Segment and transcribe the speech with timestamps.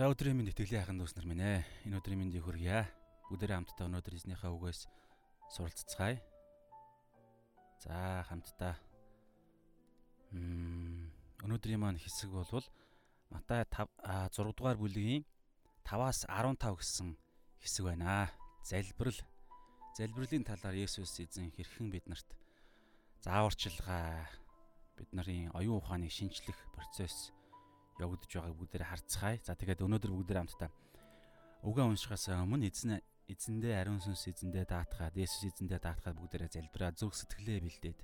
[0.00, 1.60] За өдрийн минь итгэлийн ахын дүүс нар минь ээ.
[1.84, 2.88] Энэ өдрийн минь хүргье.
[3.28, 4.88] Бүгдээрээ хамтдаа өнөөдөр эзнийхээ үгээс
[5.52, 6.16] суралццгаая.
[7.84, 8.80] За хамтдаа
[10.32, 11.12] м
[11.44, 12.64] өнөөдрийн маань хэсэг болвол
[13.28, 15.28] Матай 5 6 дугаар бүлгийн
[15.84, 17.20] 5-аас 15 гэсэн
[17.60, 18.32] хэсэг байна.
[18.64, 19.20] Залбирал.
[20.00, 22.40] Залбирлын талаар Есүс эзэн хэрхэн биднэрт
[23.20, 24.32] зааварчилгаа
[24.96, 27.36] бид нарын оюун ухааныг шинчлэх процесс
[28.04, 29.38] явагдаж байгааг бүгдээр харцгаая.
[29.44, 30.70] За тэгээд өнөөдөр бүгдээр хамтдаа
[31.60, 37.14] үгээ уншихаас өмнө эзэн эзэндээ ариун сүнс эзэндээ даатгаад Есүс эзэндээ даатгаад бүгдээрээ залбираа зүрх
[37.20, 37.98] сэтгэлээ бэлдээд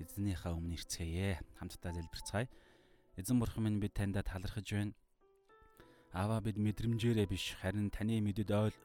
[0.00, 1.36] эзнийхээ өмнө ирцгээе.
[1.60, 2.48] Хамтдаа залбирцгаая.
[3.20, 4.96] Эзэн бурхан минь бид таньда талархаж байна.
[6.16, 8.76] Аваа бид мэдрэмжээрээ биш харин таны мэдэд ойл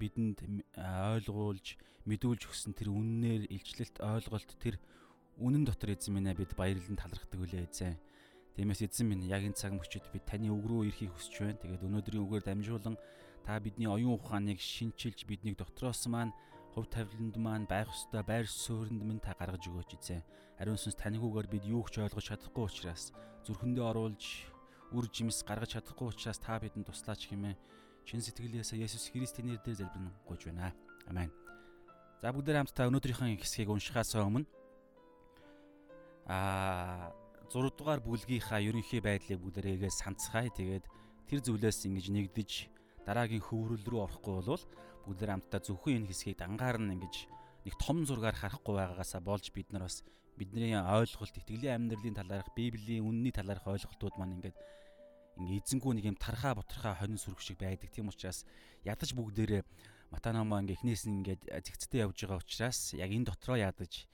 [0.00, 1.76] бидэнд ойлгуулж
[2.08, 4.80] мэдүүлж өгсөн тэр үннээр илчлэлт ойлголт тэр
[5.36, 8.00] үнэн дотор эзэн минь бид баярлан талархдаг үлээ эзэн.
[8.56, 11.62] Тиймээс эзэн минь яг энэ цаг мөчид бид таны үг рүү ирэхийг хүсэж байна.
[11.62, 12.96] Тэгээд өнөөдрийн үгээр дамжуулан
[13.46, 16.34] та бидний оюун ухааныг шинчилж биднийг дотроос маань
[16.74, 20.22] хөв тавиланд маань байх ёстой байр суурьнд минь та гаргаж өгөөч эзэн.
[20.58, 23.14] Ариун сүнс таны үгээр бид юу ч ойлгож чадахгүй учраас
[23.46, 24.22] зүрхэндээ оруулж
[24.92, 27.58] үр жимс гаргаж чадахгүй учраас та бидэнд туслаач хэмээн
[28.06, 30.74] чин сэтгэлээсээ Есүс Христийн нэрээр залбирна гуйж байна.
[31.06, 31.30] Амен.
[32.20, 34.46] За бүгдээ хамтдаа өнөөдрийнхөө хэсгийг уншихаас өмнө
[36.28, 37.14] аа
[37.50, 40.54] 6 дугаар бүлгийнхаа ерөнхий байдлыг бүгдээрээ санацгаая.
[40.54, 40.86] Тэгээд
[41.26, 42.50] тэр зүйлээс ингэж нэгдэж
[43.02, 44.64] дараагийн хөврөл рүү орохгүй болвол
[45.02, 47.14] бүгдээр хамтдаа зөвхөн энэ хэсгийг дангаар нь ингэж
[47.66, 50.06] нэг том зургаар харахгүй байгаагаасаа болж бид нар бас
[50.38, 54.56] бидний ойлголт итгэлийн амьдралын талаарх библийн үнний талаарх ойлголтууд маань ингээд
[55.42, 57.90] ингээ эзэнгүү нэг юм тархаа бутархаа хонин сүрэг шиг байдаг.
[57.90, 58.46] Тийм учраас
[58.86, 59.66] ядаж бүгдээрээ
[60.10, 64.06] Матанамо ингээ эхнээс нь ингээд зэгцтэй явж байгаа учраас яг энэ дотроо ядаж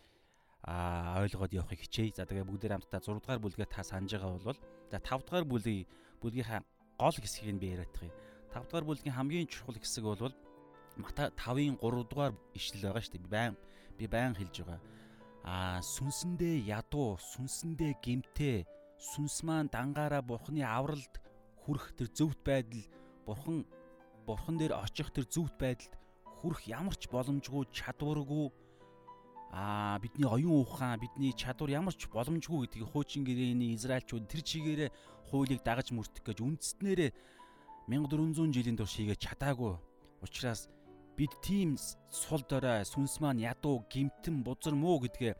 [0.66, 2.18] а ойлгоод явахыг хичээе.
[2.18, 4.58] За тэгээ бүгдээр хамтдаа 6 дугаар бүлгээ та санаж байгаа бол
[4.90, 5.86] за 5 дугаар бүлгийн
[6.18, 6.60] бүлгийнхаа
[6.98, 8.14] гол хэсгийг нь би яриадах юм.
[8.50, 10.34] 5 дугаар бүлгийн хамгийн чухал хэсэг бол
[10.96, 13.24] Мата 5-ын 3 дугаар ишлэл байгаа шүү дээ.
[13.24, 13.54] Би байн
[13.98, 14.80] би байн хэлж байгаа.
[15.46, 18.66] А сүнсэндээ ядуу, сүнсэндээ гимтээ,
[18.98, 21.14] сүнс маань дангаараа бурхны авралд
[21.62, 22.82] хүрэх тэр зөвхт байдал,
[23.28, 23.62] бурхан
[24.26, 25.94] бурхан дээр очих тэр зөвхт байдалд
[26.42, 28.50] хүрэх ямар ч боломжгүй чадваргүй
[29.56, 34.90] аа бидний оюун ухаан бидний чадвар ямар ч боломжгүй гэдгийг хуучин гэрээний израилчууд тэр чигээрээ
[35.32, 37.10] хуулийг дагаж мөрдөх гэж үндснээрээ
[37.88, 39.80] 1400 жилийн турш хийгээд чадаагүй
[40.20, 40.68] учраас
[41.16, 41.80] бид тийм
[42.12, 45.32] сул дорой сүнс маань ядуу гимтэн бузар муу гэдгээ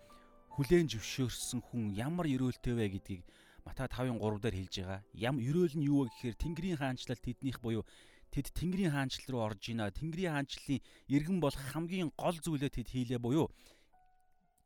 [0.56, 3.22] хүлээн зөвшөөрсөн хүн ямар өрөөлтэй вэ гэдгийг
[3.66, 5.00] Матай 5-ын 3 дээр хэлж байгаа.
[5.12, 7.82] Ям өрөөл нь юу вэ гэхээр Тэнгэрийн хаанчлал тэднийх буюу
[8.30, 9.90] тэд Тэнгэрийн хаанчлал руу орж ийна.
[9.90, 13.50] Тэнгэрийн хаанчлалын иргэн бол хамгийн гол зүйлээ тэд хийлээ буюу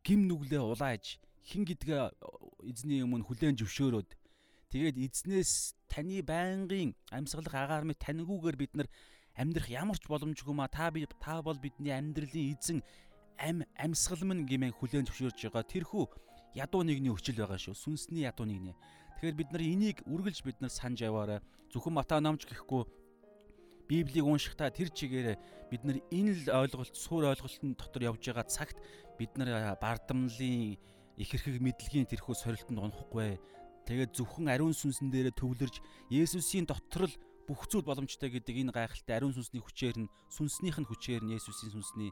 [0.04, 2.02] гим нүглээ улааж хин гэдгээ
[2.70, 4.10] эзний өмнө хүлээн зөвшөөрөөд.
[4.70, 8.88] Тэгээд эзнээс таны байнгын амьсгалах агаар мэд таньгүйгээр бид нар
[9.34, 12.78] амьдрах ямар ч боломжгүй ма та би та бол бидний амьдралын эзэн
[13.40, 15.64] ам амьсгал мэн гэмээр хүлээн зөвшөөрж байгаа.
[15.66, 16.04] Тэрхүү
[16.54, 17.74] ядуу нэгний өчл байгаа шүү.
[17.74, 18.76] Сүнсний ядуу нэгний.
[19.18, 21.40] Тэгэхээр бид нар энийг үргэлж бид нар санаж яваарай
[21.72, 22.84] зөвхөн мата номч гэхгүй
[23.90, 25.36] Библийг уншихдаа тэр чигээрээ
[25.66, 28.78] бид нар энэ л ойлголт, суур ойлголтын дотор явж байгаа цагт
[29.20, 30.80] бид нар бардамлын
[31.20, 33.36] ихэрхэг мэдлэгийн тэрхүү сорилтонд унахгүй.
[33.84, 35.76] Тэгээд зөвхөн ариун сүнсэн дээрээ төвлөрж
[36.08, 37.14] Есүсийн дотор л
[37.44, 41.76] бүх зүйл боломжтой гэдэг энэ гайхалтай ариун сүнсний хүчээр нь сүнснийх нь хүчээр нь Есүсийн
[41.76, 42.08] сүнсний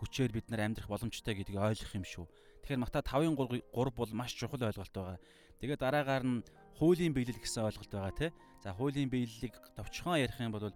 [0.00, 2.24] хүчээр бид нар амьдрах боломжтой гэдгийг ойлгох юм шүү.
[2.64, 5.20] Тэгэхээр Мата 5-ын 3 бол маш чухал ойлголт байгаа.
[5.60, 6.44] Тэгээд дараагаар нь
[6.80, 8.30] хуулийн биелэл гэсэн ойлголт байгаа тий.
[8.64, 10.72] За хуулийн биеллийг товчхон ярих юм бол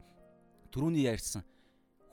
[0.72, 1.44] түрүүний ярьсан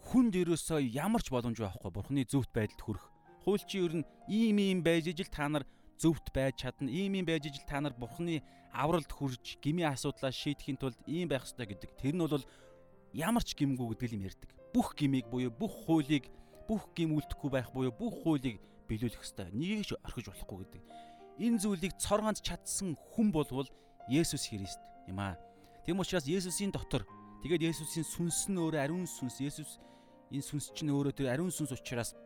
[0.08, 3.06] хүнд ерөөсөө ямар ч боломж байхгүй бурхны зөвхт байдалд хүрэх.
[3.48, 5.64] Хууль чи ер нь ийм ийм байж ижил та нар
[5.96, 6.92] зөвхт байж чадна.
[6.92, 8.44] Ийм ийм байж ижил та нар бурхны
[8.76, 11.96] авралд хүрж гмийн асуудлаа шийдэхин тулд ийм байх ёстой гэдэг.
[11.96, 12.44] Тэр нь бол
[13.16, 14.52] ямар ч гимгүү гэдэг юм ярьдаг.
[14.76, 16.28] Бүх гмийг буюу бүх хуулийг
[16.68, 18.60] бүх гим үлдэхгүй байх буюу бүх хуулийг
[18.92, 19.48] биелүүлэх ёстой.
[19.56, 20.84] Нэгийг ч орхиж болохгүй гэдэг.
[21.40, 23.72] Энэ зүйлийг цоргонд чадсан хүн болвол
[24.12, 25.40] Есүс Христ юм аа.
[25.88, 27.08] Тэм учраас Есүсийн дотор
[27.48, 29.38] Тэгээд Есүсийн сүнс нь өөрөө ариун сүнс.
[29.40, 29.78] Есүс
[30.34, 32.18] энэ сүнс чинь өөрөө тэр ариун сүнс учраас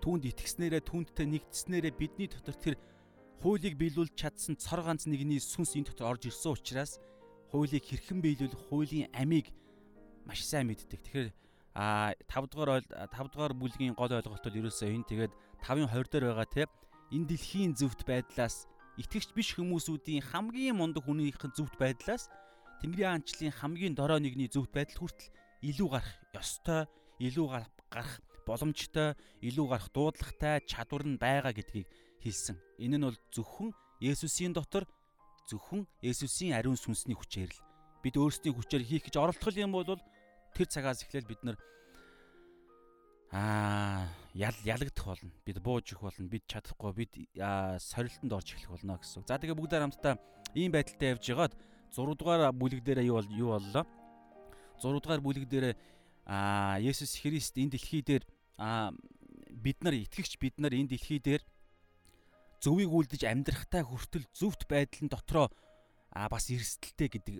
[0.00, 2.76] түүнд итгэснээрээ түүндтэй нэгдснээрээ бидний дотор тэр
[3.40, 7.00] хуулийг биелүүлж чадсан цор ганц нэгний сүнс энэ дотор орж ирсэн учраас
[7.52, 9.52] хуулийг хэрхэн биелүүлэх хуулийн амийг
[10.24, 11.00] маш сайн мэддэг.
[11.00, 11.28] Тэгэхээр
[11.74, 15.32] а 5 дугаар 5 дугаар бүлгийн гол ойлголт бол ерөөсөө энэ тэгээд
[15.64, 16.62] 5-ын 20 дээр байгаа те
[17.14, 18.68] энэ дэлхийн зөвхт байдлаас
[19.00, 22.28] итгэгч биш хүмүүсүүдийн хамгийн мундаг хүнийхэн зөвхт байдлаас
[22.80, 25.32] Тэнгэрийн хаанчлалын хамгийн дорой нэгний зөвхт байдал хүртэл
[25.68, 26.88] илүү гарах ёстой,
[27.20, 27.46] илүү
[27.92, 28.12] гарах
[28.46, 31.88] боломжтой, илүү гарах дуудлагатай чадвар нь байгаа гэдгийг
[32.22, 32.56] хэлсэн.
[32.78, 33.70] Энэ нь бол зөвхөн
[34.00, 34.88] Есүсийн дотор
[35.48, 37.60] зөвхөн Есүсийн ариун сүнсний хүчээр л
[38.00, 40.00] бид өөрсдийн хүчээр хийх гэж оролдох юм бол
[40.56, 41.56] тэр цагаас эхлээл бид нар
[43.30, 45.30] аа ял ялагдах болно.
[45.44, 46.28] Бид бууж их болно.
[46.28, 46.92] Бид чадахгүй.
[46.94, 47.12] Бид
[47.78, 49.22] сорилтонд орж эхлэх болно гэсэн.
[49.26, 50.18] За тэгээ бүгдээр хамтдаа
[50.54, 51.54] ийм байдалтай явж байгаад
[51.94, 53.86] 6 дугаар бүлэг дээр юу юу боллоо?
[54.78, 55.76] 6 дугаар бүлэг дээр
[56.30, 58.22] аа Есүс Христ энэ дэлхий дээр
[58.54, 58.94] аа
[59.50, 61.42] бид нар итгэгч бид нар энэ дэлхий дээр
[62.62, 65.50] зөвийг үлдэж амьдрахтай хүртэл зөвхт байдлын дотроо
[66.14, 67.36] а бас эрсдэлтэй гэдэг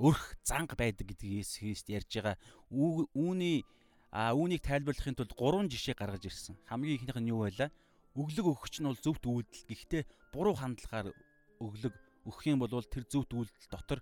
[0.00, 2.36] өрх занга байдаг гэдгийг Есүс Христ ярьж байгаа.
[2.72, 3.68] Үүний
[4.16, 6.56] үүнийг тайлбарлахын тулд гурван жишээ гаргаж ирсэн.
[6.64, 7.68] Хамгийн ихнийх нь юу байлаа?
[8.16, 9.68] Өглөг өгөх нь бол зөвхт үйлдэл.
[9.68, 10.02] Гэхдээ
[10.32, 11.12] буруу хандлагаар
[11.60, 11.92] өглөг
[12.24, 14.00] өгөх юм бол тэр зөвхт үйлдэл дотор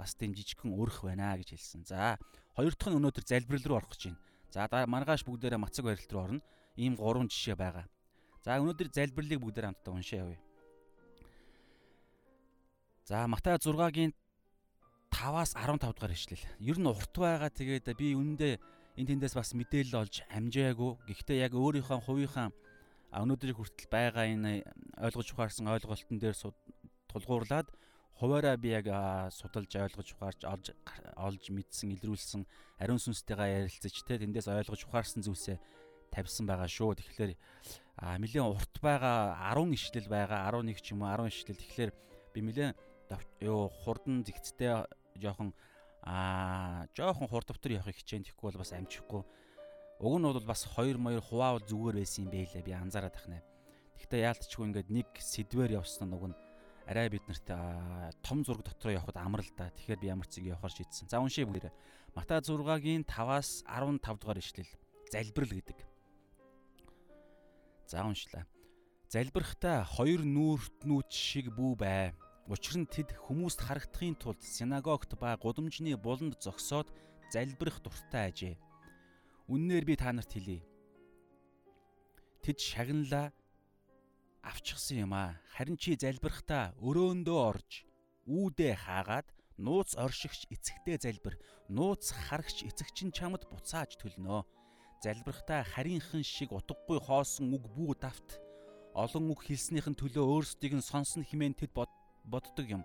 [0.00, 1.84] бас тийм жижигхэн өрх байна гэж хэлсэн.
[1.84, 2.16] За
[2.56, 4.20] хоёр дахь нь өнөөдөр залбирал руу орох гэж байна.
[4.48, 6.40] За маргааш бүгдээрээ мацаг барилт руу орно.
[6.80, 7.84] Ийм гурван жишээ байгаа.
[8.40, 10.40] За өнөөдөр залбирлыг бүгдээр хамтдаа уншаа явъя.
[13.04, 14.16] За Матай 6-гийн
[15.12, 16.46] 5-аас 15 дугаар ишлэл.
[16.64, 18.54] Ер нь урт байгаа тэгээд би үнэндээ
[18.96, 20.92] энэ тэндээс бас мэдээлэл олж амжаагүй.
[21.10, 22.48] Гэхдээ яг өөрийнхөө хувийнхаа
[23.12, 24.64] өнөөдрийг хүртэл байгаа энэ
[25.02, 26.36] ойлгож ухаарсан ойлголтын дээр
[27.10, 27.68] тулгуурлаад
[28.20, 28.84] хуваараа би яг
[29.32, 30.66] судалж ойлгож ухаарч олж
[31.16, 32.44] олж мэдсэн илрүүлсэн
[32.76, 35.56] ариун сүнстэйгээ ярилцаж те тэндээс ойлгож ухаарсан зүйлсээ
[36.12, 37.00] тавьсан байгаа шүү.
[37.00, 37.32] Тэгэхээр
[38.20, 41.90] нэлээд урт байгаа 10 ишлэл байгаа 11 ч юм уу 10 ишлэл тэгэхээр
[42.36, 42.76] би нэлээд
[43.40, 44.84] юу хурдан зэгцтэй
[45.16, 45.56] жоохон
[46.04, 49.24] аа жоохон хурд давтар явахыг хичээн тэгэхгүй бол бас амжихгүй.
[50.00, 53.40] Уг нь бол бас хоёр моёр хуваавал зүгээр байсан юм байлээ би анзаараад тахнаа.
[53.96, 56.36] Гэхдээ яалтчгүй ингээд нэг сэдвэр явсан нь уг нь
[56.90, 57.46] арай бид нарт
[58.26, 59.70] том зураг дотроо явхад амар л да.
[59.70, 61.06] Тэгэхээр би ямар ч зэг явахаар шийдсэн.
[61.06, 61.70] За уншия бүгдээ.
[62.18, 64.66] Матай 6-гийн 5-аас 15 дугаар ишлэл.
[65.14, 65.78] Залбирал гэдэг.
[67.86, 68.42] За уншлаа.
[69.06, 72.10] Залбирхтаа хоёр нүүртнүүд шиг бүү бай.
[72.50, 76.90] Учир нь тэд хүмүүст харагдахын тулд синагогт ба гудамжны буланд зогсоод
[77.30, 78.54] залбирах дуртай ажээ.
[79.46, 80.66] Үннээр би та нарт хэлье.
[82.42, 83.30] Тэд шагналаа
[84.42, 85.36] авчихсан юм аа.
[85.54, 87.84] Харин чи залбирхтаа өрөөндөө орж
[88.26, 89.28] үүдээ хаагаад
[89.60, 91.36] нууц оршигч эцэгтэй залбир.
[91.68, 94.44] Нууц харагч эцэгч нь чамд буцааж төлнө.
[95.04, 98.40] Залбирхтаа харийнхан шиг утгагүй хоосон үг бүү давт.
[98.96, 101.92] Олон үг хэлснийхэн төлөө өөрсдийг нь сонсон хэмээн тэд бод
[102.24, 102.82] боддог юм.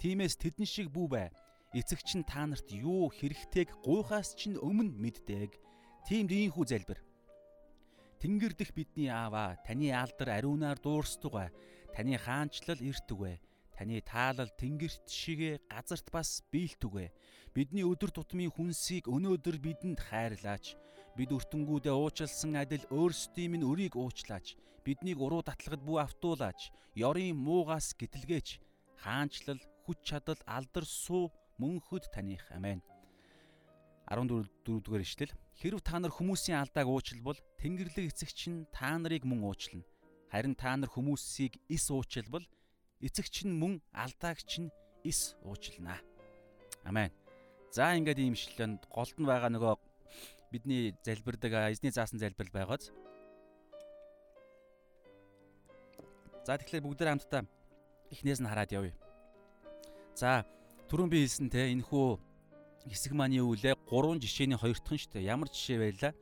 [0.00, 1.28] Тиймээс тэдэн шиг бүү бай.
[1.74, 5.52] Эцэгч нь та нарт юу хэрэгтэйг гуйхаас чинь өмнө мэддэг.
[6.08, 7.00] Тиймд ийхүү залбир.
[8.18, 11.54] Тэнгэр дэх бидний ааваа таны алдар ариунаар дуурсдаг.
[11.94, 13.38] Таны хаанчлал эртүг.
[13.70, 17.14] Таны таалал тэнгэрт шигэ газарт бас биелтүг.
[17.54, 20.74] Бидний өдөр тутмын хүнсийг өнөөдөр бидэнд хайрлаач.
[21.14, 24.58] Бид өртөнгүүдээ уучлсан адил өөрсдийн минь өрийг уучлаач.
[24.82, 26.74] Биднийг уруу татлагад бүү автуулаач.
[26.98, 28.58] Ёрын муугаас гítэлгээч
[28.98, 31.30] хаанчлал, хүч чадал, алдар суу
[31.62, 32.42] мөнхөд таних.
[32.50, 32.82] Амен.
[34.10, 35.32] 14 дөрөвдүгээр ишлэл.
[35.58, 39.82] Хэрв та нар хүмүүсийн алдааг уучлбал Тэнгэрлэг эцэгч нь та нарыг мөн уучлна.
[40.30, 42.46] Харин та нар хүмүүсийг ис уучлбал
[43.02, 44.70] эцэгч нь мөн алдааг чинь
[45.02, 45.98] ис уучлана.
[46.86, 47.10] Амен.
[47.74, 49.74] За ингээд ийм ишлэлэнд голд нь байгаа нөгөө
[50.54, 52.94] бидний залбирдаг эзний заасан залбирал байгааз.
[56.46, 57.42] За тэгэхээр бүгдээ хамтдаа
[58.14, 58.94] эхнээс нь хараад явъя.
[60.14, 60.46] За
[60.86, 62.27] түрүүн би хэлсэн те энэ хүү
[62.90, 63.76] хэсэг маань юу вэ?
[63.88, 65.30] Гурван жишээний хоёр дахь нь шүү дээ.
[65.30, 66.12] Ямар жишээ байлаа?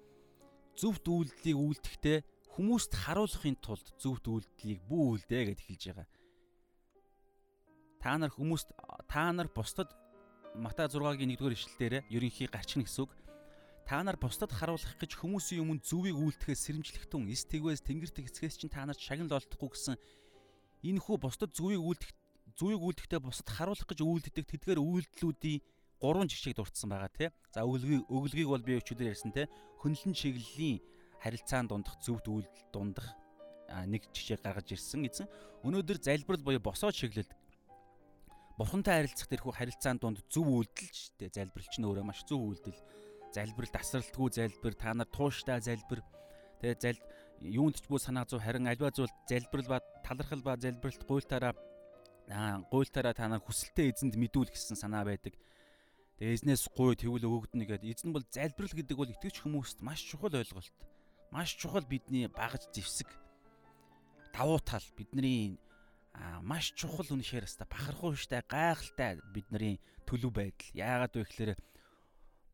[0.76, 2.18] Зөвхт үйлдэлийг үйлдэхдээ
[2.56, 6.08] хүмүүст харуулахын тулд зөвхт үйлдэлийг бүү үйлдэ гэж хэлж байгаа.
[8.00, 8.68] Та нар хүмүүст
[9.08, 9.92] та нар бусдад
[10.56, 13.12] Матай 6-гийн 1-р ишлэлээр ерөнхий гарчин гэсэн үг.
[13.84, 18.72] Та нар бусдад харуулах гэж хүмүүсийн өмнө зөвийг үйлдэхээс сэрэмжлэхтэн эс тэгвээс тэнгэрт хэцгээс чинь
[18.72, 19.94] та нарт шагнал олдохгүй гэсэн
[20.80, 22.10] энэ хүү бусдад зүвийг үлдэх
[22.56, 25.60] зүвийг үлдэхдээ бусдад харуулах гэж үйлддэг тэдгээр үйлдэлүүдийн
[26.00, 27.28] гурван жишээг дурдсан байгаа тий.
[27.52, 29.46] За өглөгийг өглөгийг бол би өчигдөр ярьсан тий.
[29.80, 30.80] Хөнлөн чиглэлийн
[31.20, 33.08] харилцаанд дундах зөвд үйлдэл дундах
[33.88, 35.28] нэг жишээ гаргаж ирсэн эзэн.
[35.64, 37.32] Өнөөдөр залбирал буюу босоо чиглэлд
[38.56, 41.28] Бурхантай харилцах тэрхүү харилцаанд дунд зөв үйлдэл ч тий.
[41.28, 42.80] Залбирал ч нөөрэ маш зөв үйлдэл.
[43.36, 46.00] Залбирал тасралтгүй залбир, та нар тууштай залбир.
[46.64, 47.00] Тэгээ зал
[47.44, 51.52] юунд ч бүү санаа зов харин альва зүйл залбирал ба талархал ба залбиралт гуйлтаараа
[52.72, 55.36] гуйлтаараа та нар хүсэлтээ эзэнд мэдүүл гэсэн санаа байдаг.
[56.16, 57.92] Тэгээ эзнээс гуй тэгвэл өгөгдөнө гэдэг.
[57.92, 60.72] Эзэн бол залбирал гэдэг бол итгэж хүмүүст маш чухал ойлголт.
[61.28, 63.12] Маш чухал бидний багаж зевсэг
[64.32, 65.60] давуу тал бидний
[66.40, 70.72] маш чухал үнэхээр хэвээр бахархуу штэ гайхалтай бидний төлөв байдал.
[70.72, 71.52] Яагаад вэ гэхээр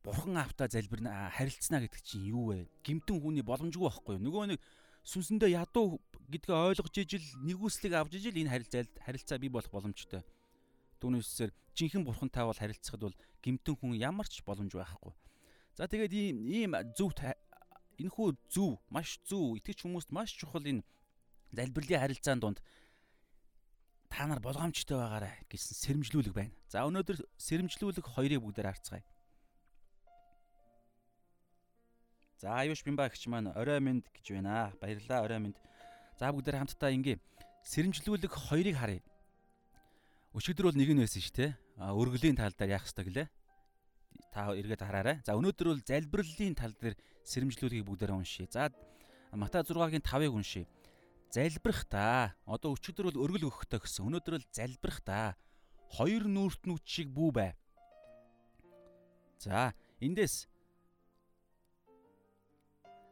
[0.02, 2.66] бурхан автаа залбирна харилцана гэдэг чинь юу вэ?
[2.82, 4.26] Гимтэн хүний боломжгүй байхгүй юу?
[4.26, 4.60] Нөгөө нэг
[5.06, 10.22] сүнсэндээ ядуу гэдгээ ойлгож ижил нэгүслийг авч ижил энэ харилцаа харилцаа бий болох боломжтой.
[11.02, 15.10] Түүний үсээр жинхэнэ бурхантай бол харилцахад бол гимтэн хүн ямар ч боломж байхгүй.
[15.74, 17.10] За тэгээд ийм ийм зөв
[17.98, 20.86] энэхүү зөв маш зөв итгэж хүмүүст маш чухал энэ
[21.50, 22.58] залбирлын харилцаан донд
[24.12, 25.74] та нар болгоомжтой байгаарай гэсэн
[26.06, 26.54] сэрэмжлүүлэг байна.
[26.68, 29.04] За өнөөдөр сэрэмжлүүлэг хоёрыг бүгдээр харцгаая.
[32.38, 34.72] За аюуш бимба гэгч маань орой минь гэж байна.
[34.80, 35.56] Баярлалаа орой минь.
[36.18, 37.16] За бүгдээр хамтдаа ингээ
[37.64, 39.00] сэрэмжлүүлэг хоёрыг харъя.
[40.32, 41.52] Өчигдөр бол нэг нь байсан шүү.
[41.76, 43.28] А өргөлийн тал дээр яах ёстой гэлээ.
[44.32, 45.20] Та эргээд хараарай.
[45.28, 46.96] За өнөөдөр бол залбирлын тал дээр
[47.28, 48.48] сэрэмжлүүлгийг бүгдээрээ уншия.
[48.48, 48.72] За
[49.36, 50.64] Матай 6-гийн 5-ыг уншия.
[51.28, 52.32] Залбирах та.
[52.48, 54.08] Одоо өчигдөр бол өргөл өгөхтэй гэсэн.
[54.08, 55.36] Өнөөдөр бол залбирах та.
[55.92, 57.52] Хоёр нүрт нүч шиг бүү бай.
[59.36, 60.48] За эндээс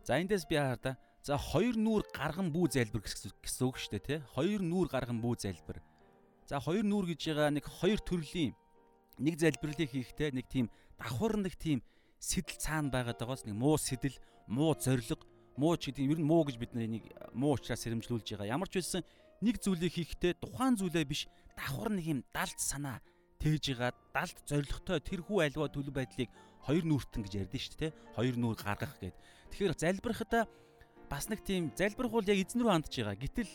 [0.09, 0.97] За эндээс би хаа да.
[1.21, 4.19] За хоёр нүур гарган бүү залбир гэсэн үг шүү дээ тий.
[4.33, 5.85] Хоёр нүур гарган бүү залбир.
[6.51, 8.59] За хоёр нүүр гэж байгаа нэг хоёр төрлийн
[9.23, 10.67] нэг залбирлыг хийхдээ нэг тийм
[10.99, 11.79] давхар нэг тийм
[12.19, 14.19] сэтэл цаана байгаад байгаас нэг муу сэтэл,
[14.51, 15.23] муу зориг,
[15.55, 17.07] муу ч гэдэг ер нь муу гэж бид нэг
[17.39, 18.51] муу учраас сэрэмжлүүлж байгаа.
[18.51, 19.07] Ямар ч байсан
[19.39, 22.99] нэг зүйлийг хийхдээ тухайн зүйлээ биш давхар нэг юм далд санаа
[23.39, 26.35] тээж байгаа далд зоригтой тэрхүү альва төлөв байдлыг
[26.67, 27.95] хоёр нүртэн гэж ярьдэн шүү дээ.
[28.19, 29.15] Хоёр нүур гаргах гэд.
[29.55, 30.51] Тэгэхээр залбирахтаа
[31.07, 33.23] бас нэг тийм залбирх бол яг эзэн рүү хандж байгаа.
[33.23, 33.53] Гэтэл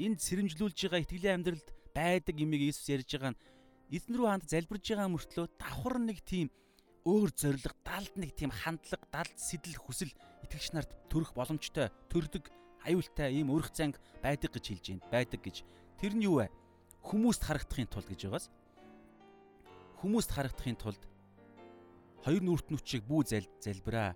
[0.00, 3.40] энд сэрэмжлүүлж байгаа итгэлийн амьдралд байдаг имийг Иесус ярьж байгаа нь
[3.90, 6.48] эзэн рүү ханд залбирж байгаа мөртлөө давхар нэг тийм
[7.08, 10.12] өөр зориг далд нэг тийм хандлага далд сэтэл хүсэл
[10.46, 12.52] итгэгч нарт төрөх боломжтой төрдөг
[12.86, 15.56] аюултай ийм өрх занг байдаг гэж хэлж байна байдаг гэж.
[15.98, 16.52] Тэр нь юу вэ?
[17.08, 18.46] Хүмүүст харагдахын тулд гэж байгаас?
[19.98, 21.02] Хүмүүст харагдахын тулд
[22.22, 23.24] хоёр нүрт нүчийг бүү
[23.64, 24.14] залбираа.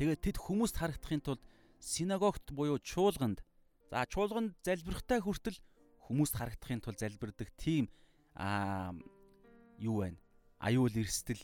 [0.00, 1.42] Тэгээд тэд хүмүүст харагдахын тулд
[1.78, 3.44] синагогт буюу чуулганд
[3.90, 5.58] за чуулганд залбирахтай хүртэл
[6.10, 7.86] хүмүүст харагдахын тулд залбирдаг тийм
[8.34, 8.90] аа
[9.78, 10.18] юу байна?
[10.58, 11.38] Аюул эрсдэл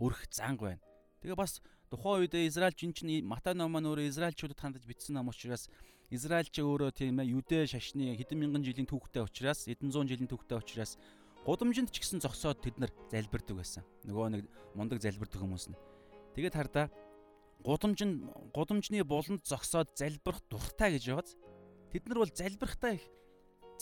[0.00, 0.80] өрх занг байна.
[1.20, 1.60] Тэгээ бас
[1.92, 5.68] тухайн үед Израильч эн чинь Матай ном маань өөрөө Израильчуудад хандаж бичсэн ном учраас
[6.08, 10.58] Израильч өөрөө тийм ээ Юдэ шашны хэдэн мянган жилийн түүхтэй учраас хэдэн зуун жилийн түүхтэй
[10.58, 10.96] учраас
[11.44, 13.84] гудамжинд ч гэсэн зогсоод тэд нар залбирдаг байсан.
[14.08, 14.42] Нөгөө нэг
[14.74, 15.78] мундаг залбирдаг хүмүүс нь.
[16.34, 16.86] Тэгээд хардаа
[17.62, 21.36] гудамжинд гудамжны буланд зогсоод залбирах дуртай гэж байгааз.
[21.92, 23.04] Тэд нар бол залбирахтаа их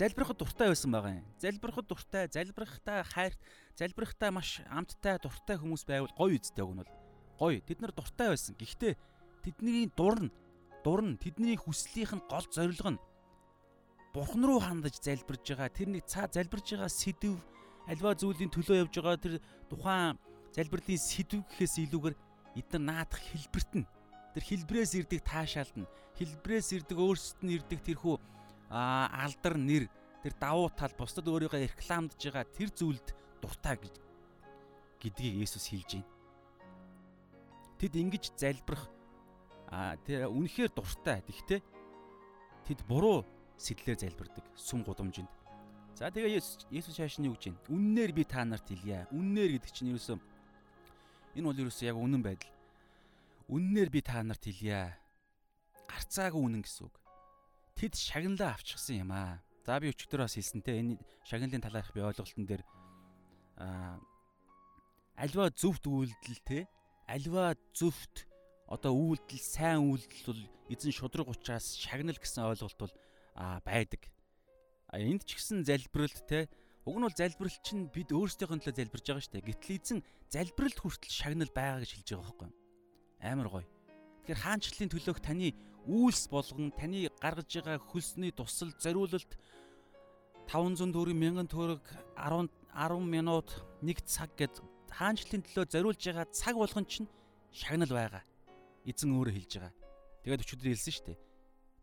[0.00, 1.26] залбирахад дуртай байсан байгаа юм.
[1.36, 3.34] Залбирахад дуртай, залбирахтаа хайр,
[3.76, 6.96] залбирахтаа маш амттай, дуртай хүмүүс байвал гоё үсттэй өгнө бол.
[7.36, 7.60] Гоё.
[7.60, 8.56] Тэд нар дуртай байсан.
[8.56, 8.96] Гэхдээ
[9.44, 10.32] тэдний дурн,
[10.80, 13.02] дурн тэдний хүслийнх нь гол зорилго нь
[14.10, 15.70] Бурхан руу хандаж залбирж байгаа.
[15.70, 17.38] Тэр нэг цаа залбирж байгаа сэдв
[17.86, 19.34] альва зүйлийн төлөө явж байгаа тэр
[19.70, 20.18] тухайн
[20.50, 22.16] залбирлын сэдв гэхээс илүүгээр
[22.58, 23.86] эдгээр наадах хэлбэрт нь
[24.34, 28.18] тэр хэлбрээс ирдэг таашаалд нь хэлбрээс ирдэг өөрсдөд нь ирдэг тэрхүү
[28.70, 29.90] алдар нэр
[30.22, 33.08] тэр давуу тал бусдад өөрийгөө рекламдж байгаа тэр зүйлд
[33.42, 33.94] дуртай гэж
[35.02, 36.08] гэдгийг Есүс хэлж байна.
[37.82, 38.86] Тэд ингэж залбирах
[39.66, 41.18] а тэр үнэхээр дуртай.
[41.26, 41.60] Тэгтээ
[42.70, 43.26] тэд буруу
[43.58, 45.30] сэтлэр залбирдаг сүм гудамжинд.
[45.98, 46.38] За тэгээ
[46.70, 47.66] Есүс хааш нь юу гэж байна?
[47.74, 49.10] Үннээр би та нарт хэлье.
[49.10, 50.16] Үннээр гэдэг чинь ерөөсөө
[51.34, 52.54] энэ бол ерөөсөө яг үнэн байдал.
[53.50, 54.94] Үннээр би та нарт хэлье.
[55.90, 57.00] Гарцаагүй үнэн гэсэн үг
[57.80, 59.40] тэд шагналаа авчихсан юм аа.
[59.64, 62.62] За би өчтөр бас хэлсэнтэй энэ шагналын талаарх би ойлголтын дээр
[63.56, 63.96] аа
[65.16, 66.68] альва зөвхт үйлдэл те
[67.08, 68.28] альва зөвхт
[68.68, 72.94] одоо үйлдэл сайн үйлдэл бол эзэн шудраг учраас шагнал гэсэн ойлголт бол
[73.64, 74.12] байдаг.
[74.92, 76.52] А энд ч гэсэн залбиралт те
[76.84, 79.48] уг нь бол залбирал чинь бид өөрсдийнхөө төлөө залбирж байгаа шүү дээ.
[79.48, 82.56] Гэтэл эзэн залбиралт хүртэл шагнал байгаа гэж хэлж байгаа байхгүй юу?
[83.20, 83.79] Амар гоё.
[84.30, 85.50] Тэгэхээр хаанчлалын төлөөх таны
[85.90, 89.34] үйлс болгон таны гаргаж байгаа хөлсний тусал зориулалт
[90.46, 91.82] 500 төгрөг 1000 төгрөг
[92.14, 93.50] 10 10 минут
[93.82, 97.10] 1 цаг гэд хаанчлалын төлөө зориулж байгаа цаг болгон чинь
[97.50, 98.22] шагнал байгаа.
[98.86, 99.74] Эзэн өөрөө хэлж байгаа.
[100.22, 101.18] Тэгээд өчигдөр хэлсэн шүү дээ.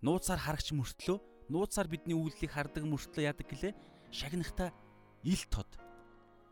[0.08, 1.18] Нууцаар харагч мөртлөө
[1.51, 3.75] нууцаар бидний үйлдэлийг хардаг мөртлөө яадаг гэлээ
[4.16, 4.72] шагнахта
[5.27, 5.68] ил тод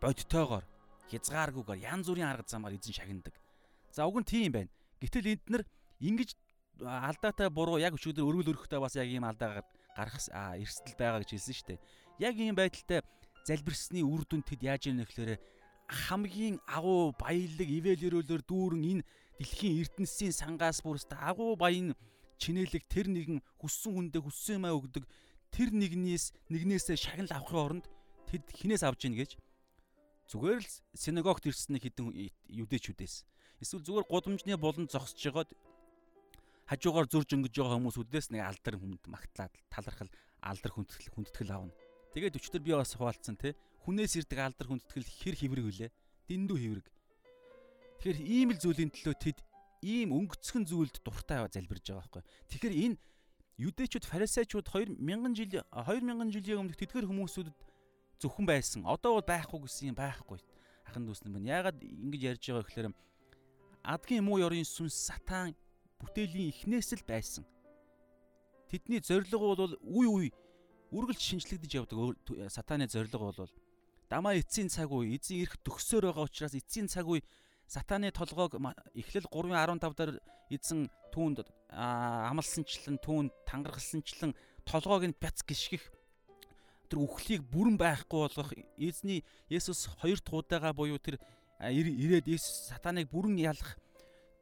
[0.04, 0.68] бодтойгоор
[1.08, 3.40] хязгааргүйгээр янз бүрийн арга замаар эзэн шагнадаг.
[3.96, 4.72] За уг нь тийм байна.
[5.00, 5.64] Гэтэл энд нар
[6.00, 6.36] ингэж
[6.84, 9.64] алдаатай буруу яг өчигдөр өргөл өрхөхдөө бас яг ийм алдаа
[9.96, 10.20] гарах
[10.60, 11.80] эрсдэл байгаа гэж хэлсэн шүү дээ.
[12.20, 13.00] Яг ийм байдалтай
[13.48, 15.40] залбирсны үр дүн тэд яаж ийм нэхлээрэ
[15.88, 19.06] хамгийн агуу баялаг ивэл өрөөлөөр дүүрэн энэ
[19.38, 21.94] дэлхийн эрдэнэсийн сангаас бүрст агуу баян
[22.42, 25.06] чинэлэг тэр нэгэн хүссэн хүндээ хүссэн юмаа өгдөг
[25.54, 27.86] тэр нэгнээс нэгнээсээ шагнал авахын оронд
[28.26, 29.38] тэд хинээс авж ийн гэж
[30.34, 32.10] зүгээр л синагогт ирсэн хэдэн
[32.50, 33.16] юдэчүүдээс
[33.62, 35.50] эсвэл зүгээр гудамжны болон зогсож жогоод
[36.66, 41.74] хажуугаар зурж өнгөж байгаа хүмүүс үднээс нэг алдар хүнд магтлаад талархал алдар хүндэтгэл хүндэтгэл аавна.
[42.14, 43.54] Тэгээд өчтөр би бас хуваалцсан те
[43.86, 45.90] хүнээс ирдэг алдар хүндэтгэл хэр хэврэг вүлээ?
[46.26, 46.88] Дэндүү хэврэг.
[48.02, 49.38] Тэгэхээр ийм л зүйлийн төлөө тэд
[49.86, 52.24] ийм өнгөцгөн зүйлд дуртай залбирж байгаа байхгүй.
[52.50, 52.98] Тэгэхээр энэ
[53.62, 57.58] юдэчүүд фарисеучуд 2000 жил 2000 жилийн өмнөх тэдгэр хүмүүсүүдэд
[58.20, 58.82] зөвхөн байсан.
[58.84, 60.40] Одоо бол байхгүй гэсэн юм байхгүй.
[60.90, 61.52] Ахан дүүснэ байна.
[61.62, 62.88] Яагаад ингэж ярьж байгаа гэхээр
[63.86, 65.56] адгийн муу ёрын сүнс сатан
[66.00, 67.44] бүтээлийн эхнээс л байсан.
[68.70, 70.30] Тэдний зорилго бол үе үе
[70.92, 72.18] үргэлж шинжлэгдэж явдаг
[72.50, 73.54] сатаны зорилго бол
[74.10, 77.22] дамаа эцсийн цаг үе эзэн ирэх төгсөөр байгаа учраас эцсийн цаг үе
[77.68, 78.58] сатаны толгойг
[78.94, 80.12] эхлэл 3:15 дээр
[80.54, 81.42] эзэн түүнд
[81.74, 85.90] амлсанчлан түүнд тангархалсанчлан толгойг нь бяц гიშгэх
[86.90, 91.18] тэр үхлийг бүрэн байхгүй болгох эзний Есүс хоёр дахь удаага буюу тэр
[91.60, 93.78] ирээд Есүс сатаныг бүрэн ялах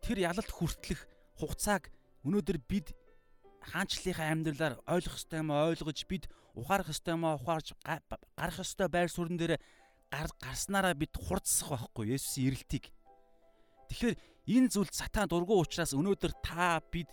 [0.04, 1.08] тэр ялалт хүртлэх
[1.44, 1.92] хугацааг
[2.24, 2.96] өнөөдөр бид
[3.72, 9.38] хаанчлалынхаа амьдралаар ойлгох ёстой юм ойлгож бид ухаарах ёстой юм ухаарж гарах ёстой байр суурин
[9.40, 9.60] дээр
[10.12, 12.86] гарснараа бид хурцсах байхгүй Есүсийн ирэлтийг.
[13.90, 14.16] Тэгэхээр
[14.54, 17.10] энэ зүйл сатан дургу учраас өнөөдөр та бид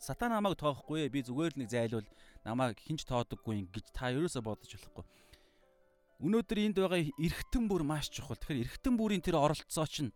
[0.00, 2.08] сатан намайг тоохгүй би зүгээр л нэг зайлвал
[2.44, 5.04] намайг хинж тоодоггүй гэж та ерөөсө бодож болохгүй.
[6.24, 8.38] Өнөөдөр энд байгаа эргэтэн бүр маш чухал.
[8.40, 10.14] Тэгэхээр эргэтэн бүрийн тэр оролцоо чинь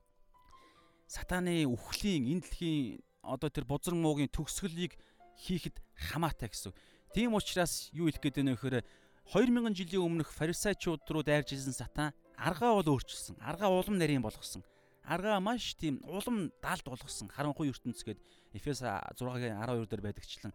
[1.06, 4.96] сатаны үхлийн энэ дэлхийн одоо тэр бузар муугийн төгсгөлийг
[5.40, 5.80] хийхэд
[6.12, 6.72] хамаатай гэсэн.
[7.14, 8.86] Тийм учраас юу хэлэх гээд байна вэ гэхээр
[9.30, 13.38] 2000 жилийн өмнөх фарисеучуд руу дайрж исэн сатан аргаа бол өөрчилсөн.
[13.40, 14.64] Аргаа улам нарийн болгосон.
[15.04, 17.28] Аргаа маш тийм улам даалд болгосон.
[17.30, 18.20] Харанхуй ертөнц гээд
[18.54, 20.52] Эфес 6-гийн 12 дээр байдагчлан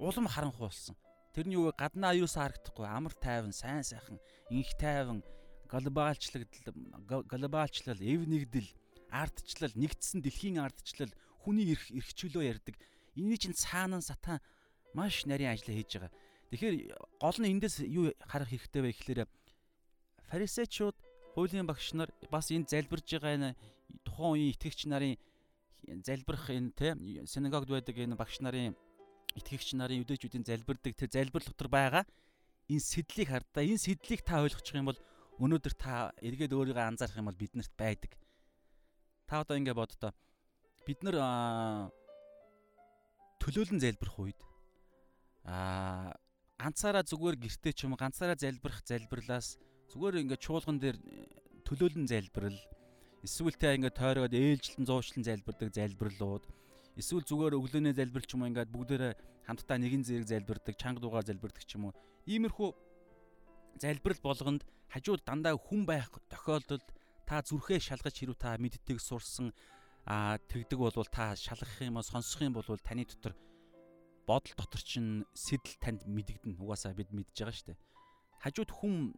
[0.00, 0.96] улам харанхуй болсон.
[1.34, 4.18] Тэрний юу гаднаа юусаа харагдахгүй амар тайван, сайн сайхан,
[4.50, 5.22] инх тайван,
[5.68, 6.44] глобалчлал,
[7.28, 8.68] глобалчлал, эв нэгдэл,
[9.12, 12.76] ардчлал, нэгдсэн дэлхийн ардчлал, хүний эрх эрхчлөө ярддаг.
[13.16, 14.40] Эний чинь цаана сатан
[14.94, 16.12] маш нарийн ажил хийж байгаа.
[16.50, 16.74] Тэгэхээр
[17.20, 19.20] гол нь эндээс юу харах хэрэгтэй вэ гэхээр
[20.28, 20.96] фарисеучуд,
[21.34, 23.50] хуулийн багш нар бас энэ залбирж байгаа энэ
[24.04, 25.14] тухайн үеийн итгэгч нарын
[26.06, 26.88] залбирах энэ те
[27.26, 28.74] синагогд байдаг энэ багш нарын
[29.38, 32.04] итгэгч нарын юдэчүүдийн залбирдаг тэр залбир дотор байгаа
[32.66, 35.00] энэ сэдлийг хардаа энэ сэдлийг та ойлгочих юм бол
[35.38, 38.12] өнөөдөр та эргээд өөрийгөө анзаарах юм бол биднэрт байдаг.
[39.26, 40.12] Та одоо ингэ боддоо
[40.86, 41.16] бид нар
[43.40, 44.40] төлөөлөн залбирх үед
[45.44, 46.12] аа
[46.60, 49.56] ганцаараа зүгээр гэртээ ч юм уу ганцаараа залбирх залбирлаас
[49.90, 50.96] зүгээр ингээд чуулган дээр
[51.64, 52.58] төлөөлөн залбирал
[53.24, 56.44] эсвэл тэ ингээд тойроод ээлжлэн зуушлан залбирдаг залбирлууд
[57.00, 59.14] Эсвэл зүгээр өглөөний залбир ч юм уу ингээд бүгдээрээ
[59.46, 61.94] хамтдаа нэгэн зэрэг залбирдаг, чанга дуугаар залбирдаг ч юм уу.
[62.26, 62.68] Иймэрхүү
[63.78, 66.84] залбирал болгонд хажууд дандаа хүн байх тохиолдолд
[67.24, 69.54] та зүрхээ шалгаж хэрүү та мэддэг сурсан
[70.10, 73.38] а тэгдэг бол та шалгах юм уу сонсох юм бол таны дотор
[74.26, 77.78] бодол дотор чинь сэтэл танд мэдэгдэн угаасаа бид мэдж байгаа шүү дээ.
[78.42, 79.14] Хажууд хүн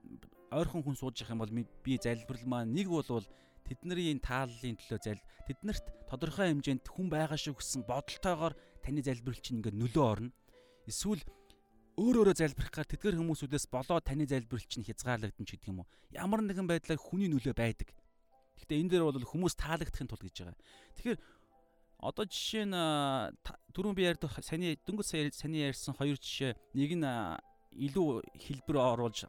[0.53, 3.25] ойрхон хүн сууж явах юм бол би залбирал маань нэг бол
[3.65, 8.53] тэдний тааллын төлөө зал тэднэрт тодорхой хэмжээнд хүн байгаа шүү гэсэн бодолтойгоор
[8.85, 10.31] таны залбирал чинь ингээд нөлөө орно.
[10.85, 11.25] Эсвэл
[11.97, 15.89] өөр өөрө залбирахаар тэдгэр хүмүүсүүдээс болоод таны залбирал чинь хязгаарлагдсан ч гэдэг юм уу.
[16.13, 17.89] Ямар нэгэн байдлаар хүний нөлөө байдаг.
[18.63, 20.59] Гэхдээ энэ дээр бол хүмүүс таалагдахын тулд гэж байгаа.
[20.97, 21.19] Тэгэхээр
[22.03, 22.77] одоо жишээ нь
[23.75, 29.27] түрүүн би ярьдаг саний дөнгөж саний ярьсан хоёр жишээ нэг нь илүү хэлбэр оруулж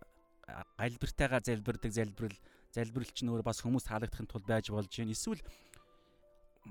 [0.77, 2.37] галбиртайгаар залбирдаг залбирал
[2.73, 5.13] залбирал чинь өөр бас хүмүүс таалагдахын тулд байж болж байна.
[5.13, 5.41] Эсвэл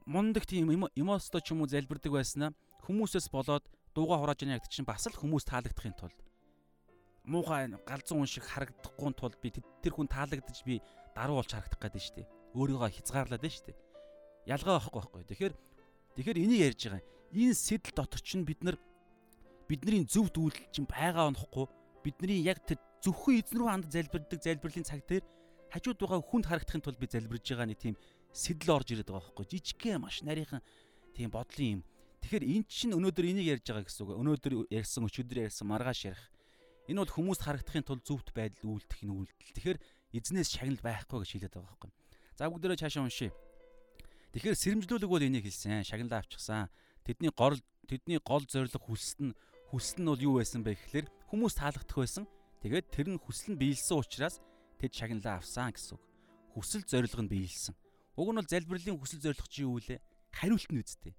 [0.06, 2.50] мундаг тийм эмоцтой ч юм уу залбирдаг байснаа
[2.86, 6.18] хүмүүсээс болоод дууга хурааж яана гэдэг чинь бас л хүмүүс таалагдахын тулд
[7.24, 10.82] муухай галзуу хүн шиг харагдахгүй тулд би тэр хүн таалагдаж би
[11.14, 12.41] даруу болж харагдах гэдэг нь шүү дээ.
[12.52, 13.78] Өөрийгөө хязгаарлаад байна шүү дээ.
[14.52, 15.22] Ялгаа байхгүй байхгүй.
[15.30, 15.54] Тэгэхээр
[16.16, 17.02] тэгэхээр энийг ярьж байгаа.
[17.32, 18.76] Энэ сэтэл дотор чинь бид нар
[19.68, 21.66] бидний зөв дүүлэл чинь байгаа онохгүй
[22.04, 25.24] бидний яг тэр зөвхөн эзэн рүү ханд залбирдаг залбирлын цаг дээр
[25.72, 27.96] хажууд байгаа хүнд харагдахын тулд би залбирж байгаа нэг тийм
[28.36, 30.60] сэтэл орж ирээд байгаа байхгүй жижигхэн маш нарийнхан
[31.16, 31.82] тийм бодлын юм.
[32.20, 34.20] Тэгэхээр эн чинь өнөөдөр энийг ярьж байгаа гэсэн үг.
[34.20, 36.24] Өнөөдөр ярьсан өчигдөр ярьсан маргааш ярих.
[36.86, 39.54] Энэ бол хүмүүст харагдахын тулд зөвхт байдал үйлдэх нь үйлдэл.
[39.56, 39.78] Тэгэхээр
[40.12, 41.90] эзнээс шагнал байхгүй гэж хэлээд байгаа байхгүй.
[42.36, 43.32] За бүгдээрээ цаашаа уншия.
[44.32, 45.84] Тэгэхээр сэрэмжлүүлэг бол энийг хэлсэн.
[45.84, 46.72] Шагналаа авчихсан.
[47.04, 49.36] Тэдний гол тэдний гол зорилго хүсэлт нь
[49.68, 52.24] хүсэл нь бол юу байсан бэ гэхээр хүмүүс таалагдах байсан.
[52.64, 54.40] Тэгээд тэр нь хүсэл нь биелсэн учраас
[54.80, 56.02] тэд шагналаа авсан гэсэн үг.
[56.56, 57.76] Хүсэл зориг нь биелсэн.
[58.16, 60.00] Уг нь бол залбирлын хүсэл зориг чи юу вэ?
[60.32, 61.12] Хариулт нь үсттэй.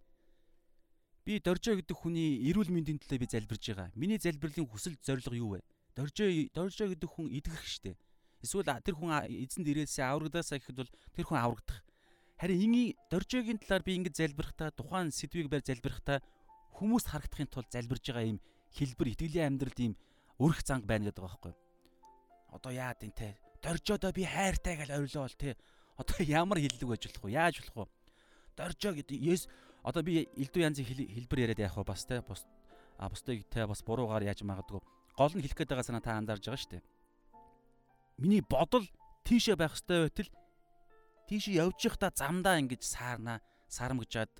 [1.25, 3.89] Би доржоо гэдэг хүний эрүүл мэндийн төлөө би залбирж байгаа.
[3.93, 5.61] Миний залбирлын хүсэл зориг юу вэ?
[5.93, 7.95] Доржоо доржоо гэдэг хүн идэгрэх штэ.
[8.43, 11.79] Эсвэл тэр хүн эзэнд ирээсээ аврагдаасаа гэхэд бол тэр хүн аврагдах.
[12.37, 16.19] Харин ингийн доржоогийн талаар би ингэж залбирхтаа тухайн сэдвийг барь залбирхтаа
[16.75, 18.39] хүмүүст харагдахын тулд залбирж байгаа юм
[18.75, 19.93] хэлбэр итгэлийн амьдралд ийм
[20.43, 21.53] өрх занг байна гэдэг байгаа байхгүй.
[22.51, 23.29] Одоо яад энэ те
[23.63, 25.55] доржоодоо би хайртай гэж орилоо бол те.
[25.95, 27.31] Одоо ямар хиллэг болох вэ?
[27.31, 27.93] Яаж болох вэ?
[28.57, 29.47] Доржоо гэдэг Есүс
[29.83, 32.19] одоо би элдв янзын хэлбэр яриад вэ бас те.
[32.21, 32.43] Бус
[32.97, 34.81] а бусдыг те бас буруугаар яаж магадгүй.
[35.15, 36.83] Гол нь хэлэх гээд байгаа санаа та анзаарж байгаа шүү дээ.
[38.17, 38.85] Миний бодол
[39.25, 40.29] тийшээ байх ёстой байтал
[41.27, 44.31] тийшээ явж явахдаа замдаа ингэж саарна, сарамгжаад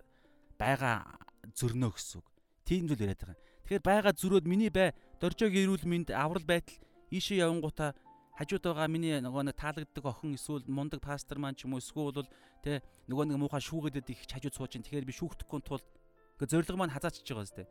[0.60, 1.18] байгаа
[1.58, 2.28] зөрнөө гэсэн үг.
[2.64, 3.40] Тийм зүйл яриад байгаа.
[3.64, 6.78] Тэгэхээр байгаа зүрөөд миний бай доржоог ирүүл минд аврал байтал
[7.10, 7.98] ийшээ явангуудаа
[8.38, 12.14] хажууд байгаа миний нөгөө нэг таалагддаг охин эсвэл мундаг пастор маань ч юм уу эсвэл
[12.14, 12.30] бол
[12.66, 15.84] тэ нөгөө нэг муухай шүүгээдэд их хажууд сууж ин тэгэхээр би шүүхдэхгүй тул
[16.42, 17.66] гэ зориг маань хазаачж байгаа зү.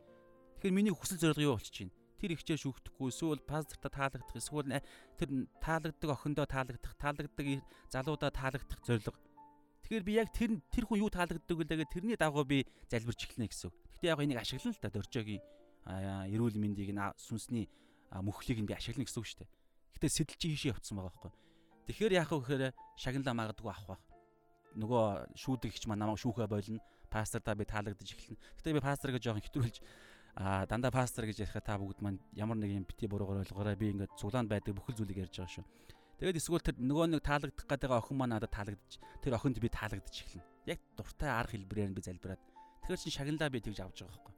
[0.59, 1.91] Тэгэхээр миний хүсэл зориг юу болчих чинь?
[2.23, 4.79] Тэр ихчээр шүүхдэхгүй эсвэл пастортаа таалагдах эсвэл
[5.19, 9.11] тэр таалагддаг охиндоо таалагдах, таалагддаг залуудаа таалагдах зориг.
[9.83, 13.75] Тэгэхээр би яг тэр тэр хүн юу таалагддаг гэдэг тэрний дагуу би залбирч эхлэнэ гэсэн.
[13.99, 15.43] Гэтэ яг энийг ашиглана л да дөржөөгийн
[16.31, 17.67] эрүүл мэндийг сүнсний
[18.15, 19.51] мөхлийг нь би ашиглана гэсэн үг шүү дээ.
[19.99, 21.31] Гэтэ сэтэл чи хийшээ явцсан байгаа байхгүй.
[21.91, 22.63] Тэгэхээр яах вэ гэхээр
[22.95, 24.03] шагналаа магадгүй авах байх.
[24.79, 26.79] Нөгөө шүүдэгч маань намайг шүүхэ болно.
[27.11, 28.39] Пастортаа би таалагдаж эхэлнэ.
[28.63, 29.77] Гэтэ би пастор гэж жоохон хэтрүүлж
[30.35, 33.77] а дандаа пастор гэж ярихаа та бүгд маань ямар нэг юм бити буруугаар ойлгоорой.
[33.77, 35.65] Би ингээд цуглаанд байдаг бүхэл зүйлийг ярьж байгаа шүү.
[36.17, 40.15] Тэгээд эсвэл тэр нөгөө нэг таалагдах гэдэг охин маань надад таалагдаж тэр охинд би таалагдаж
[40.25, 40.45] эхэлнэ.
[40.65, 42.41] Яг дуртай арга хэлбэрээр би залбираад.
[42.81, 44.33] Тэгэхээр чин шагналаа би тэгж авч байгаа байхгүй.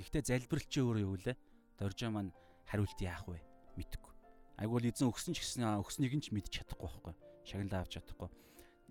[0.00, 1.34] Гэхдээ залбирал чи өөрөө юу вэ?
[1.76, 2.32] Доржоо маань
[2.64, 3.40] хариулт яах вэ?
[3.76, 4.12] Мэдгүй.
[4.64, 7.14] Айгуул эзэн өгсөн ч гэсэн өгснийг нь ч мэдчих чадахгүй байхгүй.
[7.44, 8.30] Шагналаа авч чадахгүй.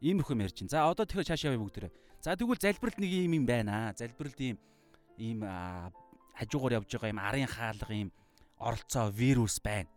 [0.04, 0.68] Иймэрхүү ярьж чинь.
[0.68, 1.92] За одоо тэгэхээр цааш явъя бүгдээрээ.
[2.20, 3.96] За тэгвэл залбиралд нэг юм юм байна.
[3.96, 4.58] Залбиралд ийм
[5.16, 5.48] ийм
[6.34, 8.10] хажуугаар явж байгаа юм арын хаалга ийм
[8.58, 9.90] оролцоо вирус байна.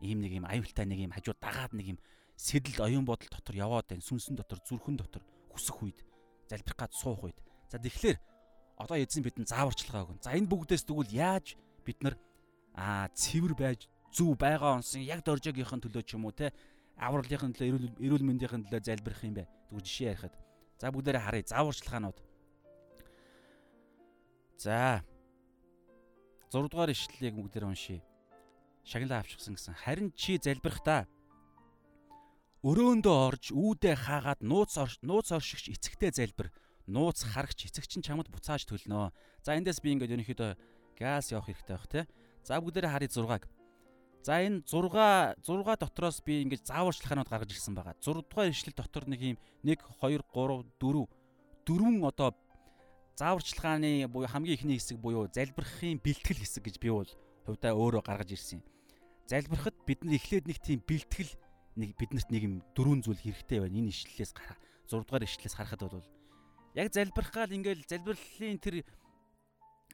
[0.00, 1.98] Ийм нэг юм аюултай нэг юм хажуу дагаад нэг юм
[2.36, 4.04] сэтэл оюун бодол дотор яваад байна.
[4.04, 5.98] Сүнсэн дотор, зүрхэн дотор хүсэх үед,
[6.46, 7.38] залбирах гад суух үед.
[7.70, 8.18] За тэгэхээр
[8.78, 10.22] одоо эзэн бидэнд зааварчилгаа өгнө.
[10.22, 12.14] За энэ бүгдээс тэгвэл яаж бид нар
[12.78, 16.54] аа цэвэр байж зөв байгаа онсон яг доржогийнхэн төлөө ч юм уу те
[16.94, 19.50] авралынхын төлөө эрүүл мэндийн төлөө залбирах юм бэ.
[19.68, 20.34] Тэгвэл жишээ ярихад.
[20.78, 21.50] За бүгдээрээ харъя.
[21.50, 22.18] Зааварчилгаанууд.
[24.58, 25.02] За
[26.48, 28.00] 6 дугаар ишлэлийг бүгдээр уншия.
[28.88, 29.76] Шагналаа авчихсан гэсэн.
[29.84, 31.04] Харин чи залбирахдаа
[32.64, 36.48] өрөөндөө орж үүдээ хаагаад нууц нууц оршигч эцэгтэй залбир
[36.88, 39.12] нууц харагч эцэгч нь чамд буцааж төлнө.
[39.44, 40.50] За эндээс би ингээд ерөнхийдөө
[40.96, 42.00] газ явах хэрэгтэй байх те.
[42.42, 43.44] За бүгдээрээ харъя 6-аг.
[44.24, 47.94] За энэ 6 6 дотроос би ингээд зааварчилгаанууд гаргаж ирсэн байгаа.
[48.00, 51.06] 6 дугаар ишлэл дотор нэг юм 1 2 3 4
[51.68, 52.32] дөрвөн одоо
[53.18, 57.10] зааварчилгааны буюу хамгийн ихний хэсэг буюу залбирахын бэлтгэл хэсэг гэж би бол
[57.44, 58.62] хувьдаа өөрөө гаргаж ирсэн.
[59.26, 61.32] Залбирахад бид нар эхлээд нэг тийм бэлтгэл
[61.76, 63.74] нэг биднэрт нэг юм дөрвөн зүйл хэрэгтэй байна.
[63.74, 66.06] Энэ ишлэлээс гарах 6 дугаар ишлэлээс харахад бол
[66.78, 68.86] яг залбирах гал ингээл залбирлын тэр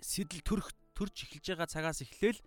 [0.04, 2.40] сэтэл төрөх төрж эхэлж байгаа цагаас эхлээл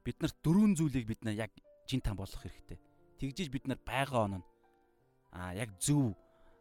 [0.00, 1.52] бид нарт дөрвөн зүйлийг бид нар яг
[1.84, 2.80] жин там болгох хэрэгтэй.
[3.20, 4.42] Тэгжиж бид нар байгаа оноо
[5.32, 6.14] а яг зөв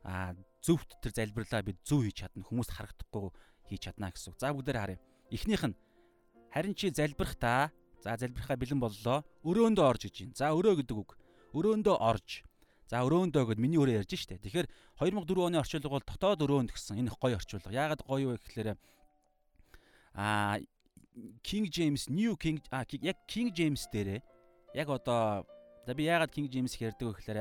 [0.03, 3.31] а зөвхт тэр залбирлаа бид зөв хийж чадна хүмүүст харагдахгүй
[3.71, 4.39] хийж чадна гэсэн үг.
[4.43, 4.99] За бүгдээр харъя.
[5.31, 5.75] Эхнийх нь
[6.51, 7.71] харин чи залбирах та
[8.03, 9.23] за залбирахаа бэлэн боллоо.
[9.47, 10.31] Өрөөндөө орж гэж юм.
[10.35, 11.15] За өрөө гэдэг үг.
[11.55, 12.43] Өрөөндөө орж
[12.91, 14.35] За өрөөндөө гэд миний өөрөө ярьж штэ.
[14.43, 14.67] Тэгэхээр
[14.99, 17.71] 2004 оны орчуулга бол дотоод өрөөнд гэсэн энэ гоё орчуулга.
[17.71, 18.75] Яагаад гоё вэ гэхээр
[20.19, 20.59] аа
[21.39, 24.19] King James New King а яг King James дээрээ
[24.75, 25.47] яг одоо
[25.87, 27.39] за би яагаад King James ярьдаг вэ гэхээр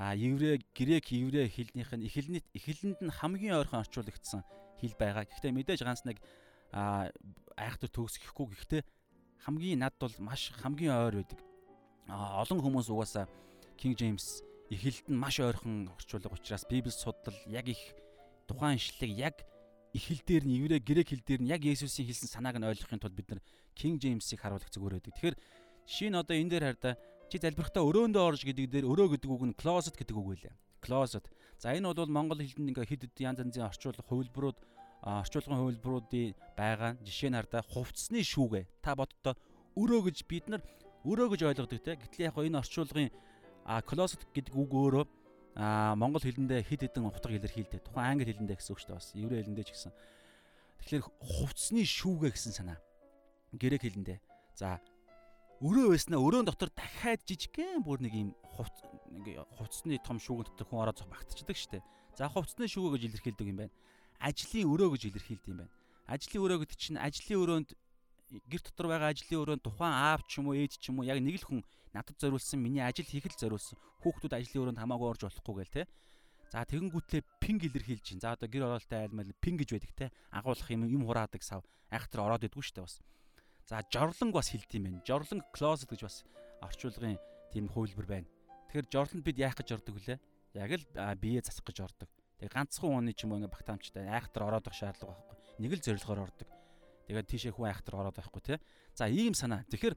[0.00, 4.40] а еврей грек еврей хэлнийх нь эхлэлд эхлэлд нь хамгийн ойрхон орчуулагдсан
[4.80, 5.28] хэл байгаа.
[5.28, 6.18] Гэхдээ мэдээж ганц нэг
[6.72, 8.82] айхтар төгсөхгүй гэхдээ
[9.44, 11.40] хамгийн над бол маш хамгийн ойр байдаг.
[12.08, 13.28] Олон хүмүүс угаасаа
[13.76, 17.80] King James эхлэлд нь маш ойрхон орчуулга учраас Библи судлал яг их
[18.46, 19.36] тухайн ишлэлийг яг
[19.94, 23.16] эхлэл дээр нь еврей грек хэл дээр нь яг Есүсийн хэлсэн санааг нь ойлгохын тулд
[23.18, 23.40] бид нар
[23.74, 25.14] King James-ийг харуулах зүгээр байдаг.
[25.18, 25.36] Тэгэхээр
[25.86, 26.94] жишээ нь одоо энэ дээр хараа
[27.30, 30.54] чи залбирахтаа өрөөндөө орж гэдэг дээр өрөө гэдэг үг нь closet гэдэг үг байлаа.
[30.82, 31.26] Closet.
[31.60, 34.58] За энэ бол монгол хэлэнд ингээ хэд хэд янз янзын орчуулга хувилбарууд
[35.04, 36.96] орчуулгын хувилбаруудын байгаа.
[37.04, 38.64] Жишээ нь хараа хувцсны шүүгээ.
[38.80, 39.36] Та боддоо
[39.76, 40.64] өрөө гэж бид нар
[41.04, 42.00] өрөө гэж ойлгодог те.
[42.00, 43.12] Гэтэл яг энэ орчуулгын
[43.84, 45.04] closet гэдэг үг өөрөө
[46.00, 47.84] монгол хэлэндээ хэд хэдэн утга илэрхийлдэг.
[47.84, 49.12] Тухайн англи хэлэндээ гэсэн үг шүү дээ бас.
[49.12, 49.92] Еврей хэлэндээ ч гэсэн.
[50.80, 52.80] Тэгэхээр хувцсны шүүгээ гэсэн санаа.
[53.52, 54.18] Грек хэлэндээ.
[54.56, 54.80] За
[55.60, 58.80] өрөө байснаа өрөөнд дотор дахиад жижигхэн бүр нэг юм хувц
[59.12, 61.82] нэг хувцсны том шүүгэн дотор хүн ороод багтчихдаг дээ.
[62.16, 63.74] За хувцсны шүүгээ гэж илэрхийлдэг юм байна.
[64.24, 65.72] Ажлын өрөө гэж илэрхийлдэг юм байна.
[66.08, 67.70] Ажлын өрөө гэдэг чинь ажлын өрөөнд
[68.48, 71.20] гэр дотор байгаа ажлын өрөөнд тухайн аав ч юм уу ээж ч юм уу яг
[71.20, 71.60] нэг л хүн
[71.92, 75.82] надад зориулсан миний ажил хийх л зориулсан хүүхдүүд ажлын өрөөнд хамаагүй орж болохгүй гээл те.
[76.48, 78.22] За тэгэнгүүтлээ пинг илэрхийлж чинь.
[78.22, 80.06] За одоо гэр оролттой айлмал пинг гэж байдаг те.
[80.32, 82.98] Агуулах юм юм хураадаг сав айхтар ороод идэггүй дээ бас.
[83.70, 85.02] За жорлонг бас хилд юм байна.
[85.06, 86.16] Жорлонг closet гэж бас
[86.58, 87.14] орчуулгын
[87.54, 88.26] тийм хувилбар байна.
[88.66, 90.18] Тэгэхээр жорлонд бид яах гэж ордог вүлээ?
[90.58, 90.84] Яг л
[91.22, 92.10] бие засах гэж ордог.
[92.42, 95.38] Тэгээ ганцхан ууны ч юм уу ингээ багтаамжтай айхтар ороод байх шаардлага байхгүй.
[95.62, 96.48] Нэг л зорилгоор ордог.
[97.06, 98.58] Тэгээд тийшээ хүн айхтар ороод байхгүй тий.
[98.98, 99.62] За ийм санаа.
[99.70, 99.94] Тэгэхээр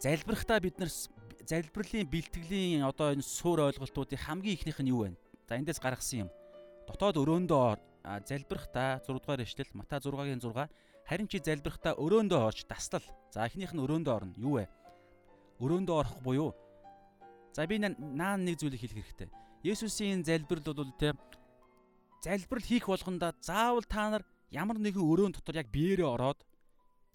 [0.00, 5.16] залбирахтаа бид нар залбирлын бэлтгэлийн одоо энэ суур ойлголтуудын хамгийн ихнийх нь юу вэ?
[5.44, 6.30] За эндээс гаргасан юм.
[6.88, 10.72] Дотоод өрөөндөө залбирахтаа 6 дугаар эшлэл Матай 6-гийн 6
[11.08, 13.04] харин чи залбирахтаа өрөөндөө орж таслал.
[13.30, 14.34] За эхнийх нь өрөөндөө орно.
[14.36, 14.68] Юу вэ?
[15.60, 16.52] Өрөөндөө орох буюу
[17.54, 19.30] За би наа нэг зүйлийг хэлэх хэрэгтэй.
[19.62, 21.14] Есүсийн залбирал бол тэ
[22.18, 26.42] залбирал хийх болгонда заавал та нар ямар нэгэн өрөөнд дотор яг биеэрээ ороод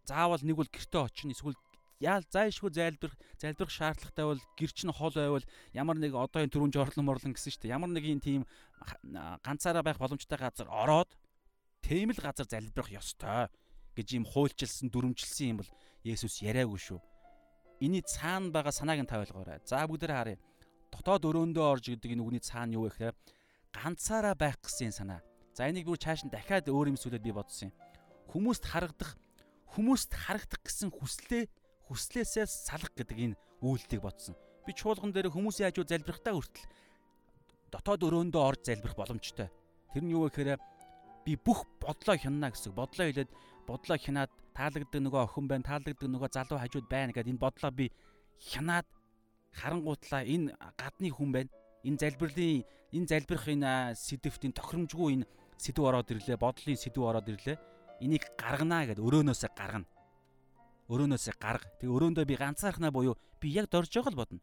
[0.08, 1.60] заавал нэг бол гэртээ очино эсвэл
[2.00, 6.72] яал зайшгүй зайлбарах залбирах шаардлагатай бол гэр чинь хол байвал ямар нэг одоо энэ түрүүн
[6.72, 7.76] жорлон морлон гэсэн шүү дээ.
[7.76, 8.48] Ямар нэгэн тийм
[9.44, 11.12] ганцаараа байх боломжтой газар ороод
[11.84, 13.52] тийм л газар залбирах ёстой
[14.00, 15.72] гэж юм хуульчилсан дүрмжилсэн юм бол
[16.08, 17.00] Есүс яриаггүй шүү.
[17.84, 19.60] Эний цаана байгаа санааг нь та ойлгоорой.
[19.68, 20.40] За бүгдээ харъя.
[20.92, 23.16] Дотоод өрөөндөө орж гэдэг энэ үгний цаана юу вэ гэхээр
[23.76, 25.20] ганцаараа байх гэсэн санаа.
[25.52, 27.76] За энийг бүр цааш нь дахиад өөр юм сүлээд би бодсон юм.
[28.32, 29.20] Хүмүүст харагдах
[29.76, 31.46] хүмүүст харагдах гэсэн хүслээ
[31.92, 34.36] хүслээсээ салах гэдэг энэ үйлдэлийг бодсон.
[34.64, 36.68] Би чуулган дээр хүмүүсийн хажуу залбирахтаа хүртэл
[37.74, 39.50] дотоод өрөөндөө орж залбирах боломжтой.
[39.94, 40.62] Тэр нь юу вэ гэхээр
[41.26, 42.74] би бүх бодлоо хянана гэсэн.
[42.74, 43.30] Бодлоо хэлээд
[43.70, 47.86] бодлоо хянаад таалагддаг нөгөө охин байна, таалагддаг нөгөө залуу хажууд байна гэдэг энэ бодлоо би
[48.42, 48.88] хянаад
[49.54, 51.50] харангуутлаа энэ гадны хүн байна.
[51.86, 52.66] Энэ залбирлын
[52.98, 55.30] энэ залбирах энэ сэдвтийн тохиромжгүй энэ
[55.62, 57.58] сэдв ороод ирлээ, бодлын сэдв ороод ирлээ.
[58.02, 59.88] Энийг гаргана гэд өрөөнөөсөө гаргана.
[60.90, 61.70] Өрөөнөөсөө гарга.
[61.78, 64.40] Тэгээ өрөөндөө би ганцаархнаа буюу би яг дорж байгаа л бодно.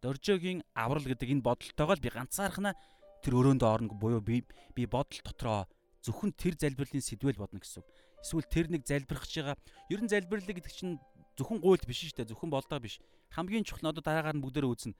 [0.00, 2.74] Доржогийн аврал гэдэг энэ бодолтойгоо л би ганцаархнаа
[3.20, 5.68] тэр өрөөндөө орно буюу би би бодол дотроо
[6.00, 7.88] зөвхөн тэр залбирлын сэдвэл бодно гэсэн үг
[8.20, 9.58] эсвэл тэр нэг залбирах гэж байгаа.
[9.88, 11.00] Ер нь залбирлаа гэдэг чинь
[11.36, 12.30] зөвхөн гуйлд биш шүү дээ.
[12.32, 13.00] Зөвхөн болдоо биш.
[13.32, 14.94] Хамгийн чухал нь одоо дараагаар нь бүгдээрээ үзнэ.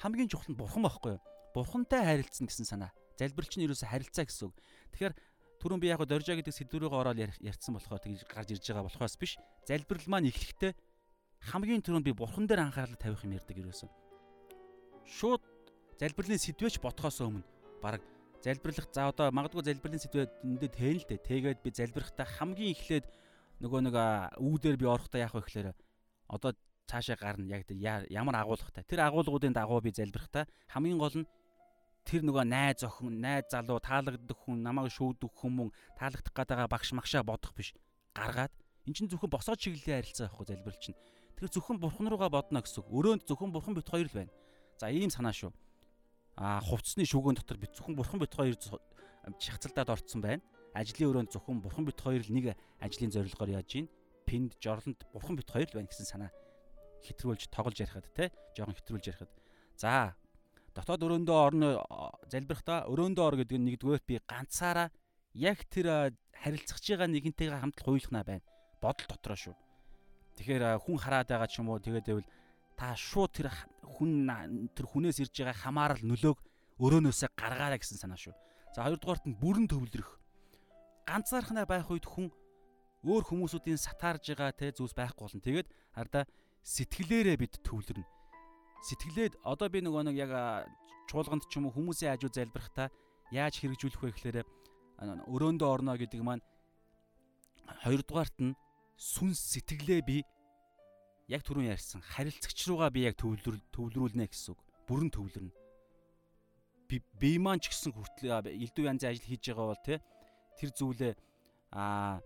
[0.00, 1.22] Хамгийн чухал нь бурхан байхгүй юу?
[1.52, 2.92] Бурхантай харилцсан гэсэн санаа.
[3.16, 4.56] Залбирч нь ерөөсө харилцаа гэсэн үг.
[4.92, 5.14] Тэгэхээр
[5.60, 9.16] түрүүн би яг гоо дөржа гэдэг сэдвүүрээ ороод ярьсан болохоор тэгж гарч ирж байгаа болохоос
[9.16, 9.40] биш.
[9.64, 10.72] Залбирал маань эхлэхдээ
[11.52, 13.88] хамгийн түрүүнд би бурхан дээр анхаарал тавих юм ярьдаг ерөөсө.
[15.08, 15.42] Шууд
[15.96, 17.44] залбирлын сэдвэж бодхоос өмнө
[17.80, 18.04] баг
[18.46, 21.18] залбирлах за одоо магадгүй залбирлын сэдвэдэндээ teen л дээ.
[21.18, 23.06] Тэгээд би залбирахтаа хамгийн эхлээд
[23.58, 23.96] нөгөө нэг
[24.38, 25.74] үүдээр би орохдоо яах вэ гэхээр
[26.30, 26.54] одоо
[26.86, 27.66] цаашаа гарна яг
[28.06, 28.86] ямар агуулгатай.
[28.86, 31.26] Тэр агуулгуудын дагуу би залбирахтаа хамгийн гол нь
[32.06, 37.26] тэр нөгөө найз охин, найз залуу таалагддаг хүн, намайг шүүдэг хүмүүн, таалагдах гадаага багш магшаа
[37.26, 37.74] бодох биш.
[38.14, 38.54] Гаргаад
[38.86, 40.98] эн чинь зөвхөн босоод чиглэлийн харилцаа байхгүй залбирал чинь.
[41.34, 42.94] Тэр зөвхөн бурхан руугаа бодно гэсэн үг.
[42.94, 44.30] Өрөөнд зөвхөн бурхан бит хоёр л байна.
[44.78, 45.50] За ийм санаа шүү
[46.36, 48.54] а хувцсны шүгэн дотор бит зөвхөн бурхан бит хоёр
[49.40, 50.42] шахацалдаад орцсон байна.
[50.76, 53.88] Ажлын өрөөнд зөвхөн бурхан бит хоёр л нэг ажлын зорилгоор яаж гин
[54.28, 56.30] пинд жорлонд бурхан бит хоёр л байна гэсэн санаа
[57.06, 59.32] хэтрүүлж тоглож ярихад те жоохон хэтрүүлж ярихад.
[59.80, 60.12] За
[60.76, 61.68] дотоод өрөөндөө орно
[62.28, 64.92] залбирахтаа өрөөндөө ор гэдэг нь нэгдүгээр би ганцаараа
[65.32, 68.44] яг тэр харилцах байгаа нэгнтэйгээ хамтлах хуйлахна байна.
[68.84, 69.56] Бодол дотроо шүү.
[70.36, 72.28] Тэгэхээр хүн хараад байгаа ч юм уу тэгээд байвал
[72.76, 73.48] та шууд тэр
[73.82, 74.28] хүн
[74.76, 76.38] тэр хүнээс ирж байгаа хамаарал нөлөөг
[76.76, 78.36] өрөөнөөсөө гаргаарай гэсэн санаа шүү.
[78.76, 80.20] За хоёрдугаарт нь бүрэн төвлөрөх.
[81.08, 82.28] Ганцаархнаа байх үед хүн
[83.00, 85.40] өөр хүмүүсүүдийн сатаарж байгаа те зүйлс байхгүй болно.
[85.40, 86.24] Тэгээд хардаа
[86.60, 88.04] сэтгэлээрээ бид төвлөрнө.
[88.84, 90.32] Сэтгэлээд одоо би нөгөө нэг яг
[91.08, 92.92] чуулганд ч юм уу хүмүүсийн хажуу залбирахтаа
[93.32, 94.38] яаж хэрэгжүүлэх вэ гэхээр
[95.30, 96.44] өрөөндөө орно гэдэг маань
[97.86, 98.58] хоёрдугаарт нь
[98.98, 100.16] сүнс сэтгэлээ би
[101.26, 104.60] яг түрүүн ярьсан харилцагч руугаа би яг төвлөр төвлөрүүлнэ гэсэн үг.
[104.86, 105.54] Бүрэн төвлөрнө.
[106.86, 109.98] Би би маань ч гэсэн хүртэл элдв янзын ажил хийж байгаа бол те
[110.54, 111.14] тэр зүйлээ
[111.74, 112.22] аа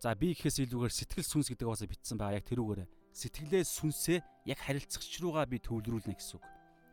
[0.00, 4.58] за би гэхээс илүүгээр сэтгэл сүнс гэдэг басаа битсэн байгаа яг тэрүүгээр сэтгэлээ сүнсээ яг
[4.64, 6.44] харилцагч руугаа би төвлөрүүлнэ гэсэн үг.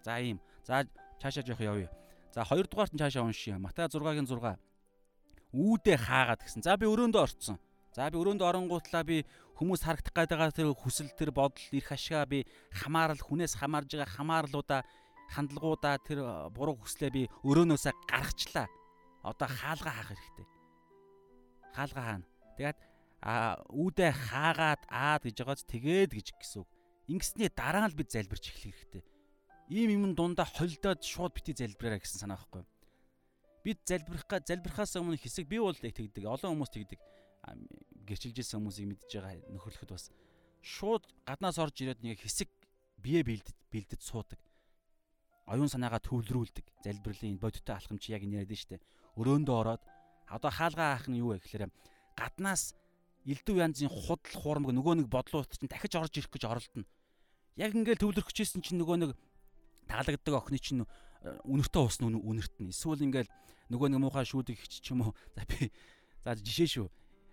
[0.04, 0.44] За ийм.
[0.68, 0.84] За
[1.24, 1.90] цаашаа жоох явъя.
[2.36, 3.58] За хоёрдугаарт нь цаашаа уншия.
[3.58, 4.60] Матай 6-гийн 6.
[5.56, 6.62] Үүдээ хаагаад гэсэн.
[6.62, 7.58] За би өрөөндөө орцсон.
[7.96, 9.26] За би өрөөнд оронгуутлаа би
[9.58, 14.82] хүмүүс харагдах гэдэг тэр хүсэл тэр бодол их ашгаа би хамаарал хүнээс хамаарж байгаа хамаарлуудаа
[15.34, 16.20] хандлагуудаа тэр
[16.54, 18.70] буруу хүслээ би өрөөнөөсөө гаргачлаа.
[19.26, 20.48] Одоо хаалга хаах хэрэгтэй.
[21.74, 22.28] Хаалга хаана.
[22.58, 22.80] Тэгээд
[23.26, 26.70] а үүдээ хаагаад аад гэж байгааз тэгээд гэж гэсэн үг.
[27.10, 29.04] Ингэсний дараа л бид залбирч эхлэх хэрэгтэй.
[29.74, 32.64] Ийм юм дундаа холдоод шууд бити залбираа гэсэн санаа байхгүй.
[33.66, 36.26] Бид залбирах залбирахаас өмнө хэсэг би бол тэгдэг.
[36.26, 37.02] Олон хүмүүс тэгдэг
[38.08, 40.12] гэрчилжсэн хүмүүсийг мэдж байгаа нөхөрлөхөд бас
[40.62, 42.50] шууд гаднаас орж ирээд нэг хэсэг
[43.00, 44.40] бие бэлдэж бэлдэж суудаг.
[45.48, 46.66] Оюун санаагаа төвлөрүүлдэг.
[46.84, 48.84] Залбирлын бодиттой алхамч яг энэ яриад штэ.
[49.18, 49.84] Өрөөндөө ороод
[50.30, 51.72] одоо хаалгаа хаах нь юу вэ гэхээр
[52.14, 52.76] гаднаас
[53.26, 56.86] элдв янзын худал хуурмаг нөгөө нэг бодлууд чинь дахиж орж ирэх гэж оролдоно.
[57.58, 59.12] Яг ингээл төвлөрөхчээсэн чинь нөгөө нэг
[59.90, 60.86] таалагддаг охины чинь
[61.50, 62.70] үнэртэ уусна үнэртэн.
[62.70, 63.32] Эсвэл ингээл
[63.74, 65.14] нөгөө нэг муухай шүүдэг ч юм уу.
[65.34, 65.74] За би
[66.24, 66.88] за жишээ шүү.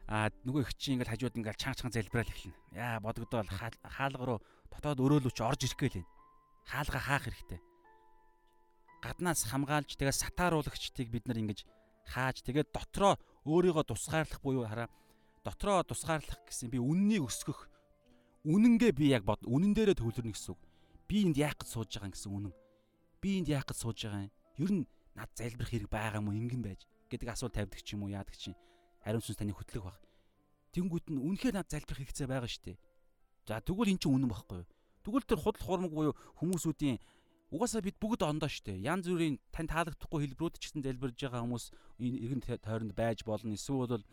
[0.07, 2.59] А нөгөө их чинь ингээл хажууд ингээл чанга чанга залбираал эхэлнэ.
[2.79, 4.39] Яа бодогдоод хаалга руу
[4.71, 6.11] дотоод өрөөлөч орж ирэх гээл энэ.
[6.71, 7.61] Хаалга хаах хэрэгтэй.
[9.03, 11.67] Гаднаас хамгаалж тэгээ сатааруулагчдыг бид нар ингэж
[12.07, 13.19] хааж тэгээд дотроо
[13.51, 14.87] өөрийгөө тусгаарлах буюу хараа
[15.43, 17.67] дотроо тусгаарлах гэсэн би үннийг өсгөх
[18.47, 20.63] үнэнгээ би яг бод үнэн дээрээ төвлөрнө гэсэн үг.
[21.11, 22.55] Би энд яах гэж сууж байгаа юм гэсэн үнэн.
[23.19, 24.35] Би энд яах гэж сууж байгаа юм.
[24.63, 24.83] Ер нь
[25.19, 28.35] над залбирах хэрэг байгаа юм уу ингэн байж гэдэг асуулт тавьдаг ч юм уу яадаг
[28.39, 28.55] чинь
[29.07, 29.99] ариун сүнс таны хөтлөх баг.
[30.75, 32.79] Тэнгүүд нь үнэхээр над залбирах хэрэгцээ байгаа шүү дээ.
[33.47, 34.69] За тэгвэл эн чинь үнэн багхгүй юу?
[35.07, 36.99] Тэгвэл тэр худал хуурмаг буюу хүмүүсүүдийн
[37.55, 38.85] угаасаа бид бүгд ондоо шүү дээ.
[38.91, 41.65] Янз бүрийн тань таалагдахгүй хэлбэрүүд ч гэсэн залбирж байгаа хүмүүс
[42.03, 43.55] иргэн тойронд байж болно.
[43.55, 44.05] Эсвэл бол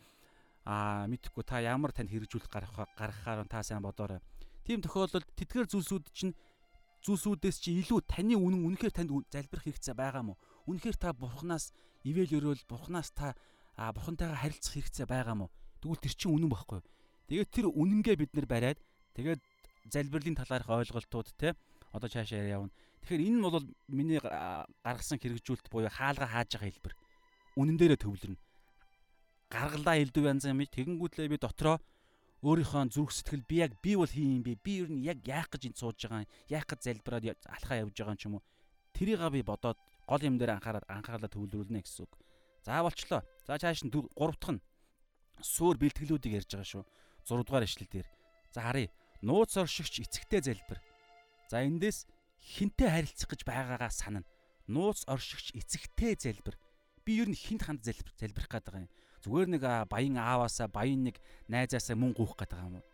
[0.64, 4.22] аа мэдхгүй та ямар тань хэрэгжүүлэх гарах гаргахаар та сайн бодоорой.
[4.62, 6.32] Тийм тохиолдолд тэдгээр зүйлсүүд чинь
[7.04, 10.40] зүйлсүүдээс чи илүү таны үнэн үнэхээр танд залбирах хэрэгцээ байгаа мó?
[10.64, 13.36] Үнэхээр та бурхнаас ивэл өрөөл бурхнаас та
[13.76, 15.46] а бурхантайгаа харилцах хэрэгцээ байгаа мó?
[15.82, 16.80] Тэгвэл тэр чинь үнэн багхгүй.
[17.28, 18.78] Тэгээд тэр үнэнгээ бид нар бариад
[19.18, 19.40] тэгээд
[19.90, 21.54] залбирлын талаарх ойлголтууд те
[21.92, 22.72] одоо цаашаа явна.
[23.04, 26.94] Тэгэхээр энэ нь бол миний гаргасан хэрэгжүүлэлт буюу хаалга хааж байгаа хэлбэр.
[27.60, 28.40] Үнэн дээрээ төвлөрнө.
[29.52, 31.78] Гаргалаа элдв янз юм тэгэнгүүтлээ би дотроо
[32.44, 34.60] өөрийнхөө зүрх сэтгэл би яг би бол хин юм бэ?
[34.60, 36.32] Би ер нь яг яах гэж энд сууж байгаа юм?
[36.48, 38.44] Яах гэж залбираад алхаа явж байгаа юм ч юм уу?
[38.92, 42.12] Тэрийг би бодоод гол юм дээр анхаарал анхаарлаа төвлөрүүлнэ гэсэн үг.
[42.64, 43.22] За болчлоо.
[43.46, 44.64] За цааш нь 3 дахь нь
[45.44, 46.84] суур бэлтгэлүүдийг ярьж байгаа шүү.
[47.28, 48.08] 6 дугаар ишлэл дээр.
[48.50, 48.88] За харъя.
[49.20, 50.80] Нууц оршигч эцэгтэй залбир.
[51.52, 52.08] За эндээс
[52.40, 54.28] хинтээ харилцах гэж байгаагаа санана.
[54.68, 56.56] Нууц оршигч эцэгтэй залбир.
[57.04, 58.92] Би ер нь хинт ханд залбир залбирах гээд байгаа юм.
[59.24, 62.88] Зүгээр нэг баян ааваасаа баян нэг найзаасаа мөн гуйх гээд байгаа юм уу?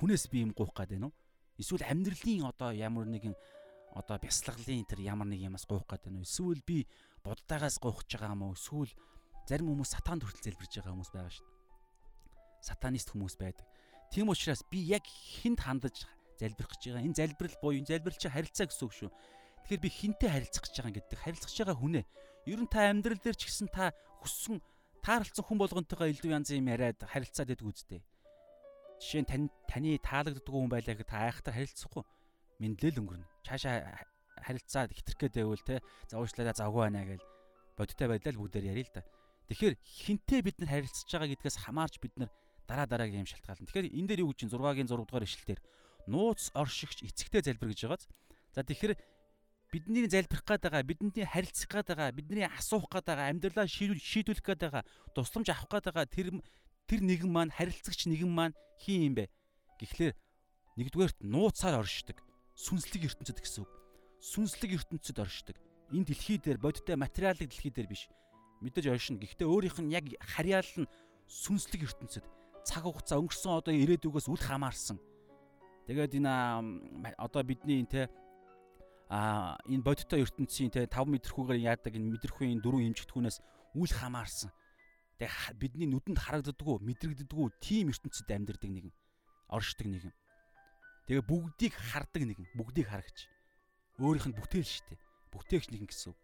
[0.00, 1.16] Хүнээс би юм гуйх гээд байна уу?
[1.60, 3.36] Эсвэл амьдралын одоо ямар нэгэн
[3.96, 6.28] одоо бясалгалын тэр ямар нэг юмас гуйх гээд байна уу?
[6.28, 6.84] Эсвэл би
[7.24, 8.54] буддаагаас гуйх гэж байгаа юм уу?
[8.54, 8.92] Эсвэл
[9.48, 11.58] зарим хүмүүс сатаанд хүртэл залбирж байгаа хүмүүс байгаа шүү дээ.
[12.68, 13.66] Сатанист хүмүүс байдаг.
[14.12, 16.04] Тийм учраас би яг хинт хандаж
[16.36, 17.04] залбирх гэж байгаа.
[17.08, 19.10] Энэ залбирал буюу энэ залбирал чи харилцаа гэсэн үг шүү.
[19.64, 21.18] Тэгэхээр би хинтээ харилцах гэж байгаа гэдэг.
[21.24, 22.04] Харилцах байгаа хүнээ.
[22.44, 24.60] Ер нь та амьдрал дээр ч гэсэн та хүссэн
[25.00, 28.00] тааралцсан хүн болгонтойгоо илүү янзын юм яриад харилцаад байдаг үстэй.
[29.00, 32.04] Жишээ нь тань таны таалагддаг хүн байлаа гэхэд та айхтар харилцахгүй.
[32.60, 33.28] Мэдлэл өнгөрнө.
[33.44, 34.04] Чаашаа
[34.40, 37.22] харилцаад хитрх гээд байвал те завуучлаараа завгүй байна гэж
[37.78, 39.02] бодиттой байдлаа л бүгдээр ярил л да.
[39.50, 42.30] Тэгэхээр хинтээ бид нар харилцаж байгаа гэдгээс хамаарч бид нар
[42.64, 43.68] дараа дараагийн юм шалтгаална.
[43.68, 45.60] Тэгэхээр энэ дээр юу гэж чинь 6-гийн 6 дугаар ишлэлээр
[46.08, 48.08] нууц оршигч эцэгтэй залбир гэж байгааз.
[48.56, 48.96] За тэгэхээр
[49.68, 54.62] бидний залбирах гээд байгаа, бидний харилцах гээд байгаа, бидний асуух гээд байгаа, амьдралаа шийдвэрлэх гээд
[54.64, 56.28] байгаа, тусламж авах гээд байгаа тэр
[56.88, 59.28] тэр нэгэн маань харилцагч нэгэн маань хин юм бэ?
[59.80, 60.12] Гэхдээ
[60.78, 62.22] нэгдүгээрт нууцаар оршдог.
[62.54, 63.83] Сүнслэг ертөнцид гэсэн үг.
[64.24, 65.56] Сүнслэг ертөнцид оршдог.
[65.92, 68.08] Энэ дэлхий дээр бодиттой материалын дэлхий дээр биш.
[68.64, 69.20] Мэдээж оршино.
[69.20, 70.88] Гэхдээ өөрийнх нь яг харьяал нь
[71.28, 72.24] сүнслэг ертөнцид
[72.64, 74.96] цаг хугацаа өнгөрсөн одоо ирээдүгөөс үл хамаарсан
[75.84, 76.32] Тэгээд энэ
[77.20, 78.08] одоо бидний те
[79.12, 83.38] а энэ бодиттой ертөнцийн те 5 мэдрэхүүгээр яадаг энэ мэдрэхүйн дөрвөн хэмжигдэхүүнээс
[83.76, 84.48] үл хамаарсан.
[85.20, 88.96] Тэгээ бидний нүдэнд харагддаггүй, мэдрэгддэггүй тийм ертөнцид амьдардаг нэгэн.
[89.52, 90.14] Оршдог нэгэн.
[91.04, 93.28] Тэгээ бүгдийг хардаг нэгэн, бүгдийг харагч.
[93.98, 94.98] Өөрийнх нь бүтээл шүү дээ.
[95.30, 96.20] Бүтээгч нэгэн гэсэн үг.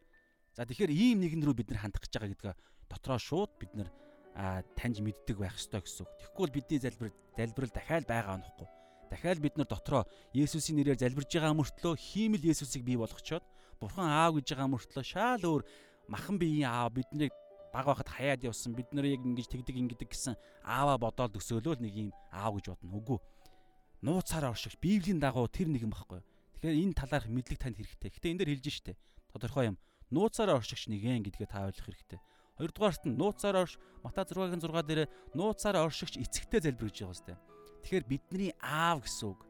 [0.54, 2.56] За тэгэхээр ийм нэгэн рүү бид нар хандах гэж байгаа гэдгээ
[2.90, 3.88] дотроо шууд бид нар
[4.74, 6.10] таньж мэддэг байх ёстой гэсэн үг.
[6.18, 8.68] Тэгэхгүй бол бидний залбир залбирал дахиад байгаа нөхгүй
[9.10, 13.42] дахиад бид нар дотроо Есүсийн нэрээр залбирж байгаа мөртлөө хиймэл Есүсийг бий болгочоод
[13.82, 15.62] Бурхан аав гэж байгаа мөртлөө шаал өөр
[16.06, 17.34] махан биеийн аав биднийг
[17.74, 22.08] баг байхад хаяад явсан бид нарыг ингэж тэгдэг ингэдэг гэсэн ааваа бодоод өсөөлөө нэг юм
[22.30, 23.18] аав гэж бодно үгүй
[24.02, 26.22] нууцаар оршигч библийн дагуу тэр нэгэн багхгүй
[26.60, 28.10] тэгэхээр энэ талаарх мэдлэг танд хэрэгтэй.
[28.12, 29.00] Гэтээ энэ дэр хэлж штэ.
[29.32, 29.76] Тодорхой юм.
[30.12, 32.20] Нууцаар оршигч нэгэн гэдгээ та ойлгох хэрэгтэй.
[32.60, 37.34] Хоёрдугаарт нь нууцаар орш Матай 6-гийн 6 дээр нууцаар оршигч эцэгтэй залбир гэж байгаа сте
[37.80, 39.40] Тэгэхээр бидний аав гэсэн үг.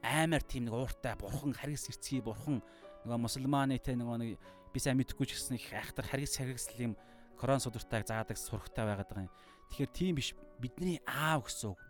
[0.00, 2.64] Аймаар тийм нэг ууртай бурхан харгас эрцгий бурхан
[3.04, 4.40] нөгөө мусульманы те нөгөө нэг
[4.72, 6.96] би сайн мэдэхгүй ч гэсэн их айхтар харгас харгасл юм
[7.36, 9.34] корон судартайг заадаг сурагтай байгаад байгаа юм.
[9.76, 10.32] Тэгэхээр тийм биш.
[10.56, 11.80] Бидний аав гэсэн үг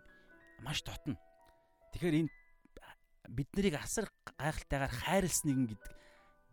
[0.59, 1.15] маш дотно.
[1.95, 2.31] Тэгэхээр энэ
[3.29, 4.09] бид нарыг асар
[4.39, 5.93] гайхалтайгаар хайрлсан нэгэн гэдэг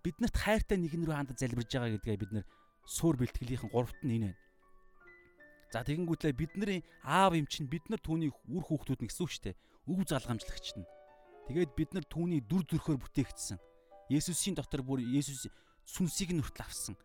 [0.04, 2.46] биднэрт хайртай нэгэн рүү хандаж залбирж байгаа гэдгээ бид нэр
[2.88, 4.40] суур бэлтгэлийнхэн гуравт нь энэ байна.
[5.68, 9.44] За тэгэнгүүтлээ бидний аав юм чинь бид нар түүний үр хүүхдүүд нь гэсэн үг шүү
[9.52, 9.60] дээ.
[9.92, 10.88] Өв залгамжлагч нь.
[11.52, 13.60] Тэгээд бид нар түүний дүр төрхөөр бүтээгдсэн.
[14.08, 15.52] Есүсийн дотор бүр Есүс
[15.84, 16.96] сүнсийг нь хүртэл авсан.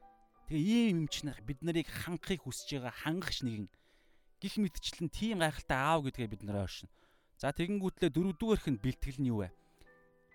[0.48, 3.68] Тэгээ ийм юм чинь бид нарыг хангахыг хүсэж байгаа хангахч нэгэн
[4.40, 6.88] гих мэдчлэн тийм гайхалтай аав гэдгээ бид нар ойршин.
[7.44, 9.52] За тэгэнгүүтлээ дөрөвдүгээрх нь бэлтгэл нь юу вэ?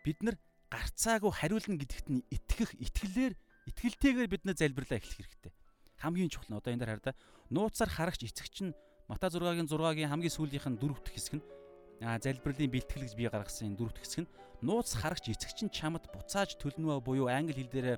[0.04, 0.36] бид нар
[0.72, 3.32] гарцаагүй хариулна гэдэгт нь итгэх итгэлээр
[3.72, 5.52] итгэлтэйгээр бид нар залбирлаа эхлэх хэрэгтэй.
[6.04, 7.16] Хамгийн чухал нь одоо энэ дээр хараа
[7.52, 8.76] нууцаар харагч эцэгч нь
[9.08, 11.44] Матай 6-гийн 6-гийн хамгийн сүүлийнх нь дөрөвт хэсэг нь
[12.04, 16.04] а залбирлын бэлтгэл гэж би гаргасан энэ дөрөвт хэсэг нь нууц харагч эцэгч нь чамд
[16.12, 17.88] буцааж төлнө буюу англи хэл дээр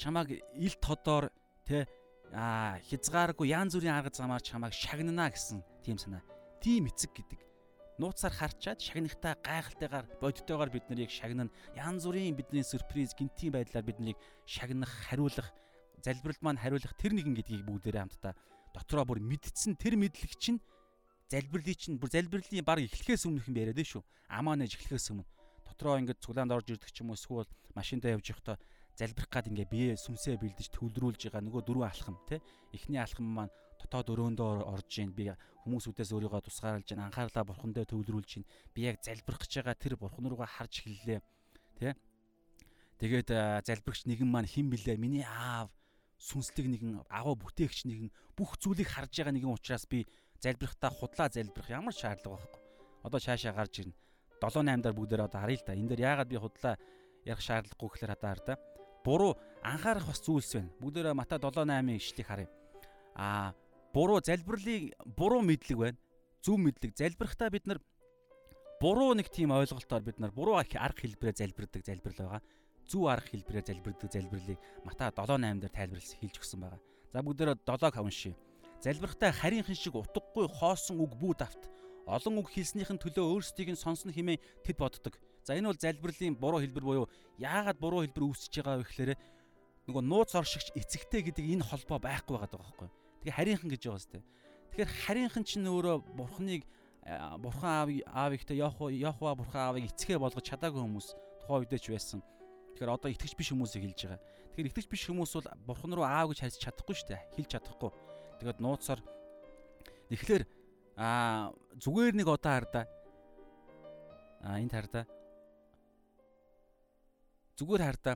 [0.00, 1.28] чамааг ил тодоор
[1.68, 1.84] тэ
[2.32, 6.24] а хязгааргүй янз бүрийн арга замаар чамааг шагнана гэсэн тийм санаа.
[6.64, 7.53] Тийм эцэг гэдэг.
[7.98, 11.54] Нууцаар харчаад шагнахтаа гайхалтайгаар бодиттойгоор бид нарыг шагнана.
[11.78, 15.54] Янз бүрийн бидний сюрприз гинтийн байдлаар биднийг шагнах, хариулах,
[16.02, 18.34] залбиралд маань хариулах тэр нэгэн гэдгийг бүгдээрээ хамтдаа
[18.74, 20.58] дотроо бүр мэдтсэн тэр мэдлэг чинь
[21.30, 24.02] залбирлыг чинь бүр залбирлын баг эхлэхээс өмнөх юм яриад шүү.
[24.26, 25.30] Амаа нэж эхлэхээс өмнө
[25.64, 28.56] дотроо ингээд цуглаанд орж ирдэг ч юм уу эсвэл машиндаа явж явахдаа
[28.94, 32.38] залбирах гад ингээ бие сүмсээ бэлдэж төвлөрүүлж байгаа нөгөө дөрвөн алхам тий
[32.70, 33.54] эхний алхам маань
[33.84, 35.30] дотоод өрөөндөө орж ийн би
[35.68, 40.24] хүмүүсүүдээс өөрийгөө тусгаарлаж ийн анхаарлаа бурхандаа төвлөрүүлж ийн би яг залбирах гэж байгаа тэр бурхан
[40.24, 41.20] руугаа харж эхэллээ
[41.78, 41.92] тий
[42.98, 43.28] тэгээд
[43.68, 45.68] залбирагч нэгэн маань хэн блэ миний аав
[46.18, 50.06] сүнслэг нэгэн агуу бүтээгч нэгэн бүх зүйлийг харж байгаа нэгэн учраас би
[50.40, 52.60] залбирахтаа худлаа залбирах ямар шаардлага байхгүй.
[53.04, 53.94] Одоо цаашаа гарч ирнэ.
[54.40, 56.74] 7 8 даар бүгдээр одоо харъя л да энэ дээр яагаад би худлаа
[57.24, 58.54] ярих шаардлагагүй гэхээр хадаа хар да
[59.04, 59.32] буруу
[59.62, 60.72] анхаарах бас зүйлс байна.
[60.80, 62.48] Бүгдээрээ Мата 7:8-ын ишлийг харъя.
[63.14, 63.52] Аа
[63.94, 65.98] буруу залбирлыг буруу мэдлэг байна.
[66.42, 67.78] Зөв мэдлэг залбирахтаа бид нар
[68.82, 72.42] буруу нэг тийм ойлголтоор бид нар буруу арга хэлбэрээр залбирдаг залбирал байгаа.
[72.90, 76.80] Зөв арга хэлбэрээр залбирдаг залбирлыг Мата 7:8 дээр тайлбарлаж хэлж өгсөн байгаа.
[77.14, 78.34] За бүгдээрээ 7-г уншия.
[78.82, 81.62] Залбирахтаа харийнхан шиг утгагүй хоосон үг бүү давт.
[82.04, 86.60] Олон үг хэлснийхэн төлөө өөрсдийг нь сонсно хэмээн тэд боддог За энэ бол залбирлын буруу
[86.64, 89.12] хэлбэр буюу яагаад буруу хэлбэр үүсэж байгаа вэ гэхээр
[89.92, 92.88] нөгөө нууц оршигч эцэгтэй гэдэг энэ холбоо байхгүй байгаа байхгүй.
[93.24, 94.20] Тэгээ харийнхан гэж байгаа сте.
[94.76, 96.62] Тэгэхээр харийнхан чинь өөрөө бурхныг
[97.40, 101.08] бурхан аав аавыгтай Яхва Яхва бурхан аавыг эцгээ болгож чадаагүй хүмүүс
[101.40, 102.20] тухайн үедээ ч байсан.
[102.76, 104.20] Тэгэхээр одоо итгэж биш хүмүүсийг хэлж байгаа.
[104.52, 107.22] Тэгэхээр итгэж биш хүмүүс бол бурхан руу аав гэж харьж чадахгүй шүү дээ.
[107.36, 107.90] Хэлж чадахгүй.
[108.40, 109.00] Тэгээд нууцаар
[110.12, 110.44] тэгэхээр
[111.00, 112.84] аа зүгээр нэг одоо хардаа
[114.44, 115.04] аа энд хардаа
[117.56, 118.14] зүгээр хардаа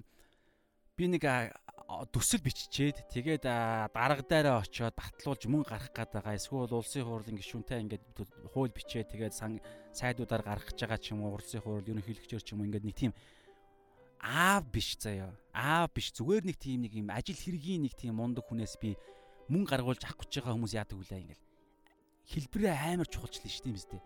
[0.96, 1.22] би нэг
[1.88, 6.36] төсөл биччихээд тэгээд дарга дээрээ очиод батлуулж мөн гарах гээд байгаа.
[6.36, 8.04] Эсвэл улсын хурлын гишүүнтэй ингээд
[8.52, 9.32] хууль бичээд тэгээд
[9.96, 12.92] сайдуудаар гаргах гэж байгаа ч юм уу улсын хурл ерөнхийлөгчөөр ч юм уу ингээд нэг
[12.92, 13.12] тийм
[14.20, 15.32] аав биш заяа.
[15.56, 18.92] Аав биш зүгээр нэг тийм нэг юм ажил хэргийн нэг тийм мундаг хүнээс би
[19.48, 21.42] мөн гаргуулж авах гэж байгаа хүмүүс яадаг вүлээ ингээд
[22.36, 23.96] хэлбэрээ амар чухалчлаа шүү дээ юм зү.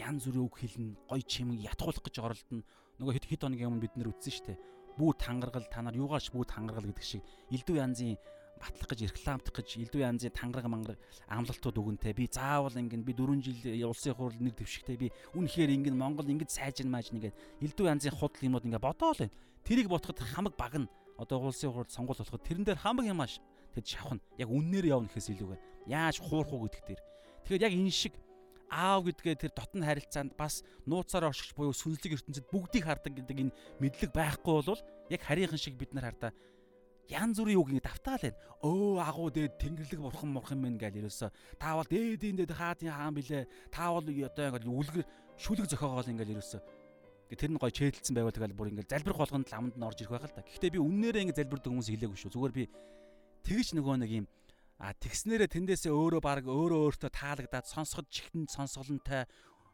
[0.00, 2.64] Ян зүрийн үг хэлнэ, гой чимэг ятгуулах гэж оролдоно.
[2.96, 4.58] Нөгөө хэд хэд хоногийн өмнө бид нэр үтсэн шүү дээ
[4.96, 7.22] бүү тангаргал та нар юугаарч бүү тангаргал гэдэг шиг
[7.52, 8.16] элдв янзын
[8.60, 10.96] батлах гэж рекламдах гэж элдв янзын тангараг мангар
[11.28, 12.16] амлалтууд өгөнтэй.
[12.16, 16.50] Би заавал ингэн би 4 жил улсын хурал нэг төвшигтэй би үнэхээр ингэн Монгол ингэж
[16.50, 19.36] сайжин мааж нэгээд элдв янзын худал юмуд ингээ бодоол байна.
[19.64, 20.88] Тэрийг бодоход хамаг баг нь.
[21.20, 23.40] Одоо улсын хурал сонгуул болоход тэрэн дээр хамаг юмаш
[23.76, 27.02] тэгэд шавхна яг үннээр явна гэхээс илүүгээр яаж хуурах уу гэдэг дээр.
[27.44, 28.14] Тэгэхээр яг энэ шиг
[28.70, 33.56] аав гэдгээ тэр дотн харилцаанд бас нууцаар оршигч буюу сүнслэг ертөнцид бүгдийг хардаг гэдэг энэ
[33.78, 36.32] мэдлэг байхгүй бол яг харийнхан шиг бид нар хардаа
[37.08, 38.38] янз бүрийн үг ингэ давтаал байна.
[38.66, 43.46] Өө агуу дээд тэнгэрлэг бурхан мурхан мэн гэл ерөөсө таавал дээдийн дээд хаадын хаан билээ.
[43.70, 45.06] Таавал одоо ингэ үлгэр
[45.38, 46.58] шүлэг зохиогоол ингэ ерөөсө
[47.30, 50.26] тэр нь гой чэйдэлсэн байвал тэгэл бүр ингэ залбирх болгонд ламд нь орж ирэх байх
[50.30, 50.46] л та.
[50.46, 52.34] Гэхдээ би үннээрээ ингэ залбирдаг хүмүүс хэлээгүй шүү.
[52.34, 52.64] Зүгээр би
[53.46, 54.26] тэгж нөгөө нэг юм
[54.76, 59.24] А тэгснээрээ тэндээсээ өөрөө баг өөрөө өөртөө таалагдаад сонсоход чихэн сонсголонтой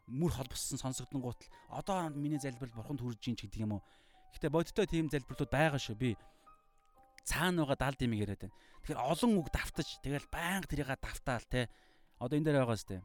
[0.07, 3.83] мөр холбоссон сонсогдсон гутал одоо миний залбирал бурханд хүрж ийн ч гэдэг юм уу.
[4.31, 5.99] Гэтэ бодиттой тийм залбирлууд байгаа шүү.
[5.99, 6.15] Би
[7.27, 8.55] цаана байгаа далд юм яриад байна.
[8.87, 11.67] Тэгэхээр олон үг давтаж тэгэл байнга тэрийгэ давтаал те.
[12.23, 13.03] Одоо энэ дээр байгаа сте.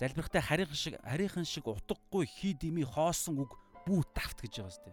[0.00, 4.90] Залбирхтай харийнхан шиг харийнхан шиг утгагүй хий дими хоосон үг бүү давт гэж байгаа сте.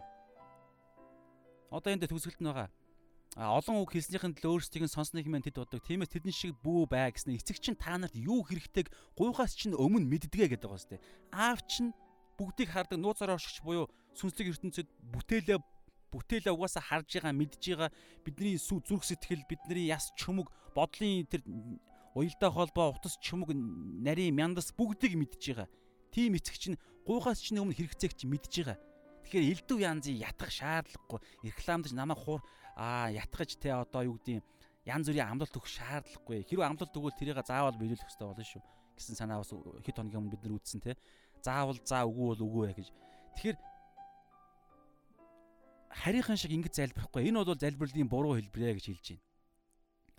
[1.72, 2.68] Одоо энэ дээр төгсгөлт нь байгаа
[3.38, 5.78] олон үг хэлснийхэн төлөө өөрсдийг нь сонсныг хэмээн тэд боддог.
[5.86, 10.10] Тиймээс тэдэн шиг бүү бай гэснээр эцэг чинь та нарт юу хэрэгтэйг гуйхаас чинь өмнө
[10.10, 10.98] мэддэгэ гэдэг байгаа сте.
[11.30, 11.94] Аав чинь
[12.34, 13.86] бүгдийг хардаг нууцаар оршигч буюу
[14.18, 15.58] сүнслэг ертөнцид бүтээлээ
[16.10, 17.90] бүтээлээ угаасаа харж байгаа мэдж байгаа
[18.26, 21.46] бидний зүрх сэтгэл бидний яс чүмэг бодлын тэр
[22.18, 23.54] уялдаа холбоо утас чүмэг
[24.02, 25.70] нарийн мяндас бүгдийг мэдж байгаа.
[26.10, 28.78] Тийм эцэг чинь гуйхаас чинь өмнө хэрэгцээг чинь мэдж байгаа.
[29.28, 32.40] Тэгэхээр элдв янзын ятгах шаардлагагүй рекламдж намайг хуур
[32.78, 34.46] аа ятгаж те одоо юу гэдэг
[34.86, 36.46] янз бүрийн амлалт өгөх шаардлагагүй.
[36.46, 38.62] Хэрвээ амлалт өгвөл тэрийг заавал биелүүлэх хэрэгтэй болно шүү
[38.98, 39.54] гэсэн санаа бас
[39.86, 40.98] хэд хоногийн өмнө бид нар үздсэн те.
[41.42, 42.88] Заавал заа үгүй бол үгүй гэж.
[43.38, 43.58] Тэгэхээр
[46.02, 47.30] харийнхан шиг ингэж залбирахгүй.
[47.30, 49.24] Энэ бол залбирлын буруу хэлбэрэ гэж хэлж байна.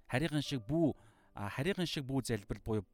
[0.07, 0.87] Харийнхан шиг бүү
[1.35, 2.85] харийнхан шиг бүү залбирал буюу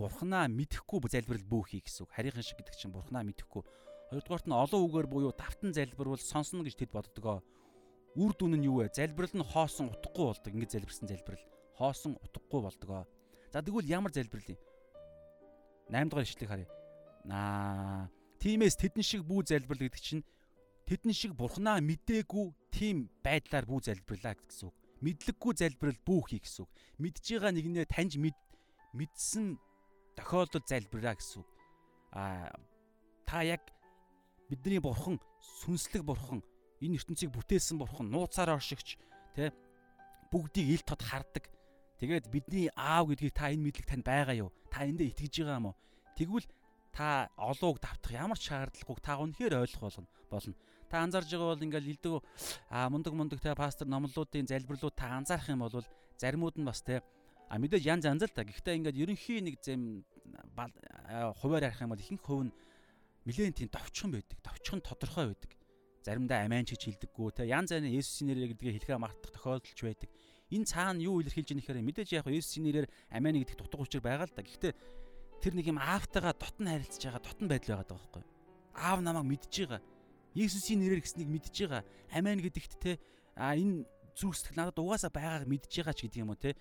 [0.00, 2.10] бурхнаа мэдхгүй залбирал бүү хий гэсэн үг.
[2.16, 3.62] Харийнхан шиг гэдэг чинь бурхнаа мэдхгүй.
[4.10, 7.44] Хоёрдугаарт нь олон үгээр буюу давтан залбирвал сонсно гэж тэд боддгоо.
[8.14, 8.94] Үр дүн нь юу вэ?
[8.94, 10.50] Залбирал нь хоосон утгагүй болдог.
[10.54, 11.44] Ингээд залбирсан залбирал
[11.74, 13.02] хоосон утгагүй болдгоо.
[13.50, 14.60] За тэгвэл ямар залбирал юм?
[15.90, 16.68] 8 дугаар ишлэгийг харъя.
[17.26, 18.06] Аа
[18.38, 20.22] тиймээс тэдэн шиг бүү залбирал гэдэг чинь
[20.86, 24.76] тэдэн шиг бурхнаа мдээгүй тийм байдлаар бүү залбирлаа гэсэн үг.
[25.02, 26.70] Мэдлэггүй залбирал бүү хий гэсэн үг.
[27.02, 28.38] Мэдж байгаа нэгнээ таньж мэд
[28.94, 29.58] мэдсэн
[30.14, 31.48] тохиолдолд залбираа гэсэн үг.
[32.14, 32.54] Аа
[33.26, 33.62] та яг
[34.46, 36.46] бидний бурхан сүнслэг бурхан
[36.84, 39.00] энэ ертөнцийг бүтээсэн бурхан нууцаар оршигч
[39.32, 39.50] тэ
[40.28, 41.48] бүгдийг ил тод хардаг.
[41.98, 44.50] Тэгээд бидний аав гэдгийг та энэ мэдлэг танд байгаа юу?
[44.68, 45.76] Та эндээ итгэж байгаа юм уу?
[46.18, 46.46] Тэгвэл
[46.92, 50.54] та олууг давтах ямар ч шаардлагагүй та үнэхээр ойлгох болно болно.
[50.90, 52.14] Та анзаарж байгаа бол ингээл илдэг
[52.70, 55.86] а мундаг мундаг те пастор номлуудын залбирлууд та анзаарах юм бол
[56.18, 57.02] заримуд нь бас те
[57.48, 58.44] а мэдээж янз янз л та.
[58.44, 60.04] Гэхдээ ингээд ерөнхий нэг зэм
[61.40, 62.54] хуваар ярих юм бол ихэнх хувь нь
[63.26, 64.38] нэлээд тийм товчхон байдаг.
[64.42, 65.50] Товчхон тодорхой байдаг
[66.04, 70.10] заримдаа амиан ч гэж хэлдэггүй те янз бүрийн Есүсийн нэрээр гэдгээ хэлхээ мартах тохиолдолч байдаг.
[70.52, 74.28] Энэ цаана юу илэрхийлж байгаа нэхээр мэдээж яг Есүсийн нэрээр амиан гэдэг дутуу учир байгаа
[74.28, 74.44] л да.
[74.44, 74.72] Гэхдээ
[75.40, 78.24] тэр нэг юм аавтайгаа дотн харилцаж байгаа дотн байдал байгаа даа байхгүй.
[78.76, 79.80] Аав намайг мэдж байгаа.
[80.36, 81.82] Есүсийн нэрээр гэснийг мэдж байгаа.
[82.12, 83.00] Амиан гэдэгт те
[83.32, 86.54] а энэ зүрх сэтгэл надад угаасаа байгааг мэдж байгаа ч гэдэг юм уу те.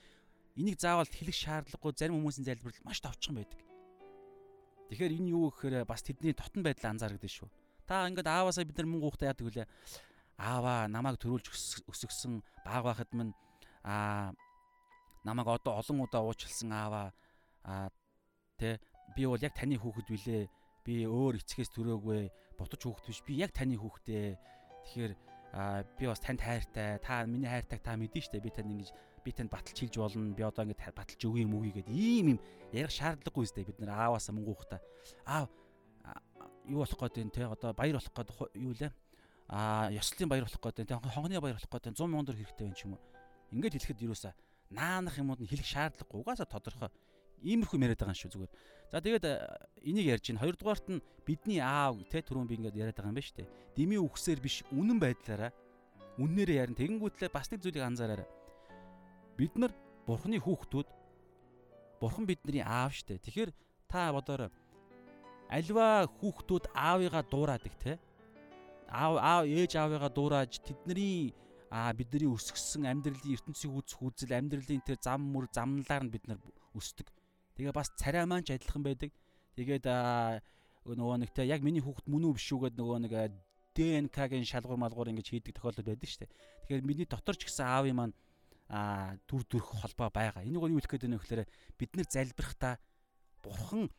[0.56, 3.60] Энийг заавал хэлэх шаардлагагүй зарим хүмүүсийн залбирал маш товчхон байдаг.
[4.90, 7.50] Тэгэхээр энэ юу гэхээр бас тэдний дотн байдал анзаардаг шүү.
[7.88, 9.68] Та ингээд ааваасаа бид нар мөнгө уухтаа яадаг үлээ.
[10.40, 11.52] Ааваа намайг төрүүлж
[11.92, 13.36] өсгсөн баг байхад минь
[13.84, 14.32] аа
[15.28, 17.12] намайг одоо олон удаа уучлсан ааваа
[17.68, 17.92] аа
[18.60, 18.80] тэ
[19.16, 20.44] би бол яг таны хүүхэд билээ.
[20.84, 23.20] Би өөр эцгээс төрөөгүй бутаж хүүхэд биш.
[23.28, 24.36] Би яг таны хүүхдээ.
[24.84, 25.14] Тэгэхээр
[26.00, 27.00] би бас танд хайртай.
[27.00, 28.44] Та миний хайртайг та мэдэн штэ.
[28.44, 28.92] Би танд ингэж
[29.24, 30.36] би танд баталж хэлж болно.
[30.36, 32.40] Би одоо ингэж баталж өгье юм үгүй гэдэг ийм юм
[32.72, 34.82] ярих шаардлагагүй сте бид нар ааваасаа мөнгө уухтаа.
[35.24, 35.48] Аав
[36.68, 37.46] юу болох гээд те?
[37.46, 38.92] Одоо баяр болох гээд юу лээ?
[39.50, 40.96] А ёслолын баяр болох гээд те?
[40.96, 43.02] Хонгоны баяр болох гээд 100 сая төгрөг хэрэгтэй байх юм уу?
[43.52, 44.34] Ингээд хэлэхэд юусаа
[44.74, 46.20] наанах юмуд нь хэлэх шаардлагагүй.
[46.22, 46.90] Угаасаа тодорхой.
[47.44, 48.52] Иймэрхүү яриад байгаа юм шүү зүгээр.
[48.92, 49.26] За тэгээд
[49.84, 53.28] энийг ярьж чинь хоёрдугаарт нь бидний аав те түрүүн би ингээд яриад байгаа юм байна
[53.28, 53.52] шүү дээ.
[53.76, 55.52] Дими үхсээр биш үнэн байдлаараа
[56.18, 56.80] үннээрээ ярина.
[56.80, 58.28] Тэгэнгүүтлээ бас нэг зүйлийг анзаараарай.
[59.38, 59.74] Бид нар
[60.08, 60.88] бурхны хүүхдүүд
[62.00, 63.26] бурхан бидний аав шүү дээ.
[63.28, 63.52] Тэгэхээр
[63.92, 64.50] та бодоорой
[65.54, 67.94] альва хүүхдүүд аавыгаа дуурайдаг те
[68.94, 71.34] аав аав ээж аавыгаа дуурайж тэдний
[71.74, 76.38] а бидний өсгсөн амьдралын ертөнцийг үүсэх үзэл амьдралын тэр зам мөр замналаар нь бид нар
[76.78, 77.10] өсдөг.
[77.58, 79.10] Тэгээ бас царай маань ч адилхан байдаг.
[79.58, 79.90] Тэгээд
[80.86, 83.14] нөгөө нэг те яг миний хүүхд мөн үү биш үү гэдэг нөгөө нэг
[83.74, 86.34] ДНК-гийн шалгуур малгуур ингэж хийдэг тохиолдол байдаг шүү дээ.
[86.70, 88.14] Тэгэхээр миний дотор ч гэсэн аавын маань
[88.70, 90.46] а дүр төрх холбоо байгаа.
[90.46, 91.50] Энийг юу хэлэх гээд байна вэ гэхээр
[91.82, 92.78] бид нэр залбирахдаа
[93.42, 93.90] бурхан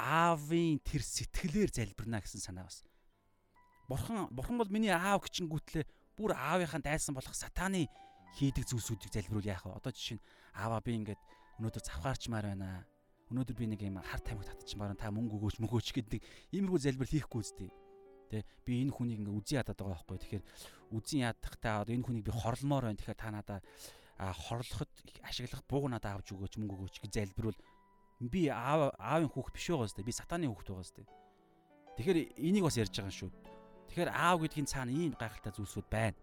[0.00, 2.80] аавын тэр сэтгэлээр залбирна гэсэн санаа бас.
[3.84, 5.84] Бурхан бурхан бол миний аав гिचингүүтлээ
[6.16, 7.92] бүр аавынхаа дайсан болох сатаны
[8.40, 9.76] хийдэг зүйлсүүдийг залбируул яах вэ?
[9.76, 10.24] Одоо жишээ нь
[10.56, 11.20] аава би ингээд
[11.60, 12.86] өнөөдөр завхаарчмаар байна.
[13.28, 16.20] Өнөөдөр би нэг юм хар тамхи татчихмаар та мөнгө өгөөч мөгөөч гэдэг
[16.54, 17.70] иймэрхүү залбирал хийхгүй үстэй.
[18.30, 20.18] Тэ би энэ хүнийг ингээ үзэн ядаад байгаа байхгүй.
[20.22, 20.44] Тэгэхээр
[20.94, 22.98] үзэн ядахтаа одоо энэ хүнийг би хорлмоор байна.
[22.98, 23.58] Тэгэхээр та надаа
[24.18, 24.90] хорлоход
[25.26, 27.58] ашиглах бууг надад авч өгөөч мөнгө өгөөч гэж залбирвал
[28.20, 31.02] би аав аавын хүүхэд биш байгаа сте би сатаны хүүхэд байгаа сте
[32.00, 33.30] тэгэхээр энийг бас ярьж байгаа шүү.
[33.92, 36.16] Тэгэхээр аав гэдгийн цаана ийм гайхалтай зүйлсүүд байна.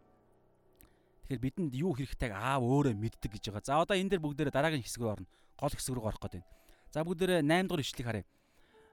[1.29, 3.67] Тэгэхээр бидэнд юу хэрэгтэйг аав өөрөө мэддэг гэж байгаа.
[3.67, 5.29] За одоо энэ дээр бүгдээрээ дараагийн хэсэг рүү орно.
[5.59, 6.43] Гол хэсэг рүү орох гэдэг.
[6.89, 8.25] За бүгдээрээ 8 дугаар ишлэгийг харъя.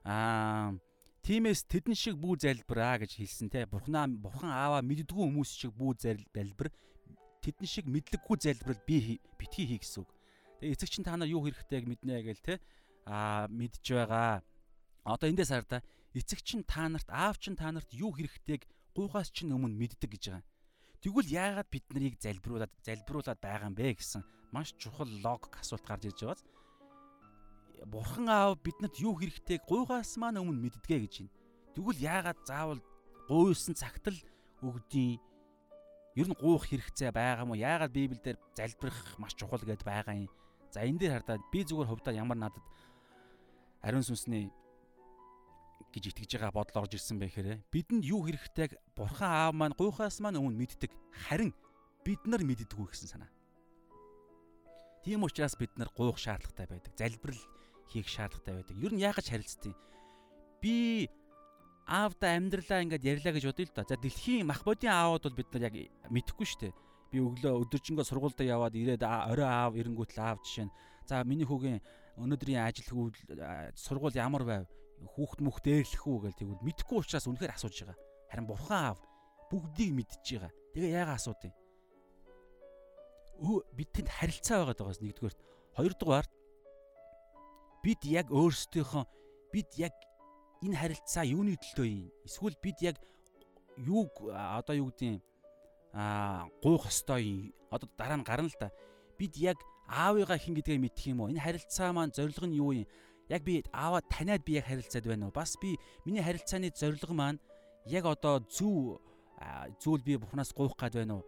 [0.05, 0.77] Аа
[1.25, 3.65] Тимээс тэдэн шиг бүү залбираа гэж хэлсэн те.
[3.65, 6.69] Бурхнаа бурхан ааваа мэддгүү хүмүүс шиг бүү залбир.
[7.41, 10.11] Тэдэн шиг мэдлэггүй залбирал би битгий хий гэсэн үг.
[10.61, 12.61] Тэгээ эцэг чинь та нар юу хэрэгтэйг мэднэ гээл те
[13.07, 14.43] аа мэдж байгаа.
[15.05, 15.83] Одоо эндээс хараа
[16.15, 18.65] эцэг чинь та нарт аав чинь та нарт юу хэрэгтэйг
[18.97, 20.47] гуйхаас чинь өмнө мэддэг гэж байгаа.
[21.03, 24.23] Тэгвэл яагаад бид нарыг залбируулад залбируулад байгаа юм бэ гэсэн
[24.55, 26.43] маш чухал логик асуулт гарч ирж байгааз.
[27.85, 31.35] Бурхан аав биднэрт юу хэрэгтэйг гуйхаас маань өмнө мэддэгэ гэж байна.
[31.75, 32.81] Тэгвэл яагаад заавал
[33.29, 34.19] гуйсан цагт л
[34.65, 35.21] өгдөй
[36.15, 40.31] ер нь гуух хэрэгцээ байгаа мó яагаад библиэлд залбирах маш чухал гэдээ байгаа юм.
[40.71, 42.65] За энэ дээр хардаа би зүгээр хувьдаа ямар надад
[43.85, 44.49] ариун сүнсний
[45.93, 50.41] гэж итгэж байгаа бодол орж ирсэн байхээр бидэнд юу хэрэгтэйг бурхан аав маань гуйхаас маань
[50.41, 50.91] өмнө мэддэг.
[51.29, 51.53] Харин
[52.03, 53.31] бид нар мэддэггүй гэсэн санаа.
[55.05, 56.93] Тийм учраас бид нар гуйх шаардлагатай байдаг.
[56.97, 57.45] Залбирал
[57.93, 58.77] хийх шаардлагатай байдаг.
[58.81, 59.77] Ер нь яагаад харилцдаг?
[60.59, 61.07] Би
[61.87, 63.85] аавда амьдралаа ингээд ярьлаа гэж бодъё л да.
[63.85, 65.77] За дэлхийн мах бодийн аавууд бол бид нар яг
[66.09, 66.75] мэдэхгүй шүү дээ.
[67.13, 70.75] Би өглөө өдөржингөө сургуультай яваад ирээд орой аав эренгүүтэл аав жишээ нь
[71.05, 71.85] за миний хүүгийн
[72.19, 73.13] өнөөдрийн ажил
[73.75, 74.65] сургууль ямар байв?
[75.03, 77.99] хүүхд мөх дээрлэх үү гэж тэгвэл мэдэхгүй учраас үнэхээр асууж байгаа.
[78.31, 78.99] Харин бурхан аав
[79.51, 80.53] бүгдийг мэдчихэж байгаа.
[80.73, 81.55] Тэгээ яагаад асууд юм?
[83.45, 85.37] Өө бидэнд харилцаа байгаад байгаас нэгдүгээр.
[85.77, 86.27] Хоёрдугаар
[87.83, 89.05] бид яг өөрсдийнхөө
[89.53, 89.95] бид яг
[90.63, 92.09] энэ харилцаа юуны төлөө юм?
[92.25, 92.97] Эсвэл бид яг
[93.77, 95.23] юуг одоо юу гэдэг юм
[95.93, 97.53] аа гуйх ёстой юм.
[97.71, 98.71] Одоо дараа нь гарна л да.
[99.19, 99.59] Бид яг
[99.89, 101.31] аавыгаа хин гэдгээ мэдэх юм уу?
[101.33, 102.89] Энэ харилцаа маань зорилго нь юу юм?
[103.29, 105.37] Яг би ааваа таниад би яг харилцаад байна уу?
[105.37, 107.41] Бас би миний харилцааны зорилго маань
[107.87, 109.01] яг одоо зөв
[109.81, 111.25] зүйл би бурхнаас гуйх гад байна уу?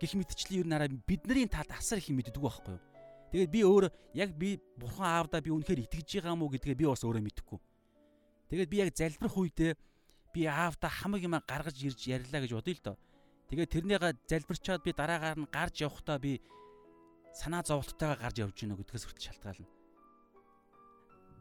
[0.00, 2.82] Гэх мэтчлэн ер нь арай бидний талд асар их мэддэг байхгүй юу?
[3.30, 3.84] Тэгээд би өөр
[4.14, 7.58] яг би бурхан аавдаа би үнэхээр итгэж байгаа мó гэдгээ би бас өөрөө мэдэхгүй.
[8.50, 9.72] Тэгээд би яг залбирах үедээ
[10.34, 12.96] би аавдаа хамаг юм гаргаж ирж ярьлаа гэж бодъё л доо.
[13.54, 16.42] Тэгээд тэрнийгээ залбирчаад би дараагаар нь гарч явахдаа би
[17.34, 19.68] санаа зовлттойгоо гарч явж гинэ гэдгээс хүртэл шалтгаална.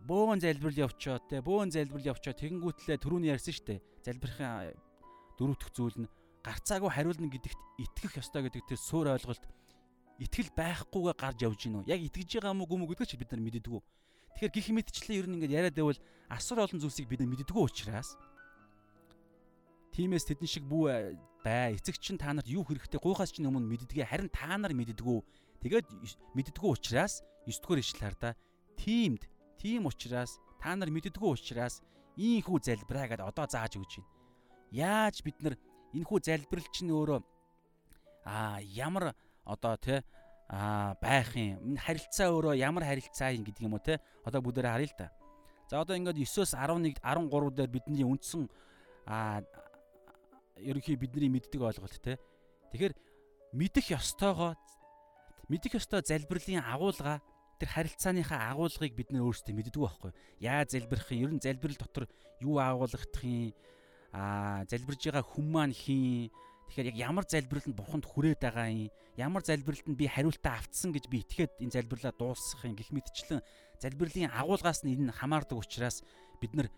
[0.09, 4.73] Бөөн залбирал явчаад те бөөн залбирал явчаад тэгэнгүүтлээ түрүүний ярьсан штэ залбирахын
[5.37, 6.11] дөрөвдөх зүйл нь
[6.41, 9.43] гарцаагүй хариулна гэдэгт итгэх ёстой гэдэг тэр суур ойлголт
[10.23, 11.83] итгэл байхгүйгээ гарч явж гинөө.
[11.87, 13.81] Яг итгэж байгаа мó гүм үү гэдгийг бид нар мэддэггүй.
[14.35, 15.99] Тэгэхээр гих мэдчлээ ер нь ингээд яриад байвал
[16.31, 18.15] асар олон зүйлсийг бид нар мэддэггүй учраас
[19.99, 21.75] Тимээс тэдэн шиг бүү бай.
[21.75, 25.19] Эцэг чинь та нарт юу хэрэгтэй гуйхаас чинь өмнө мэддгээ харин та нар мэддэггүй.
[25.59, 25.87] Тэгээд
[26.35, 28.33] мэддэггүй учраас 9 дугаар ишлэл хардаа
[28.79, 29.27] тиймд
[29.59, 31.83] тийм учраас та нар мэддэггүй учраас
[32.15, 34.11] ийхүү залбираа гэдээ одоо зааж өгч байна.
[34.71, 35.55] Яаж бид нар
[35.95, 37.19] энэхүү залбирал чинь өөрөө
[38.23, 40.03] аа ямар одоо те
[40.47, 41.75] аа байх юм.
[41.75, 43.99] Харилцаа өөрөө ямар харилцаа юм гэдэг юм уу те.
[44.23, 45.07] Одоо бүгдээрээ харъя л та.
[45.69, 48.49] За одоо ингээд 9-оос 11 13 дээр бидний үндсэн
[49.07, 49.43] аа
[50.57, 52.19] ерөнхий бидний мэддэг ойлголт те.
[52.73, 52.93] Тэгэхээр
[53.53, 54.57] мэдэх ёстойгоо
[55.49, 57.19] мэдэх ёстой залбирлын агуулга
[57.59, 60.11] тэр харилцааныхаа агуулгыг бид нэ өөрсдөө мэддэг байхгүй.
[60.39, 61.19] Яа залбирах юм?
[61.25, 62.05] Ер нь залбирал дотор
[62.39, 63.51] юу агуулгах юм?
[64.13, 66.31] Аа залбирж байгаа хүн маань хин
[66.69, 68.93] Тэгэхээр яг ямар залбиралд бурханд хүрээд байгаа юм?
[69.17, 73.41] Ямар залбиралд би хариултаа автсан гэж би итгээд энэ залбирлаа дуусгах юм гэх мэтчлэн
[73.81, 76.05] залбирлын агуулгаас нь энэ хамаардаг учраас
[76.37, 76.69] бид нар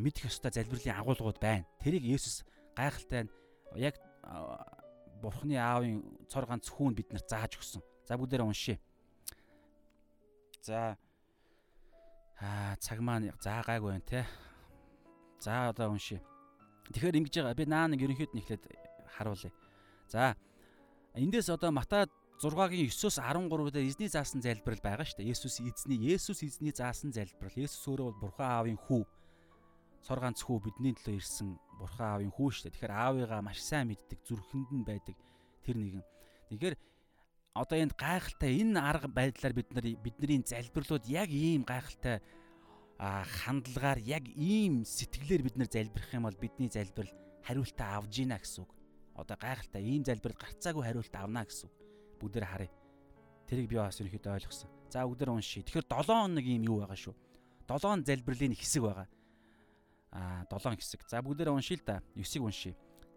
[0.00, 1.68] мэдэх ёстой залбирлын агуулгууд байна.
[1.84, 3.28] Тэрийг Есүс гайхалтай
[3.76, 4.00] яг
[5.20, 6.00] бурхны аавын
[6.32, 7.84] цор ганц хүүнд бид нарт зааж өгсөн.
[8.06, 8.78] За бүгдээрээ уншъя.
[10.62, 10.96] За
[12.38, 14.26] аа цаг маань заагаагүй байна те.
[15.42, 16.22] За одоо уншъя.
[16.94, 17.58] Тэгэхээр ингэж байгаа.
[17.58, 18.62] Би наа нэг ерөнхийд нь эхлээд
[19.18, 19.52] харуулъя.
[20.06, 20.38] За
[21.18, 22.06] эндээс одоо Матай
[22.38, 25.32] 6-гийн 9-оос 13 дээр эзний заасан залбирал байгаа шүү дээ.
[25.32, 27.56] Есүс эзний Есүс эзний заасан залбирал.
[27.56, 29.02] Есүс өөрөө бол Бурхан аавын хүү.
[30.04, 32.74] Цор ганц хүү бидний төлөө ирсэн Бурхан аавын хүү шүү дээ.
[32.76, 35.16] Тэгэхээр аавыгаа маш сайн мэддэг, зүрхэнд нь байдаг
[35.64, 36.04] тэр нэгэн.
[36.52, 36.76] Тэгэхээр
[37.56, 42.20] одоо энд гайхалтай энэ арга байдлаар бид нар бидний залбирлууд яг ийм гайхалтай
[42.98, 47.12] хандлагаар яг ийм сэтгэлээр бид нар залбирах юм бол бидний залбирал
[47.44, 48.76] хариултаа авж ийна гэсэн үг
[49.16, 51.74] одоо гайхалтай ийм залбирал гарцаагүй хариулт авна гэсэн үг.
[52.20, 52.70] Бүгдээр харъя.
[53.48, 54.70] Тэрийг би бас ерөнхийдөө ойлгосон.
[54.92, 55.64] За бүгдээр уншия.
[55.64, 57.14] Тэгэхээр 7 хоног ийм юу байгаа шүү.
[57.64, 59.08] 7 залбирлын хэсэг байгаа.
[60.12, 61.00] Аа 7 хэсэг.
[61.08, 62.02] За бүгдээр уншия л да.
[62.12, 62.74] 9-ийг уншия.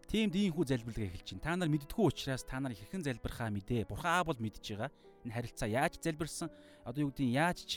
[0.09, 1.45] Тиймд ийхүү залбирлага эхэлж байна.
[1.45, 3.85] Та нар мэддэггүй учраас та нар хэрхэн залбирхаа мэдээ.
[3.85, 4.89] Бурхан аа бол мэдж байгаа.
[5.21, 6.49] Энэ харилцаа яаж залбирсан?
[6.81, 7.71] Одоо юу гэдгийг яаж ч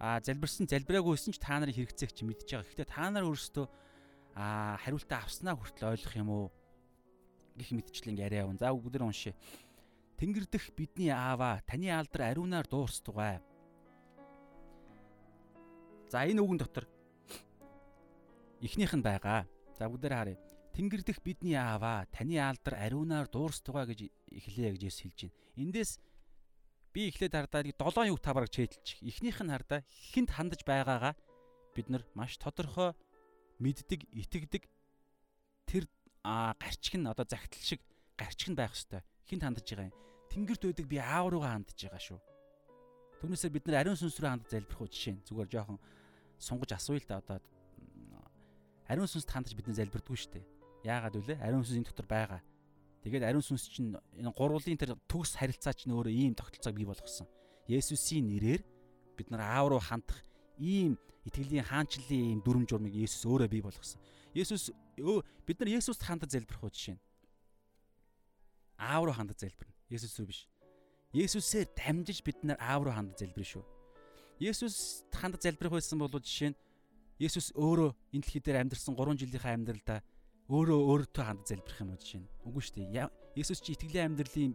[0.00, 2.64] залбирсан залбираагүйсэн ч та нарын хэрэгцээг чи мэдж байгаа.
[2.64, 3.66] Гэхдээ та нар өөрсдөө
[4.80, 6.48] хариултаа авснаа хүртэл ойлгох юм уу?
[7.56, 8.58] гих мэдчлэн яриа явна.
[8.58, 9.34] За бүгд уншия.
[10.18, 13.38] Тэнгэр дэх бидний ааваа таны алдар ариунаар дуурстугай.
[16.10, 16.86] За энэ үгэн дотор
[18.60, 19.46] эхнийх нь байгаа.
[19.78, 20.38] За бүгд харъя.
[20.74, 25.38] Тэнгэр дэх бидний ааваа таны алдар ариунаар дуурстугай гэж эхлэе гэж хэлж байна.
[25.54, 26.02] Эндээс
[26.90, 28.98] би эхлээд хардаа нэг 7 юг та бараг чэйдэлчих.
[29.06, 31.14] Эхнийх нь хардаа хинт хандаж байгаагаа
[31.78, 32.90] бид нар маш тодорхой
[33.62, 34.66] мэддэг, итгэдэг
[35.70, 35.86] тэр
[36.22, 37.78] гарчиг нь одоо загтал шиг
[38.18, 39.98] гарчиг нь байх хэвээр хинт хандж байгаа юм.
[40.30, 42.20] Тэнгэрт байдаг би аав руугаа хандж байгаа шүү.
[43.22, 45.78] Түүнээсээ бид нар ариун сүнс рүү хандж залбирх уу жишээ зүгээр жоохон
[46.38, 47.38] сунгаж асууя л да одоо
[48.90, 50.53] ариун сүнст хандж бид нар залбирдгүй шүү дээ.
[50.84, 51.40] Яагаад вэ?
[51.40, 52.40] Ариун сүнс энэ дотор байгаа.
[53.04, 57.24] Тэгээд ариун сүнс чинь энэ гурвлын тэр төгс харилцаа чинь өөрөө ийм тогтолцоог бий болгосон.
[57.68, 58.60] Есүсийн нэрээр
[59.16, 60.20] бид нар аав руу хандах
[60.60, 64.00] ийм итгэлийн хаанчлалын ийм дүрм журмыг Есүс өөрөө бий болгосон.
[64.36, 64.72] Есүс
[65.48, 67.02] бид нар Есүст хандаж залбирх уу жишээ нь.
[68.76, 69.72] Аав руу хандаж залбирна.
[69.88, 70.40] Есүс рүү биш.
[71.16, 73.64] Есүсээр дамжиж бид нар аав руу хандаж залбирна шүү.
[74.36, 76.58] Есүс хандаж залбирх байсан бол жишээ нь
[77.20, 80.02] Есүс өөрөө энэ дэлхий дээр амьдарсан 3 жилийнхаа амьдралдаа
[80.48, 82.28] өөрөө өөртөө хандаж залбирх юм уу жишээ нь.
[82.44, 83.08] Үгүй шүү дээ.
[83.32, 84.52] Есүс чи итгэлийн амьдралын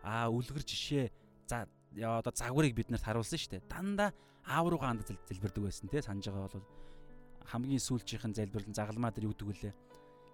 [0.00, 1.12] аа үлгэр жишээ
[1.44, 1.68] за
[2.00, 3.68] одоо загварыг бид нарт харуулсан шүү дээ.
[3.68, 4.10] Дандаа
[4.48, 6.64] аав руугаа хандаж залбирдаг байсан те санаж байгаа бол
[7.44, 9.74] хамгийн сүүлчийнхэн залбирлан загалмаа дээр юу гэдэг вүлээ?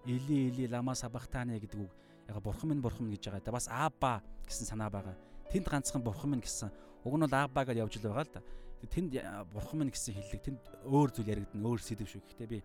[0.07, 1.91] Эли эли лама сабахтаны гэдэг үг
[2.29, 3.43] яг бурхан минь бурхан минь гэж байгаа.
[3.43, 5.15] Да бас аба гэсэн санаа байгаа.
[5.51, 6.71] Тэнд ганцхан бурхан минь гэсэн
[7.03, 8.41] уг нь бол аба гэж явж л байгаа л да.
[8.87, 9.11] Тэнд
[9.51, 12.23] бурхан минь гэсэн хэллэг тэнд өөр зүйл яригдана, өөр сэдв шүү.
[12.31, 12.63] Гэхдээ би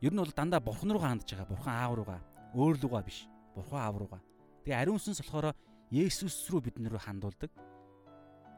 [0.00, 1.50] ер нь бол дандаа бурхан руугаа хандж байгаа.
[1.52, 2.20] Бурхан аав руугаа,
[2.54, 3.28] өөр лугаа биш.
[3.54, 4.22] Бурхан аав руугаа.
[4.64, 5.54] Тэгээ ариун сүнс болохоор
[5.92, 7.52] Есүс рүү бид нөрөө хандуулдаг.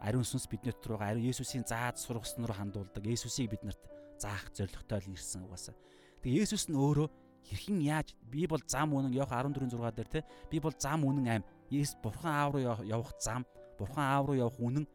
[0.00, 3.02] Ариун сүнс биднэрт руугаа ариун Есүсийн зааж сургасан руу хандуулдаг.
[3.04, 3.82] Есүсийг биднэрт
[4.16, 5.76] заах зорилготой л ирсэн угаасаа.
[6.22, 7.08] Тэгээ Есүс нь өөрөө
[7.46, 10.20] хэрхэн яаж би бол зам үнэн Иохан 14:6 дээр те
[10.50, 11.44] би бол зам үнэн аим.
[11.70, 13.44] Есүс бурхан аав руу явах зам,
[13.78, 14.86] бурхан аав руу явах үнэн,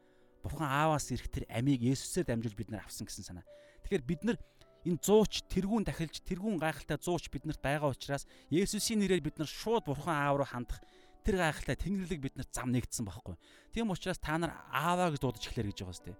[0.43, 3.45] бурхан ааваас ирэх тэр амийг Есүсээр дамжуул бид нар авсан гэсэн санаа.
[3.83, 4.37] Тэгэхээр бид нар
[4.85, 9.85] энэ зууч тэргүүн дахилж тэргүүн гайхалтай зууч биднэрт байгаа учраас Есүсийн нэрээр бид нар шууд
[9.85, 10.81] бурхан аав руу хандах
[11.21, 13.37] тэр гайхалтай тэнгэрлэг биднэрт зам нэгдсэн байхгүй.
[13.73, 16.17] Тийм учраас та нар ааваа гэж дуудаж эхлэх гэж байгаа сте.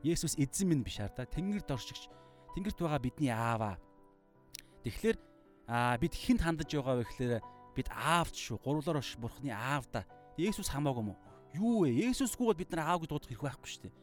[0.00, 2.08] Есүс эзэн минь биш хар та тэнгэрд оршигч
[2.56, 3.76] тэнгэрт байгаа бидний ааваа.
[4.88, 5.16] Тэгэхээр
[6.00, 7.44] бид хинт хандаж байгаа вэ гэхээр
[7.76, 8.56] бид аавч шүү.
[8.64, 10.08] Гурлаар орш бурхны аав да.
[10.40, 11.20] Есүс хамаагүй юм уу?
[11.52, 12.08] Юу вэ?
[12.08, 13.94] Есүсгүй бол бид нар аав гэж дуудах хэрэг байхгүй шүү дээ.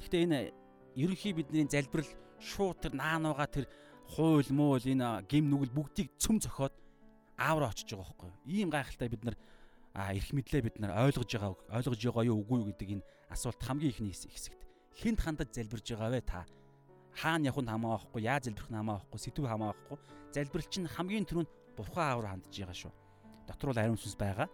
[0.00, 0.38] Гэхдээ энэ
[0.96, 2.08] ерөнхий бидний залбирал
[2.40, 3.66] шууд тэр наанууга тэр
[4.16, 6.74] хууль муул энэ гим нүгэл бүгдийг цөм зөхиод
[7.36, 8.30] аав руу очиж байгаа байхгүй.
[8.48, 9.36] Ийм гайхалтай бид нар
[9.94, 13.92] эрх мэдлээ бид нар ойлгож байгаа ойлгож байгаа юу үгүй юу гэдэг энэ асуулт хамгийн
[13.92, 14.60] ихний хэсэгт.
[14.96, 16.20] Хинт хандаж залбирж байгаа вэ?
[16.24, 16.46] Та
[17.14, 19.98] хаана явах нь хамаа байхгүй яаж залбирх нь хамаа байхгүй сэдв хамаа байхгүй
[20.34, 22.92] залбирал чинь хамгийн түрүүнд бурхан аав руу хандж байгаа шүү.
[23.46, 24.48] Дотор бол ариун сүнс байгаа.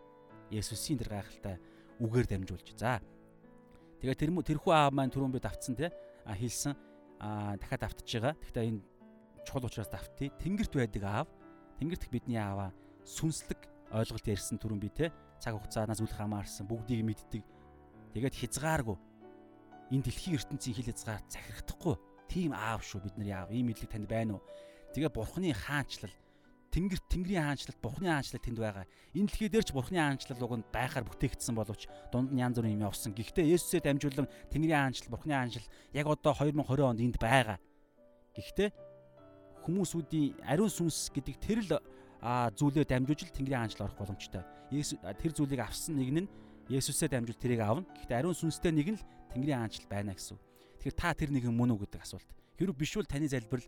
[0.51, 1.57] Есүсийн тэр гайхалтай
[2.01, 2.69] үгээр дамжуулж.
[2.77, 3.01] За
[4.01, 5.93] тэгээ тэр тэрхүү аав маань түрүүн бид автсан те
[6.25, 6.73] а хэлсэн
[7.21, 8.81] а дахиад автж байгаа гэхдээ энэ
[9.47, 11.29] чухал учраас давтъя тэнгэрт байдаг аав
[11.77, 12.73] Тэнгэрт бидний ааваа
[13.05, 17.45] сүнслэг ойлголт ярьсан түрүүн би те цаг хугацаанаас үл хамаарсан бүгдийг мэддэг.
[18.17, 18.97] Тэгээд хязгааргүй
[19.93, 21.95] энэ дэлхийн ертөнцийн хил хязгаар захирагдахгүй
[22.33, 23.53] тийм аав шүү бидний аав.
[23.53, 24.43] Ийм мэдлэг танд байна уу?
[24.97, 26.13] Тэгээ бурхны хаанчлал
[26.77, 28.85] Тэнгэр Тэнгэрийн хаанчлал Бурхны хаанчлал тэнд байгаа.
[29.17, 32.77] Энэ дэлхий дээр ч Бурхны хаанчлал уг нь байхаар бүтээгдсэн боловч дунд нь янз бүрийн
[32.77, 33.17] юм явсан.
[33.17, 35.65] Гэхдээ Есүсээ дамжуулан Тэнгэрийн хаанчлал Бурхны хаанчлал
[35.97, 37.57] яг одоо 2020 онд энд байгаа.
[38.37, 38.69] Гэхдээ
[39.65, 41.81] хүмүүсүүдийн ариун сүнс гэдэг тэр л
[42.21, 44.45] зүйлээр дамжуулж Тэнгэрийн хаанчлал орох боломжтой.
[44.69, 46.29] Тэр зүйлийг авсан нэг нь
[46.69, 47.89] Есүсээ дамжуул тэрийг аавна.
[48.05, 50.37] Гэхдээ ариун сүнстэй нэг нь л Тэнгэрийн хаанчлал байна гэсэн.
[50.77, 52.29] Тэгэхээр та тэр нэгэн мөн үү гэдэг асуулт.
[52.61, 53.65] Хэрвээ биш бол таны залбирал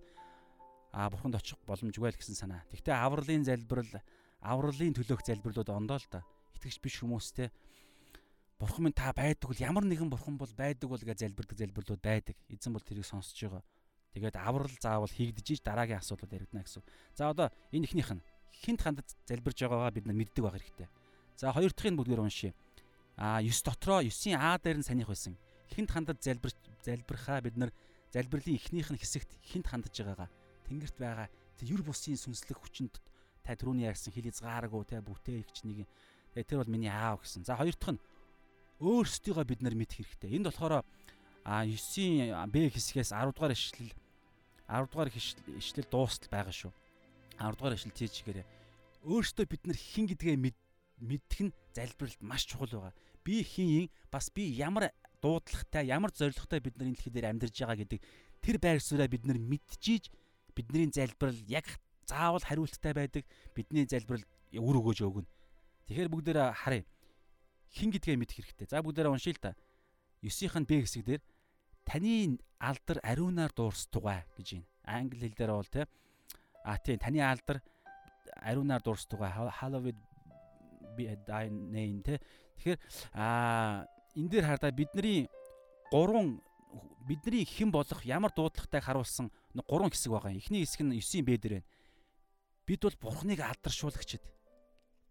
[0.92, 2.64] а бурханд очих боломжгүй л гэсэн санаа.
[2.72, 4.00] Гэхдээ авралын залбирал,
[4.40, 6.24] авралын төлөөх залбирлууд ондоо л да.
[6.56, 7.52] Итгэж биш хүмүүстэй
[8.58, 12.36] бурхан минь та байдаг бол ямар нэгэн бурхан бол байдаг бол гэж залбирдаг залбирлууд байдаг.
[12.48, 13.62] Эзэн бол тэрийг сонсож байгаа.
[14.16, 16.82] Тэгээд аврал заавал хийгдэж иж дараагийн асуудлууд яригдана гэсэн.
[17.14, 18.24] За одоо энэ ихнийх нь
[18.64, 20.88] хинт хандад залбирж байгаагаа бид нар мэддэг байх хэрэгтэй.
[21.36, 22.52] За хоёр дахьын бүгдээр уншия.
[23.14, 25.38] А 9 дотроо 9-ийн А дээр нь санийх байсан.
[25.70, 26.50] Хинт хандад залбир
[26.82, 27.70] залбирхаа бид нар
[28.10, 30.30] залбирлын ихнийх нь хэсэгт хинт хандж байгаагаа
[30.68, 33.00] тэнгэрт байгаа тэр бусын сүнслэг хүчинд
[33.42, 35.88] та түрүүний ярьсан хил хязгааргүй те бүтээгч нэг
[36.36, 37.48] тэр бол миний аав гэсэн.
[37.48, 38.02] За хоёр дахь нь
[38.84, 40.36] өөрсдийгөө бид нар мэдэх хэрэгтэй.
[40.36, 40.84] Энд болохоор
[41.42, 43.90] а 9-ийн Б хэсгээс 10 дугаар ишлэл
[44.68, 46.72] 10 дугаар ишлэл дуустал байгаа шүү.
[47.40, 48.46] 10 дугаар ишлэл тийж гэрээ.
[49.08, 50.36] Өөртөө бид нар хэн гэдгээ
[51.00, 52.94] мэдэх нь залбиралд маш чухал байгаа.
[53.24, 54.92] Би хин бас би ямар
[55.22, 58.00] дуудлагатай, ямар зоригтой бид нар энэ дэлхий дээр амьдарж байгаа гэдэг
[58.44, 60.10] тэр байр сууриа бид нар мэдчихийж
[60.58, 61.66] бидний залбирал яг
[62.02, 63.24] заавал хариулттай байдаг.
[63.54, 65.30] Бидний залбирал үр өгөөж өгнө.
[65.86, 66.82] Тэгэхээр бүгдээр харъя.
[67.70, 68.66] Хин гэдгээ мэдэх хэрэгтэй.
[68.66, 69.54] За бүгдээр уншия л та.
[70.26, 71.22] 9-ийн Б хэсэг дээр
[71.86, 74.66] таны алдар ариунаар дуурстугай гэж байна.
[74.82, 75.86] Англи хэл дээр бол те
[76.64, 77.62] а тийм таны алдар
[78.42, 79.96] ариунаар дуурстугай hallowed
[80.96, 82.18] be thy name те
[82.58, 82.78] тэгэхээр
[83.14, 83.86] а
[84.16, 85.28] энэ дээр хардаа бидний
[85.92, 86.42] гурван
[87.08, 89.30] бидний хэн болох ямар дуудлагатайг харуулсан
[89.66, 90.36] гурван хэсэг байгаа.
[90.36, 91.68] Эхний хэсэг нь 9-ийн Б дээр байна.
[92.68, 94.22] Бид бол Бурхныг алдаршуулагчд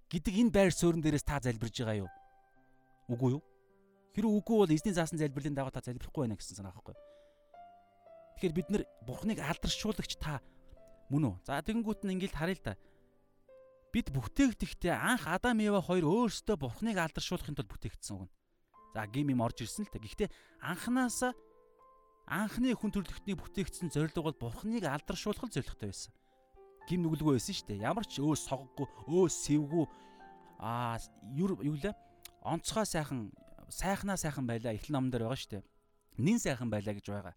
[0.08, 2.12] гэдэг энэ байр суурин дээрээс та залбирж байгаа юу?
[3.12, 3.44] Үгүй юу?
[4.16, 6.96] Хэрэг үгүй бол эзний заасан залбирлын дагуу та залбирахгүй байна гэсэн санаа байхгүй.
[8.38, 10.40] Тэгэхээр бид нар Бурхныг алдаршуулагч та
[11.10, 11.36] мөн үү?
[11.46, 12.74] За тэгэнгүүт нь ингээл харъя л да.
[13.90, 18.32] Бид бүтээгдэхдээ анх Адам Ева хоёр өөрсдөө Бурхныг алдаршуулахын тулд бүтээгдсэн үг.
[18.94, 19.98] За гим юм орж ирсэн л та.
[19.98, 20.30] Гэхдээ
[20.62, 21.34] анханасаа
[22.28, 26.12] анхны хүн төрлөختний бүтээгдсэн зорилго бол Бурхныг алдаршуулах зорилготой байсан.
[26.88, 27.88] Гим нүгэлгүй байсан шүү дээ.
[27.88, 29.88] Ямар ч өөс согггүй, өөс сэвгүй
[30.60, 31.00] аа
[31.40, 31.96] юу лээ?
[32.44, 33.32] Онцгой сайхан
[33.72, 35.64] сайхнаа сайхан байлаа эхлэн номон дээр байгаа шүү дээ.
[36.20, 37.36] Нин сайхан байлаа гэж байгаа.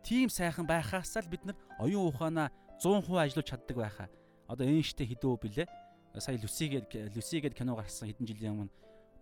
[0.00, 2.48] Тийм сайхан байхаас л бид нар оюун ухаанаа
[2.80, 4.08] 100% ажиллаж чаддаг байхаа.
[4.48, 5.68] Одоо энэштэй хэдөө билээ.
[6.16, 8.72] Сая Люсигээд Люсигээд кино гарсан хэдэн жилийн өмнө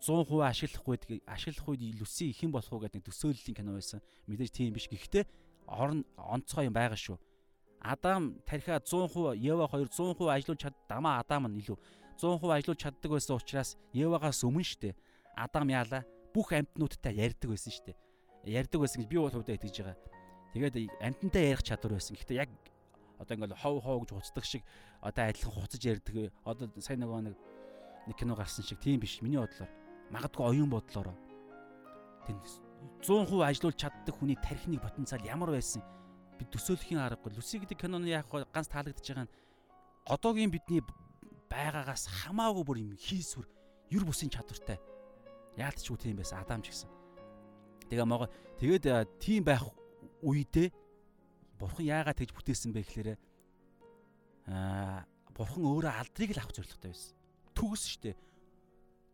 [0.04, 4.04] 100% ашиглахгүй ашиглах үед Люси их юм болох уу гэдэг төсөөллийн кино байсан.
[4.28, 4.92] Мэдээж тийм биш.
[4.92, 5.24] Гэхдээ
[5.64, 7.16] орон онцгой юм байгаа шүү.
[7.80, 11.76] Адам тархиа 100%, Ева 2 100% ажиллуулж чад дамаа Адам нь илүү
[12.20, 14.92] 100% ажиллуулж чаддаг байсан учраас Евагаас өмнө штэ.
[15.36, 16.04] Адам яалаа
[16.36, 17.96] бүх амьтнуудтай ярьдаг байсан штэ.
[18.44, 19.96] Ярьдаг байсан гэж би бол хувьдаа итгэж байгаа.
[20.52, 22.16] Тэгээд амьтантай ярих чадвар байсан.
[22.16, 22.52] Гэхдээ яг
[23.16, 24.62] одоо ингээл хов хов гэж хуцдаг шиг
[25.00, 26.32] одоо адилхан хуцаж ярьдаг.
[26.44, 27.36] Одоо сайн нөгөө нэг
[28.08, 29.20] нэг кино гарсан шиг тийм биш.
[29.20, 29.83] Миний бодлоор
[30.14, 31.16] магадгүй оюун бодлороо
[32.26, 32.42] тэнд
[33.02, 35.82] 100% ажиллуулж чаддаг хүний тархины потенциал ямар байсан
[36.38, 37.34] бид төсөөлөхийн аргагүй.
[37.36, 39.34] Люси гэдэг киноны яг ганц таалагдж байгаа нь
[40.08, 40.82] одоогийн бидний
[41.50, 43.46] байгаагаас хамаагүй бүр юм хийсвэр
[43.92, 44.80] юр бусын чадвартай
[45.56, 46.90] яалтчгүй тийм байсан Адам ч гэсэн.
[47.88, 49.68] Тэгээ могоо тэгээд тийм байх
[50.24, 50.72] үедээ
[51.60, 53.08] бурхан яагаад тэгж бүтээсэн бэ гэхээр
[54.50, 55.06] аа
[55.36, 57.14] бурхан өөрөө алдрыг л авах зорилготой байсан.
[57.54, 58.18] Төгс штэ.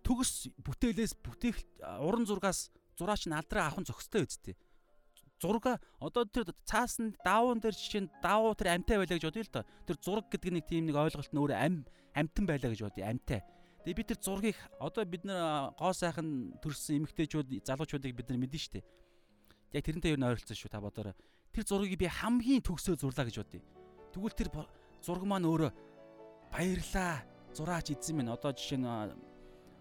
[0.05, 1.57] Төгс бүтээлээс бүтээх
[2.01, 4.57] уран зургаас зураач нь алдраа авах нь зохистой үсттэй.
[5.41, 9.55] Зурга одоо тэр цаасан даавуун дээр жишээ нь даавуу тэр амтай байлаа гэж бодъё л
[9.57, 9.65] доо.
[9.89, 11.75] Тэр зураг гэдэг нэг тийм нэг ойлголт нь өөрөө ам
[12.13, 13.41] амтан байлаа гэж бодъё амтай.
[13.81, 18.77] Тэгээ бид тэр зургийг одоо бид нар гоо сайхан төрсэн эмэгтэйчүүд залуучуудыг бид нар шүү
[18.77, 18.85] дээ.
[19.73, 21.17] Яг тэрнтэй юу н ойролцсон шүү та бодорой.
[21.57, 23.65] Тэр зургийг би хамгийн төгсөө зурлаа гэж бодъё.
[24.13, 24.49] Тэгвэл тэр
[25.01, 25.73] зураг маань өөрөө
[26.53, 27.25] баярлаа.
[27.57, 28.87] Зураач эзэн минь одоо жишээ нь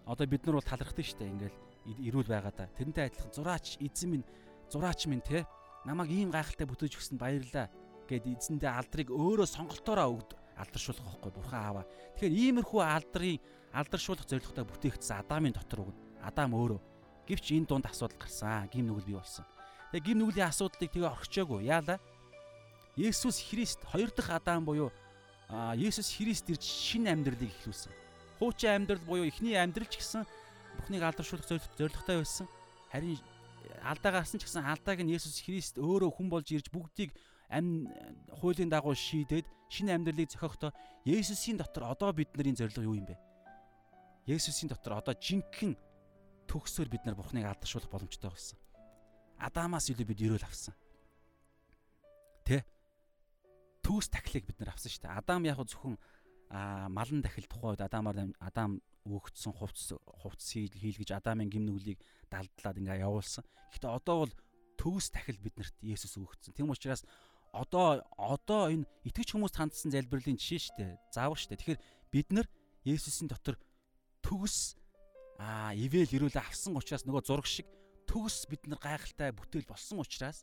[0.06, 1.32] одоо бид нар бол талархдаг шүү дээ.
[1.34, 1.58] Ингээл
[2.08, 2.68] ирүүл байгаа да.
[2.76, 4.26] Тэрнтэй адилхан зураач эзэн минь
[4.70, 5.46] зураач минь те
[5.84, 7.66] намайг ийм гайхалтай бүтээж өгсөнд баярлаа
[8.08, 10.30] гэд эзэндээ алдрыг өөрөө сонголтоороо өгд
[10.60, 11.84] алдаршуулах байхгүй бурхан ааваа.
[12.18, 13.38] Тэгэхээр иймэрхүү алдрын
[13.72, 15.96] алдаршуулах зорилготой бүтээгдсэн Адамын дотор үг.
[16.20, 16.80] Адам өөрөө
[17.24, 18.68] гэвч энэ дунд асуудал гарсан.
[18.68, 19.46] Гим нүгэл бий болсон.
[19.94, 21.64] Тэгээ гим нүглийн асуудлыг тэгээ орхичоогүй.
[21.64, 21.98] Яалаа?
[22.98, 24.90] Есүс Христ хоёр дахь Адам буюу
[25.78, 27.94] Есүс Христ ирж шинэ амьдралыг эхлүүлсэн.
[28.40, 30.24] Хуучин амьдрал буюу эхний амьдрал ч гэсэн
[30.80, 31.44] Бурхныг алдаршуулах
[31.76, 32.48] зорилготой байсан.
[32.88, 33.20] Харин
[33.84, 37.12] алдаа гарсан ч гэсэн алдааг нь Есүс Христ өөрөө хүн болж ирж бүгдийг
[37.52, 37.84] амь
[38.40, 40.72] хуулийн дагуу шийдээд шинэ амьдралыг зохиохдоо
[41.04, 43.20] Есүсийн дотор одоо бидний зорилго юу юм бэ?
[44.24, 45.76] Есүсийн дотор одоо жинхэнэ
[46.48, 48.58] төгсөөр бид нар Бурхныг алдаршуулах боломжтой болсон.
[49.36, 50.74] Адамаас илүү бид өрөөл авсан.
[52.44, 52.64] Тэ?
[53.84, 55.16] Төгс тахлыг бид нар авсан шүү дээ.
[55.16, 55.96] Адам яг зөвхөн
[56.50, 63.46] малан дахил тухайд Адамаар Адам өөгдсөн хувцс хувцс хийлгэж Адамын гим нүглийг далдлаад ингээ явуулсан.
[63.70, 64.34] Гэхдээ одоо бол
[64.74, 66.58] төгс тахил биднэрт Есүс өгөгдсөн.
[66.58, 67.06] Тийм учраас
[67.54, 70.92] одоо одоо энэ итгэж хүмүүст хандсан залбирлын жишээ шүү дээ.
[71.14, 71.60] Заавар шүү дээ.
[71.62, 72.46] Тэгэхээр бид нар
[72.82, 73.56] Есүсийн дотор
[74.26, 74.74] төгс
[75.38, 77.70] аа ивэл ирүүл авсан учраас нөгөө зураг шиг
[78.10, 80.42] төгс бид нар гайхалтай бүтээл болсон учраас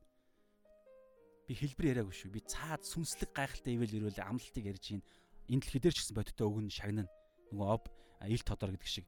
[1.48, 2.32] би хэлбэр яриаггүй шүү.
[2.32, 5.04] Би цаад сүнслэг гайхалтай ивэл ирүүл амлалтыг ярьж гин
[5.48, 7.12] энэ дэлхий дээр ч гэсэн бодиттой өгнө шагнана.
[7.52, 7.84] Нөгөө об
[8.28, 9.08] ил тодор гэдэг шиг.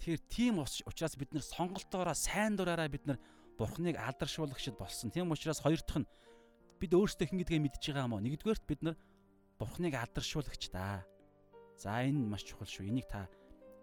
[0.00, 3.18] Тэгэхээр тийм учраас бид нар сонголтоороо сайн дураараа бид нар
[3.58, 5.12] бурхныг алдаршуулагчд болсон.
[5.12, 6.10] Тийм учраас хоёр дахь нь
[6.80, 8.24] бид өөрсдөө хэн гэдгээ мэдж байгаа юм уу?
[8.24, 8.96] Нэгдүгээрт бид нар
[9.60, 11.04] Бурхныг алдаршуулагч да.
[11.76, 12.88] За энэ маш чухал шүү.
[12.88, 13.28] Энийг та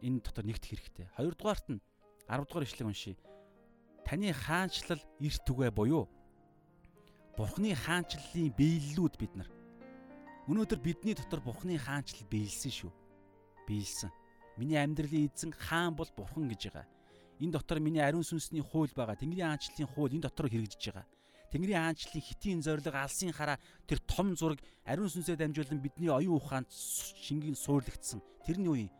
[0.01, 1.05] энэ дотор нэгт хэрэгтэй.
[1.14, 1.82] Хоёрдугаарт нь
[2.26, 3.14] 10 дугаар ишлэг уншия.
[4.01, 6.10] Таны хаанчлал эрт түгэ буюу
[7.38, 9.49] Бурхны хаанчлалын биеллүүд бид нар.
[10.48, 12.91] Өнөөдөр бидний дотор Бурхны хаанчлал биелсэн шүү.
[13.68, 14.08] Биелсэн.
[14.56, 16.88] Миний амьдралын эзэн хаан бол Бурхан гэж байгаа.
[17.43, 19.20] Энэ дотор миний ариун сүнсний хууль байгаа.
[19.20, 21.04] Тэнгэрийн хаанчлалын хууль энэ дотор хэрэгжиж байгаа.
[21.52, 23.60] Тэнгэрийн аанчлалын хитийн зориг алсын хараа
[23.91, 28.24] тэр том зураг ариун сүнсээр дамжуулан бидний оюун ухаанд шингийн суурлагдсан.
[28.48, 28.91] Тэр нь юу юм?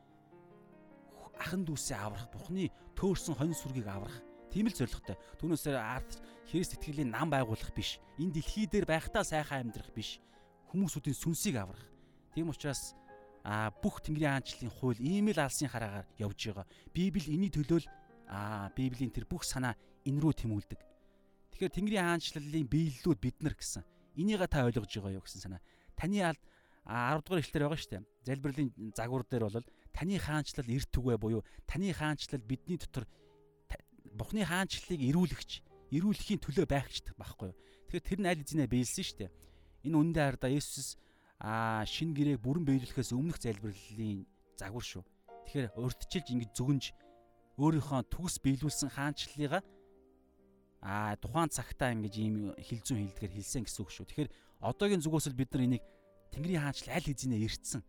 [1.40, 2.68] Ахан дүүсээ аврах, Бурхны
[3.00, 4.20] төөрсөн хонь сүргийг аврах.
[4.52, 5.16] Тийм л зоригтой.
[5.40, 6.20] Түүнээсээ арт
[6.52, 8.04] Христ итгэлийн нам байгуулах биш.
[8.20, 10.20] Энэ дэлхий дээр байхдаа сайхан амьдрах биш.
[10.72, 11.84] Хүмүүсүүдийн сүнсийг аврах.
[12.36, 12.96] Тийм учраас
[13.44, 16.68] а бүх Тэнгэрийн хаанчлалын хууль ийм л алсын хараагаар явж байгаа.
[16.92, 17.88] Библи эний төлөө л
[18.28, 20.80] а Библийн тэр бүх санаа энэ рүү тэмүүлдэг.
[21.56, 23.88] Тэгэхээр Тэнгэрийн хаанчлалын биеллүүд бид нар гэсэн.
[24.20, 25.62] Энийг та ойлгож байгаа юу гэсэн санаа.
[25.96, 26.36] Таны 10
[27.24, 28.04] дугаар ишлэлээр байгаа шүү дээ.
[28.28, 29.64] Залбирлын загвар дээр бол
[29.96, 33.08] таны хаанчлал эрт түгэ буюу таны хаанчлал бидний дотор
[34.18, 35.62] Бухны хаанчлалыг ирүүлэгч,
[35.94, 37.58] ирүүлэхийн төлөө байгчдаг байхгүй юу?
[37.86, 39.32] Тэгэхээр тэр нь аль эзэнэ биелсэн шүү дээ.
[39.88, 41.00] Энэ үндэ харда Есүс
[41.40, 44.28] а шин гэрээг бүрэн биелүүлэхээс өмнөх залбирлын
[44.60, 45.04] загвар шүү.
[45.48, 46.84] Тэгэхээр урдчилж ингэж зүгэнж
[47.62, 49.64] өөрийнхөө төгс биелүүлсэн хаанчлалыгаа
[50.82, 54.06] а тухайн цагтаа ингэж ийм хилзүүн хилдгээр хэлсэн гэсэн үг шүү.
[54.12, 54.30] Тэгэхээр
[54.62, 55.84] одоогийн зүгөөс л бид нар энийг
[56.34, 57.82] Тэнгэрийн хаанчлал аль хэзээ ирдсэн.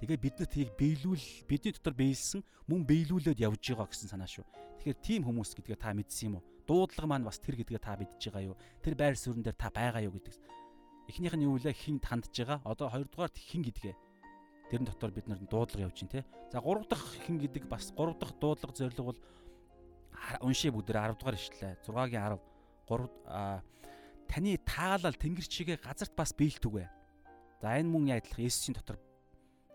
[0.00, 4.44] Тэгээ бид нар тийг биелүүл бидний дотор биелсэн мөн биелүүлээд явж байгаа гэсэн санаа шүү.
[4.80, 6.44] Тэгэхээр тийм хүмүүс гэдгээ та мэдсэн юм уу?
[6.68, 8.56] Дуудлага маань бас тэр гэдгээ та мэдж байгаа юу?
[8.84, 10.36] Тэр байр суурин дээр та байгаа юу гэдэг.
[11.08, 11.72] Эхнийх нь юу вэ?
[11.72, 12.60] Хин хандж байгаа.
[12.64, 13.94] Одоо хоёрдугаар хин гэдгээ.
[14.70, 16.26] Тэрэн дотор бид нар дуудлага явж байна те.
[16.50, 19.20] За гурав дахь хин гэдэг бас гурав дахь дуудлага зорилго бол
[20.42, 21.78] уншия бүгдээр 10 дугаар ишлээ.
[21.86, 22.40] 6-гийн 10
[22.90, 23.62] 3
[24.26, 26.90] таны таалал тэнгэр чигээ газарт бас биелтүгэ.
[27.62, 28.98] За энэ мөн яадлах Есүсийн дотор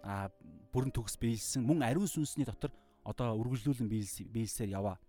[0.04, 0.30] а
[0.74, 2.72] бүрэн төгс биелсэн мөн ариун сүнсний дотор
[3.04, 5.00] одоо үргэлжлүүлэн биелсээр яваа.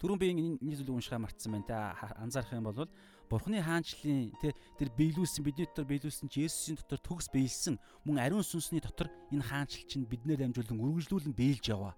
[0.00, 1.76] Түрүүн би энэ зүйлийг уншихаа мартсан байна те
[2.18, 2.88] анзаарах юм бол
[3.30, 4.36] Бурхны хаанчлалын
[4.76, 9.88] тэр биелүүлсэн бидний дотор биелүүлсэн Есүсийн дотор төгс биелсэн мөн ариун сүнсний дотор энэ хаанчлал
[9.88, 11.96] чинь биднээр дамжуулан үргэлжлүүлэн биелж яваа.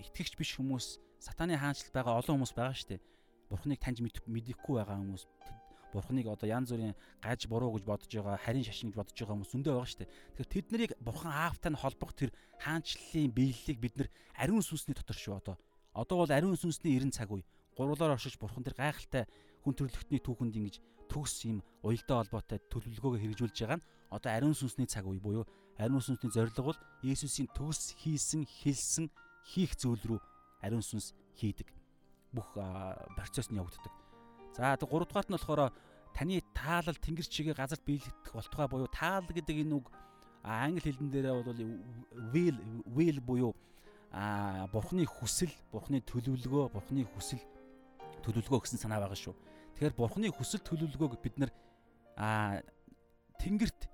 [0.00, 3.04] Итгэгч биш хүмүүс сатаны хаанчлал байгаа олон хүмүүс байгаа шүү дээ.
[3.52, 5.24] Бурхныг таньж мэдэхгүй байгаа хүмүүс
[5.94, 9.52] бурхныг одоо янз бүрийн гаж буруу гэж бодож байгаа, харин шашин гэж бодож байгаа хүмүүс
[9.54, 10.10] зөндөө байгаа шүү дээ.
[10.34, 15.14] Тэгэхээр тэд нарыг бурхан аавтай нь холбох тэр хаанчлалын биелэлийг бид нар ариун сүнсний дотор
[15.14, 15.56] шүү одоо.
[15.94, 17.46] Одоо бол ариун сүнсний 90 цаг үе.
[17.78, 19.30] Гурвлаар оршиж бурхан тэр гайхалтай
[19.64, 20.76] хүн төрлөختний түүхэнд ингэж
[21.08, 25.44] төгс юм уялдаа холбоотой төлөвлөгөөгөө хэрэгжүүлж байгаа нь одоо ариун сүнсний цаг үе буюу
[25.80, 29.10] ариун сүнсний зорилго бол Есүсийн төгс хийсэн, хэлсэн,
[29.48, 30.20] хийх зүйл рүү
[30.62, 31.68] ариун сүнс хийдэг.
[32.32, 32.54] Бүх
[33.16, 33.92] процесс нь явагддаг.
[34.54, 35.72] За тэг 3 дугаарт нь болохоор
[36.14, 39.90] таны таалал тэнгэр чигээ газарт биелэгдэх болтугай буюу таалал гэдэг энэ үг
[40.44, 41.60] англи хэлнэн дээрээ бол
[42.32, 43.52] will will буюу
[44.14, 47.42] а бурхны хүсэл, бурхны төлөвлөгөө, бурхны хүсэл
[48.22, 49.34] төлөвлөгөө гэсэн санаа байгаа шүү.
[49.74, 51.50] Тэгэхээр бурхны хүсэл төлөвлөгөөг бид нар
[52.14, 52.62] а
[53.42, 53.90] тэнгэрт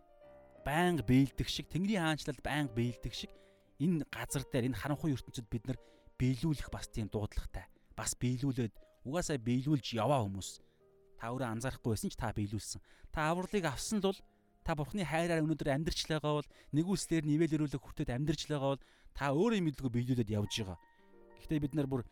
[0.61, 3.33] байнга биелдэг шиг, тэнгэрийн хаанчлалд байнга биелдэг шиг
[3.81, 5.81] энэ газар дээр энэ харанхуй ертөнцид бид нар
[6.20, 7.64] биелүүлэх бас тийм дуудлагатай.
[7.97, 8.76] Бас биелүүлээд
[9.09, 10.61] угаасаа биелүүлж яваа хүмүүс.
[11.16, 12.81] Та өөрөө анзаарахгүй байсан ч та биелүүлсэн.
[13.09, 14.20] Та авралыг авсан л бол
[14.61, 18.85] та бурхны хайраар өнөөдөр амьдрч байгаа бол нэгүслэр нивэлэрүүлэх хүртээд амьдрч байгаа бол
[19.16, 20.78] та өөрөө мэдлгүй биелүүлээд явж байгаа.
[21.41, 22.05] Гэхдээ бид нар бүр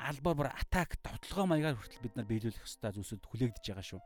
[0.00, 4.00] албаар бүр атак товтлогоо маягаар хүртэл бид нар биелүүлэх ёстой зүйлсүүд хүлээгдэж байгаа шүү.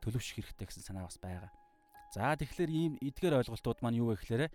[0.00, 1.52] Төлөвшөх хэрэгтэй гэсэн санаа бас байгаа.
[2.10, 4.48] За тэгэхээр ийм эдгээр ойлголтууд маань юу вэ гэхээр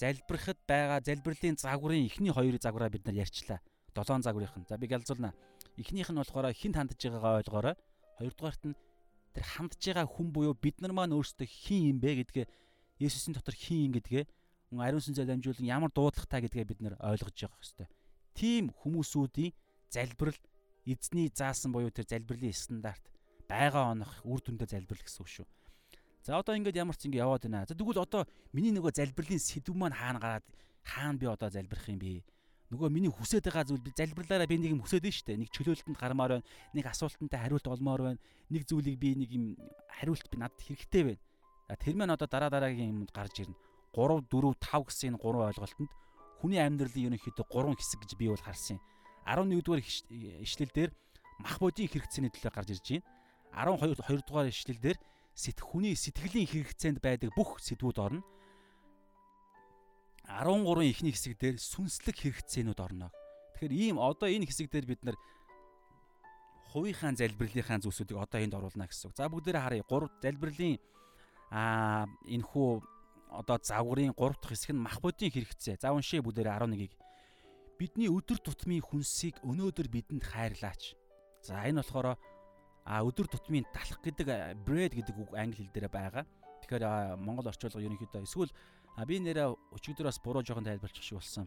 [0.00, 3.60] залбирахад байгаа залбирлын загварын эхний хоёрын загвараа бид нар ярьчлаа.
[3.94, 4.68] Долоон загварынх нь.
[4.68, 5.36] За би галзуулна.
[5.76, 7.76] Эхнийх нь болохоор хинт хандж байгаагаа ойлгоорой.
[8.18, 8.76] Хоёрдугаарт нь
[9.36, 12.46] тэр хандж байгаа хүн буюу бид нар маань өөрсдөө хин юм бэ гэдгээ
[12.96, 14.24] Есүсийн дотор хин гэдгээ
[14.72, 17.88] ариун сүнсээр дамжуулан ямар дуудлагатай гэдгээ бид нар ойлгож явах хэрэгтэй.
[18.34, 19.52] Тим хүмүүсүүдийн
[19.90, 20.38] залбирал
[20.84, 23.04] эзний заасан буюу тэр залбирлын стандарт
[23.48, 25.46] байгаа онох үр дүндээ залбирал гэсэн үг шүү.
[26.26, 27.66] За одоо ингээд ямар ч ингэ яваад байна.
[27.66, 30.46] За тэгвэл одоо миний нөгөө залбирлын сэдв маань хаана гараад
[30.82, 32.26] хаана би одоо залбирах юм бэ?
[32.66, 35.38] нөгөө миний хүсэж байгаа зүйл би залбирлаараа би нэг юм хүсэж дээ шүү дээ.
[35.38, 36.46] Нэг чөлөөлтөнд гармаар байна.
[36.74, 38.18] Нэг асуултантай хариулт олмоор байна.
[38.50, 39.54] Нэг зүйлийг би нэг юм
[39.86, 41.78] хариулт би надад хэрэгтэй байна.
[41.78, 43.54] Тэр маань одоо дараа дараагийн юмд гарч ирнэ.
[43.94, 45.90] 3 4 5 гэсэн энэ гурван ойлголтод
[46.42, 48.82] хүний амьдралын ерөнхийдөө гурван хэсэг гэж би бол харсан юм.
[49.26, 50.90] 11 дугаар ишлэл дээр
[51.42, 53.04] мах бодийн хэрэгцээний төлөө гарч ирж байна.
[53.52, 54.98] 12 2 дугаар ишлэл дээр
[55.36, 58.22] хүний сэтгэлийн хэрэгцээнд байдаг бүх сэдвүүд орно.
[60.26, 63.10] 13 ихний хэсэг дээр сүнслэг хэрэгцээнүүд орно.
[63.54, 65.16] Тэгэхээр ийм одоо энэ хэсэг дээр бид нар
[66.72, 69.16] хувийнхаа залбирлынхаа зүйлсүүдийг одоо энд оруулна гэсэн үг.
[69.16, 69.84] За бүгдээрээ харъя.
[69.86, 70.76] 3 залбирлын
[71.54, 72.68] аа энэ хүү
[73.30, 75.78] одоо загварын 3 дахь хэсэг нь мах бодийн хэрэгцээ.
[75.78, 76.92] За уншия бүгдээрээ 11-ийг.
[77.76, 80.96] Бидний өдөр тутмын хүнсийг өнөөдөр бидэнд хайрлаач.
[81.44, 82.16] За энэ болохоор
[82.86, 86.24] а өдөр тутмын талах гэдэг bread гэдэг үг англи хэл дээр байгаа.
[86.64, 88.52] Тэгэхээр монгол орчуулга ерөнхийдөө эсвэл
[89.04, 91.44] би нэрээ өчигдөр бас буруу жоохон тайлбарлах шиг болсон.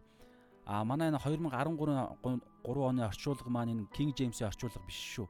[0.70, 5.26] А манай энэ 2013 3 оны орчуулга маань энэ King James-ийн орчуулга биш шүү.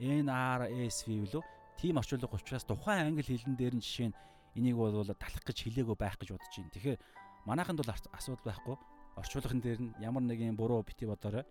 [0.00, 1.44] NRSV лөө
[1.76, 4.16] тийм орчуулга учраас тухайн англи хэлэн дээр нь жишээ нь
[4.56, 6.72] энийг бол талах гэж хэлээгөө байх гэж бодож байна.
[6.72, 6.98] Тэгэхээр
[7.44, 8.76] манайханд бол асуудал байхгүй.
[9.16, 11.44] Орчуулгын дээр нь ямар нэгэн буруу бити бодорой.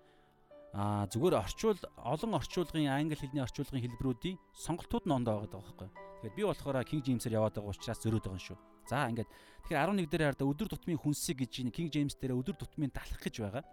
[0.71, 5.89] А зүгээр орчуул олон орчуулгын англи хэлний орчуулгын хэлбэрүүдийн сонголтууд нь ондоо байгаа байхгүй.
[5.89, 8.57] Тэгэхээр би болохоор King James-ээр яваад байгаа учраас зөрөөд байгаа юм шүү.
[8.85, 9.29] За ингээд
[9.65, 13.35] тэгэхээр 11 дээр хараад өдөр тутмын хүнсийг гэж King James дээр өдөр тутмын талах гэж
[13.41, 13.63] байгаа.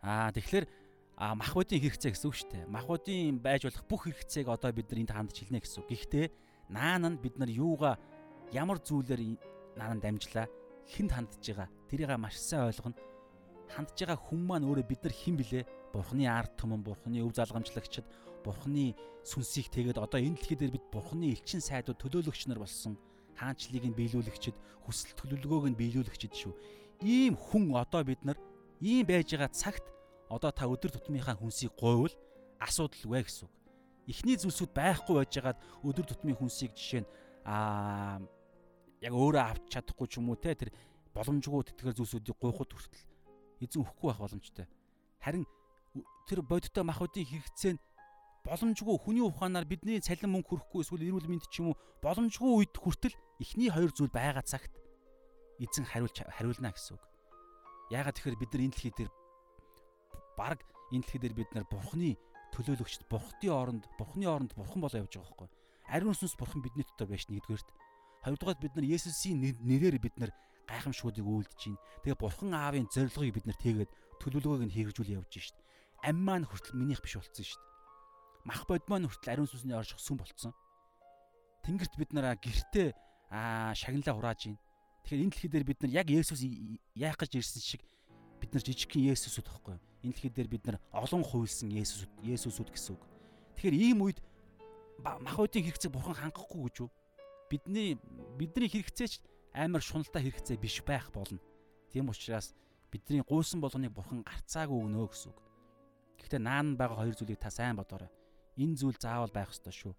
[0.00, 0.64] Аа тэгэхээр
[1.20, 2.64] а махбодийн хэрэгцээ гэсэн үг шүү дээ.
[2.64, 5.92] Махбодийн байж болох бүх хэрэгцээг одоо бид нар энд хандж хэлнэ гэсэн үг.
[5.92, 6.26] Гэхдээ
[6.72, 8.00] наан нь бид нар юугаа
[8.56, 9.36] ямар зүйлээр
[9.76, 10.48] наан дамжлаа
[10.90, 12.98] хүнд хандж байгаа тэрийг маш сайн ойлгоно.
[13.70, 15.62] Хандж байгаа хүн маань өөрөө бид нар хэн блэ?
[15.94, 18.06] Бурхны ард түмэн, Бурхны өв залгамжлагчд,
[18.46, 18.94] Бурхны
[19.26, 22.94] сүнсийг тэгээд одоо энэ дэлхий дээр бид Бурхны элчин сайдууд төлөөлөгч нар болсон
[23.34, 26.52] хаанчлалыг нь биелүүлэгчд, хүсэл төлөвлөгөөг нь биелүүлэгчд шүү.
[27.02, 28.38] Ийм хүн одоо бид нар
[28.78, 29.86] ийм байж байгаа цагт
[30.28, 32.12] одоо та өдөр тутмынхаа хүнсийг гойвол
[32.60, 33.52] асуудал вэ гэсэн үг.
[34.06, 37.10] Эхний зүйлсүүд байхгүй байжгаад өдөр тутмын хүнсийг жишээ нь
[37.44, 38.20] аа
[39.00, 40.70] яг өөрөө авч чадахгүй ч юм уу те тэр
[41.16, 43.04] боломжгүй тэтгэр зүйлсүүдийг гуйхад хүртэл
[43.64, 44.66] эзэн өгөхгүй байх боломжтой.
[45.24, 45.44] Харин
[46.28, 47.82] тэр бодиттой махуудын хэрэгцээ нь
[48.44, 52.74] боломжгүй хүний ухаанаар бидний цалин мөнгө хүрэхгүй эсвэл эрүүл мэнд ч юм уу боломжгүй үед
[52.76, 54.72] хүртэл эхний хоёр зүйл байгаа цагт
[55.60, 57.04] эзэн хариулж хариулна гэсэн үг.
[57.92, 59.10] Яагаад тэгэхээр бид нар энэ дэлхий дээр
[60.38, 60.58] баг
[60.92, 62.16] энэ дэлхий дээр бид нар бурхны
[62.56, 65.48] төлөөлөгчд бурхтын оронд бурхны оронд бурхан болоо явж байгаа байхгүй.
[65.90, 67.68] ариун сүнс бурхан бидний дотор байж нэгдүгээрт.
[68.20, 70.30] Хоёрдугаар бид нар Есүсийн нэрээр бид нар
[70.68, 71.80] гайхамшгуудыг үйлдэж байна.
[72.04, 73.90] Тэгээ бурхан аавын зорилгыг бид нар тэгээд
[74.20, 75.56] төлөвлөгөөг нь хэрэгжүүл явж шít.
[76.04, 77.62] Ам маань хүртэл минийх биш болцсон шít.
[78.44, 80.52] Мах бод маань хүртэл ариун сүнсний орших сүм болцсон.
[81.64, 82.92] Тэнгэрт бид нараа гэртээ
[83.32, 84.60] аа шагналаа хурааж байна.
[85.04, 86.44] Тэгэхээр энэ дэлхий дээр бид нар яг Есүс
[86.96, 87.82] яах гэж ирсэн шиг
[88.40, 89.82] бид нар жижигхэн Есүсүүд байхгүй юу?
[90.04, 93.02] Энэ дэлхий дээр бид нар олон хуйлсан Есүсүүд Есүсүүд гэсэн үг.
[93.56, 94.18] Тэгэхээр ийм үед
[95.00, 96.90] мах бодийн хэрэгцээг бурхан хангахгүй гэж юу?
[97.50, 97.98] Бидний
[98.38, 99.14] бидний хэрэгцээ ч
[99.50, 101.42] амар шуналтай хэрэгцээ биш байх болно.
[101.90, 102.54] Тийм учраас
[102.94, 105.38] бидний гуйсан болгоныг бурхан гарцаагүй өгнө гэсэн үг.
[106.22, 108.10] Гэхдээ наан байгаа хоёр зүйлийг та сайн бодоорой.
[108.54, 109.94] Энэ зүйл заавал байх ёстой шүү.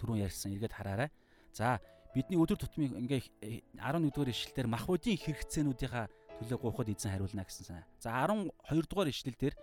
[0.00, 1.10] Түрүүн ярьсан эргээд хараарай.
[1.52, 1.80] За
[2.16, 6.06] бидний өдөр тутмын ингээ 11 дугаар ишлэлээр махбодийн хэрэгцээнүүдийнхаа
[6.40, 7.84] төлөө гуйхад эзэн хариулна гэсэн.
[8.00, 9.54] За 12 дугаар ишлэл дээр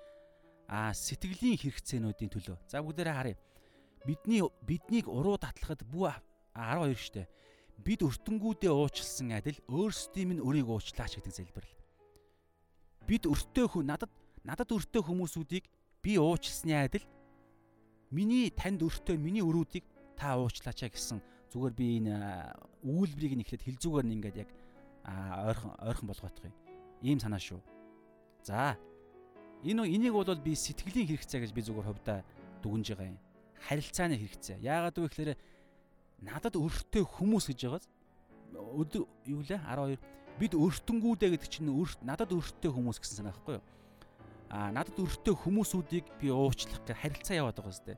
[0.68, 2.58] а сэтгэлийн хэрэгцээнүүдийн төлөө.
[2.68, 3.38] За бүгдээрээ харъя.
[4.06, 6.06] Бидний биднийг уруу татлахад бүү
[6.56, 7.28] 12 штэ.
[7.82, 11.76] Бид өртөнгүүдээ уучлсан адил өөрсдийн минь өрийг уучлаач гэдэг залбирал.
[13.08, 14.12] Бид өртөө хүн надад
[14.46, 15.66] надад өртөө хүмүүсүүдийг
[16.04, 17.06] би уучлсны адил
[18.14, 19.86] миний танд өртөө миний өрүүдийг
[20.18, 22.16] та уучлаач гэсэн зүгээр би энэ
[22.86, 24.50] үйлбэрийг нь ихлэд хилзүүгээр нь ингээд яг
[25.04, 26.54] ойрхон ойрхон болгоох юм.
[27.02, 27.60] Ийм санаа шүү.
[28.46, 28.78] За
[29.66, 32.20] энэ энийг бол би сэтгэлийн хэрэгцээ гэж би зүгээр хувьдаа
[32.62, 33.20] дүгнж байгаа юм.
[33.62, 34.58] Харилцааны хэрэгцээ.
[34.62, 35.32] Яагаад вэ гэхээр
[36.22, 37.86] надад өртөө хүмүүс гэж байгааз
[38.54, 39.98] өдөр юу лээ 12
[40.40, 43.66] бид өртөнгүүдээ гэдэг чинь өрт надад өртөө хүмүүс гэсэн санаа байхгүй юу?
[44.54, 47.98] Аа надад өртөө хүмүүсүүдийг би уучлах гэж харилцаа яваад байгаа зү.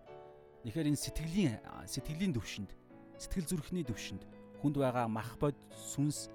[0.64, 1.56] Тэгэхээр энэ сэтгэлийн
[1.88, 2.72] сэтгэлийн төвшөнд
[3.20, 4.24] сэтгэл зүрхний төвшөнд
[4.64, 6.32] хүнд байгаа мах бод сүнс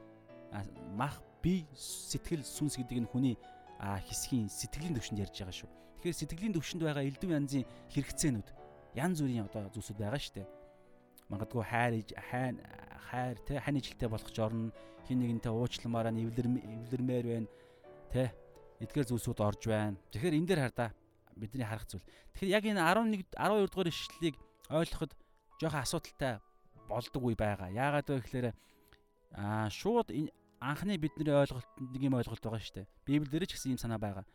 [0.92, 3.36] мах би сэтгэл сүнс гэдэг нь хүний
[3.80, 5.70] хэсгийн сэтгэлийн төвшөнд ярьж байгаа шүү.
[6.02, 7.64] Тэгэхээр сэтгэлийн төвшөнд байгаа элдв янзын
[7.94, 8.48] хэрэгцээнүүд
[8.98, 10.48] янз бүрийн одоо зүйлсүүд байгаа шүү дээ.
[11.28, 11.92] Магадгүй хайр
[12.30, 12.56] хайн
[13.10, 14.72] хайр те хань жилтэй болох ч орно
[15.06, 17.48] хин нэгнтэй уучламаараа эвлэрмээр байна
[18.12, 18.32] те
[18.80, 19.98] эдгээр зүйлсүүд орж байна.
[20.12, 20.86] Тэгэхээр энэ дээр хар да
[21.36, 22.04] бидний харах зүйл.
[22.34, 24.36] Тэгэхээр яг энэ 11 12 дугаар ишлэлийг
[24.70, 25.12] ойлгоход
[25.60, 26.34] жоохон асуудалтай
[26.88, 27.68] болдог үе байгаа.
[27.70, 28.46] Яагаад вэ гэхээр
[29.36, 30.08] аа шууд
[30.60, 32.88] анхны бидний ойлголтод нэг юм ойлголт байгаа шүү дээ.
[33.06, 34.26] Библиэр ч гэсэн ийм санаа байгаа.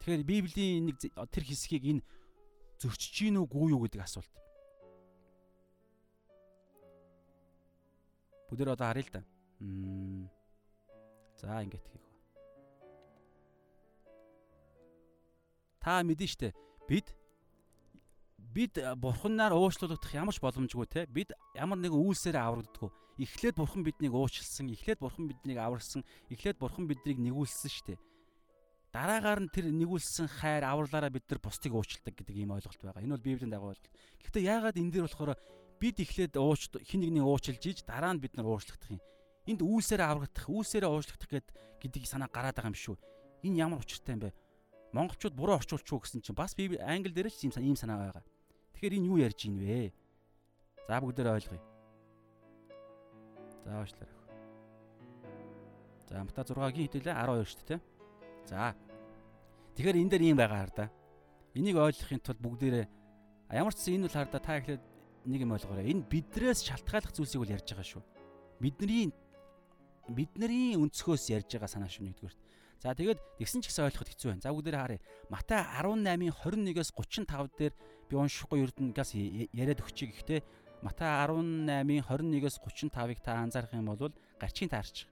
[0.00, 2.02] Тэгэхээр Библийн нэг тэр хэсгийг энэ
[2.80, 4.32] зөрчиж гин үгүй юу гэдэг асуулт.
[8.50, 9.22] Бүгдээр одоо харъя л да.
[11.38, 12.06] За ингээд хийх.
[15.80, 16.52] Та мэдэн штэ
[16.90, 17.14] бид
[18.36, 21.06] бид бурханаар уучлуулагдах ямар ч боломжгүй те.
[21.06, 22.90] Бид ямар нэгэн үйлсээр аврагддаггүй
[23.20, 28.00] эхлээд бурхан биднийг уучлсан эхлээд бурхан биднийг аварсан эхлээд бурхан биднийг нэгүүлсэн штэ.
[28.90, 33.04] Дараагаар нь тэр нэгүүлсэн хайр авралаараа бид нар бусдыг уучладаг гэдэг ийм ойлголт байгаа.
[33.04, 33.92] Энэ бол библийн дагуу ойлголт.
[34.24, 35.36] Гэхдээ яагаад энэ дээр болохоор
[35.80, 39.00] бид эхлээд ууч хин нэгний уучлж ийж дараа нь бид нар уучлагдах юм
[39.48, 41.42] энд үйлсээр аврагдах үйлсээр уучлагдах
[41.80, 42.96] гэдэг санаа гараад байгаа юм шүү
[43.48, 44.36] энэ ямар учиртай юм бэ
[44.92, 48.24] монголчууд буруу орчуулчихуу гэсэн чинь бас библи англи дээр ч ийм санаа байгаа
[48.80, 49.92] Тэгэхээр энэ юу ярьж ийн вэ?
[50.88, 51.60] За бүгдээр ойлгоё.
[53.60, 54.16] За уучлаарай.
[56.08, 57.80] За Мата 6-гийн хитэлээ 12 шүү дээ.
[58.48, 58.72] За.
[59.76, 60.86] Тэгэхээр энэ дээр ийм байгаа хар да.
[61.52, 62.88] Энийг ойлгохын тулд бүгдээрээ
[63.52, 64.80] ямар ч энэ бол хар да та ихлээр
[65.26, 65.90] нэг юм ойлгоорой.
[65.90, 68.02] Энэ бидрээс шалтгааллах зүйлсийг бол ярьж байгаа шүү.
[68.60, 69.12] Бидний
[70.08, 72.36] бидний өнцгөөс ярьж байгаа санаа шүү нэгдүгээр.
[72.80, 74.44] За тэгээд тэгсэн ч гэсэн ойлгоход хэцүү байна.
[74.44, 75.00] За бүгдээрээ харъя.
[75.28, 77.74] Матай 18-ын 21-с 35 дээр
[78.08, 79.10] би уншихгүй ердөнгээс
[79.52, 80.40] яриад өгчий гэхдээ
[80.80, 85.04] Матай 18-ын 21-с 35-ыг та анзаарах юм бол гарчийн таарч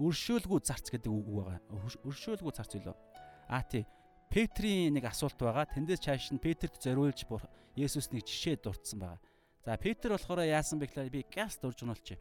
[0.00, 1.60] өршөөлгүй зарц гэдэг үг байгаа.
[2.04, 2.96] Өршөөлгүй зарц үлээ.
[3.48, 3.84] Аа тий.
[4.35, 5.67] Петрийн нэг асуулт байгаа.
[5.67, 7.27] Тэндээс чааш нь Петрт зориулж
[7.75, 9.19] Есүс нэг жишээ дурдсан байгаа.
[9.63, 12.17] За Петр болохоор яасан бэ гэхээр би газ дурж гонолч.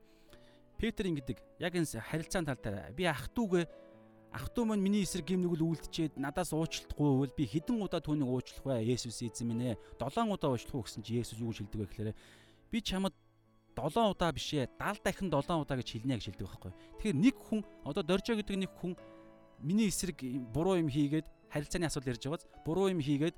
[0.78, 1.38] Петр ингэдэг.
[1.58, 3.64] Яг энэ харилцаан тал дээр би ах トゥ угээ
[4.32, 8.30] ах トゥ маань миний эсрэг гим нүгэл үлдчихэд надаас уучлахгүй бол би хэдэн удаа түүнийг
[8.30, 8.84] уучлах вэ?
[8.86, 9.78] Есүс эзэн минь ээ.
[9.98, 12.10] 7 удаа уучлах уу гэсэн чи Есүс юу гэж хэлдэг вэ гэхээр
[12.70, 13.14] би чамд
[13.74, 16.72] 7 удаа биш ээ 70 дахин 7 удаа гэж хэлнэ гэж хэлдэг байхгүй.
[17.00, 18.94] Тэгэхээр нэг хүн одоо Доржо гэдэг нэг хүн
[19.58, 20.20] миний эсрэг
[20.52, 23.35] буруу юм хийгээд харилцааны асуудал ярьж байгааз буруу юм хийгээд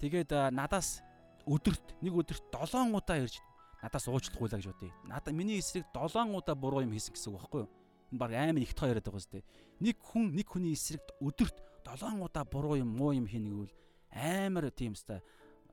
[0.00, 1.04] тэгээд надаас
[1.44, 3.36] өдөрт нэг өдөрт 7 удаа ярьж
[3.84, 4.92] надаас уучлахгүй л гэж бодъё.
[5.04, 7.70] Надаа миний эсрэг 7 удаа буруу юм хийсэн гэсэн үг байхгүй юу?
[8.08, 9.44] Энэ баг амар их тоо яриад байгаа зү.
[9.84, 13.76] Нэг хүн нэг хүний эсрэг өдөрт 7 удаа буруу юм муу юм хийнэ гэвэл
[14.16, 15.20] амар тийм өстой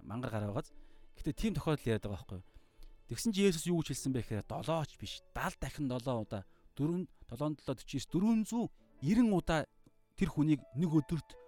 [0.03, 0.75] мангар гараа байгааз.
[1.15, 2.47] Гэтэ тийм тохиолдол яриад байгаа байхгүй юу?
[3.07, 6.43] Тэгсэн чи Есүс юу гэж хэлсэн бэ гэхээр 7 ч биш 70 дахин 7 удаа
[6.75, 8.67] 4 7 7 49
[8.99, 9.63] 490 удаа
[10.15, 11.44] тэр хүнийг нэг өдөрт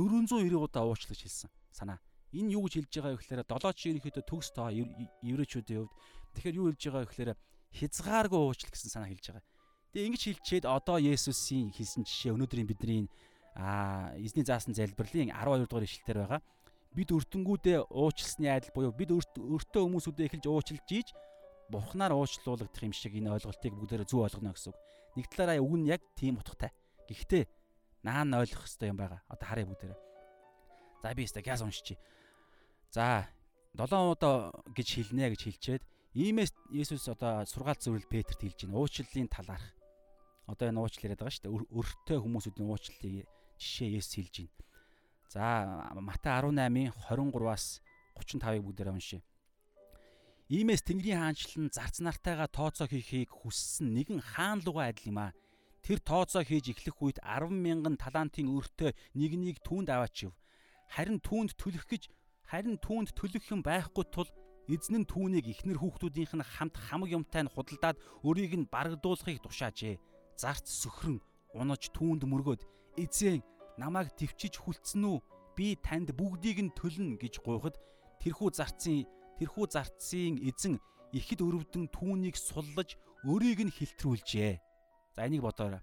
[0.00, 2.00] 490 удаа уучлаж хэлсэн санаа.
[2.32, 5.92] Энэ юу гэж хэлж байгаа вэ гэхээр долооч ерөнхийдөө төгс тоо еврейчүүдийн хувьд
[6.32, 7.30] тэгэхээр юу хэлж байгаа вэ гэхээр
[7.76, 9.44] хязгааргүй уучлал гэсэн санаа хэлж байгаа.
[9.90, 13.10] Тэгээ ингэж хэлчихэд одоо Есүсийн хэлсэн жишээ өнөөдрийн бидний
[13.58, 16.40] а эзний заасан залбирлын 12 дугаар ишлэлээр байгаа.
[16.94, 21.08] Бид өртөнгүүдээ уучлсны айдал буюу бид өртөө хүмүүсүүдээ эхэлж уучлж ийж
[21.70, 24.78] бурхнаар уучлуулагдах юм шиг энэ ойлголтыг бүгдээрээ зөв ойлгоно гэсэн үг.
[25.18, 26.70] Нэг талаараа үг нь яг тийм утгатай.
[27.06, 27.42] Гэхдээ
[28.02, 29.20] наан ойлгох хэрэгтэй юм байгаа.
[29.28, 30.00] Одоо харъя бүгдээрээ.
[31.02, 31.96] За би өстө газ уншчи.
[32.90, 33.28] За
[33.76, 38.80] 7 удаа гэж хэлнэ гэж хэлчихэд иймээс Есүс одоо сургаалт зөвлөл Петрт хэлж байна.
[38.82, 39.66] Уучлалын талаарх.
[40.50, 41.54] Одоо энэ уучлал яриад байгаа шүү дээ.
[41.78, 43.26] Өртөө хүмүүсүүдийн уучлалыг
[43.60, 44.60] жишээ Есүс хэлж байна.
[45.30, 45.44] За
[45.94, 47.78] Матай 18-ын 23-аас
[48.18, 49.22] 35-ыг бүгдээрээ уншъя.
[50.50, 55.30] Иймээс Тэнгэрийн хаанчлал нь зарц нартайгаа тооцоо хийхийг хүссэн нэгэн хаан лугаа адил юм аа.
[55.80, 60.32] Тэр тооцоо хийж эхлэх үед 10 мянган талантын өртөө нэг нэг түүнд аваач ив.
[60.92, 62.12] Харин түүнд төлөх гэж
[62.44, 64.28] харин түүнд төлөх юм байхгүй тул
[64.68, 67.96] эзэн нь түүнийг ихнэр хүүхдүүдийнх нь хамт хамаг юмтай нь худалдаад
[68.26, 69.98] өрийг нь барагдуулахыг тушаажээ.
[70.36, 71.18] Зарц сөхрөн
[71.56, 72.62] унаж түүнд мөргөөд
[73.00, 73.40] эзэн
[73.80, 75.18] намайг төвчиж хүлцэн үү?
[75.56, 77.76] Би танд бүгдийг нь төлнө гэж гуйхад
[78.22, 79.08] тэрхүү зарцын
[79.40, 80.76] тэрхүү зарцын эзэн
[81.16, 82.94] ихэд өрөвдөн түүнийг суллаж
[83.26, 84.69] өрийг нь хилтрүүлжээ.
[85.14, 85.82] За энийг бодоорой.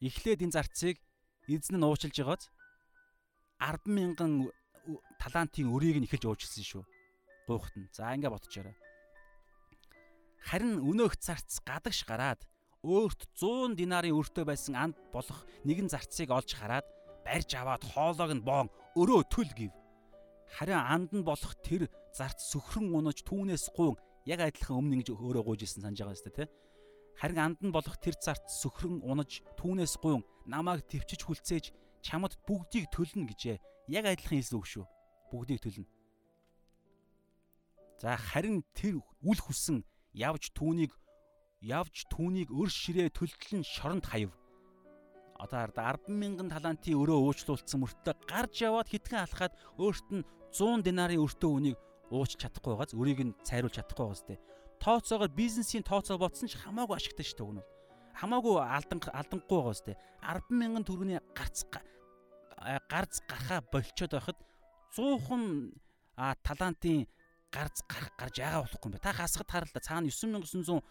[0.00, 0.96] Эхлээд энэ зарцыг
[1.48, 2.50] эзэн нь уучлж байгааз
[3.62, 4.32] 10 мянган
[5.22, 6.84] талантын өрийг нь эхэлж уучлсан шүү.
[7.46, 7.88] Гуйхт нь.
[7.94, 8.76] За ингээ бодчихорой.
[10.42, 12.42] Харин өнөөх зарц гадагш гараад
[12.82, 16.86] өөрт 100 динарын өртөө байсан анд болох нэгэн зарцыг олж хараад
[17.22, 18.68] барьж аваад хоолойг нь боон
[18.98, 19.70] өрөө түл гив.
[20.58, 23.94] Харин анд нь болох тэр зарц сөхрөн унаж түүнээс гуун
[24.26, 26.50] яг адилхан өмнө ингэж өөрөө гуйж исэн санаж байгаа юм тест
[27.20, 31.64] Харин анд нь болох тэр зарц сөхрөн унаж түүнээс гуйн намайг төвчж хүлцээж
[32.02, 33.58] чамд бүгдийг төлнө гэжээ.
[33.88, 34.86] Яг адилхан хэлсэн үг шүү.
[35.30, 35.88] Бүгдийг төлнө.
[38.02, 39.86] За харин тэр үл хүсэн
[40.18, 40.90] явж түүнийг
[41.62, 44.34] явж түүнийг өр ширээ төлтөлн шоронд хаяв
[45.42, 51.22] одоо 10 мянган талантын өрөө уучлуулсан мөртөө гарч яваад хитгэн алхаад өөрт нь 100 динарын
[51.22, 51.78] өртөө үнийг
[52.14, 54.38] ууч чадахгүй байгааз өрийг нь цайруулж чадахгүй байгаас тээ.
[54.82, 57.70] Тооцоогоор бизнесийн тооцоо ботсон ч хамаагүй ашигтай шүү дээ өгнөл.
[58.18, 59.96] Хамаагүй алдан алдангуй байгаас тээ.
[60.26, 61.62] 10 мянган төгрөгийн гарц
[62.90, 64.38] гарц гарахаа болчоод байхад
[64.98, 65.70] 100хан
[66.42, 67.06] талантын
[67.54, 69.06] гарц гарах гарч яага болохгүй юм бэ?
[69.06, 70.82] Та хасгад харалта цаана 9900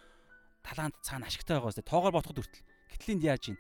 [0.64, 1.92] талант цаана ашигтай байгаас тээ.
[1.92, 2.64] Тоогоор бодоход хүртэл.
[2.96, 3.60] Гэтэл энд яаж юм?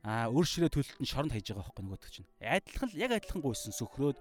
[0.00, 2.28] аа өр ширээ төлөлтөнд шоронд хайж байгаа байхгүй нөгөөдөг чинь.
[2.40, 4.16] Адилхан яг адилхан гуйсан сөхрөөд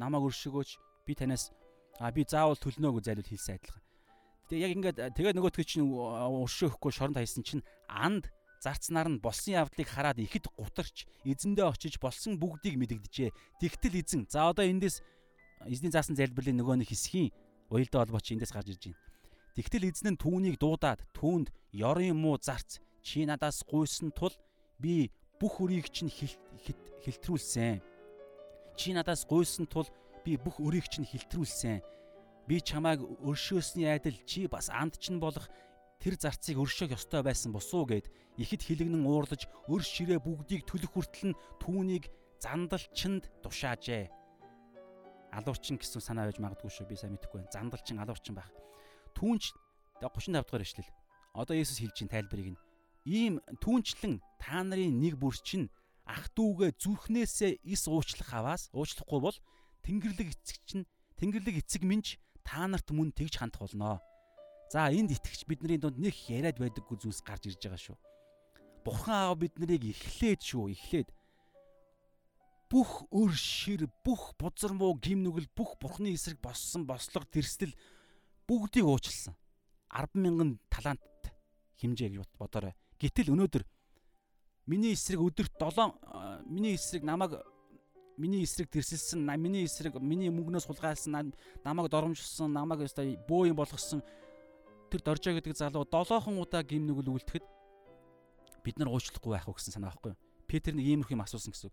[0.00, 0.70] намайг өршөгөөч
[1.04, 1.52] би танаас
[2.00, 3.84] аа би заавал төлнө гэж зайлуул хэлсэн адилхан.
[4.48, 8.32] Тэгээ яг ингээд тэгээ нөгөөдөг чинь өршөөхгүй шоронд хайсан чинь анд
[8.64, 13.30] зарцнаар нь болсон явдлыг хараад ихэд гутарч эзэндээ очиж болсон бүгдийг мэдэгдэжээ.
[13.60, 15.04] Тэгтэл эзэн за одоо эндээс
[15.68, 17.32] эзний заасан залбирлын нөгөө нэг хэсгийн
[17.72, 19.00] уялдаа холбооч эндээс гарч ирж байна.
[19.56, 24.32] Тэгтэл эзэн нь түүнийг дуудаад түүнд ёрын муу зарц чи надаас гуйсан тул
[24.76, 25.08] би
[25.40, 27.80] бүх өрийг чинь хилтрүүлсэн.
[28.76, 29.88] Чи надаас гуйсан тул
[30.24, 31.80] би бүх өрийг чинь хилтрүүлсэн.
[32.48, 35.48] Би чамайг өршөөсний айдал чи бас анд чинь болох
[36.00, 38.08] тэр зарцыг өршөөх ёстой байсан босуу гэд
[38.40, 42.08] ихэд хилэгнэн уурлаж өр ширээ бүгдийг төлөх хүртэл нь түүнийг
[42.40, 44.08] зандалчинд тушаажээ.
[45.36, 47.54] Алуурчин гэсэн санаа байж магадгүй шүү би сайн мэдэхгүй байна.
[47.54, 48.50] Зандалчин алуурчин байх.
[49.14, 49.54] Түүнч
[50.02, 50.90] 35 дахь эшлэл.
[51.36, 52.60] Одоо Есүс хэлж чинь тайлбарыг нь
[53.06, 55.70] ийм түүнчлэн та нарын нэг бүр чинь
[56.04, 59.36] ах дүүгээ зүрхнээсээ ис уучлах аваас уучлахгүй бол
[59.82, 60.86] Тэнгэрлэг эцэг чинь
[61.16, 62.04] Тэнгэрлэг эцэг минь
[62.44, 64.00] та нарт мөн тэгж хандах болно.
[64.70, 67.98] За энд итгэж бидний дунд нэг яриад байдаггүй зүйлс гарч ирж байгаа шүү.
[68.86, 71.08] Бурхан аав бид нарыг эхлээд шүү, эхлээд
[72.70, 77.74] бүх өр шир, бүх бузар муу гим нүгэл, бүх бурхны эсрэг боссон бослого тэрсэл
[78.46, 79.34] бүгдийг уучлсан.
[79.90, 81.02] 10 мянган талант
[81.82, 82.78] хэмжээ гэж бодоорой.
[83.02, 83.66] Гэтэл өнөөдөр
[84.70, 87.42] миний эсрэг өдөрт 7 миний эсрэг намайг
[88.20, 91.32] миний эсрэг тэрсэлсэн, миний эсрэг миний мөнгнөөс хулгайлсан,
[91.64, 94.04] намайг доромжилсан, намайг өстой бөө юм болгосон
[94.90, 97.44] тэр доржоо гэдэг залуу 7хан удаа гим нүгэл үлдэхэд
[98.64, 100.20] бид нар уучлахгүй байх уу гэсэн санаа байхгүй юу?
[100.50, 101.70] Петр нэг иймэрхүү юм асуусан гэсэн.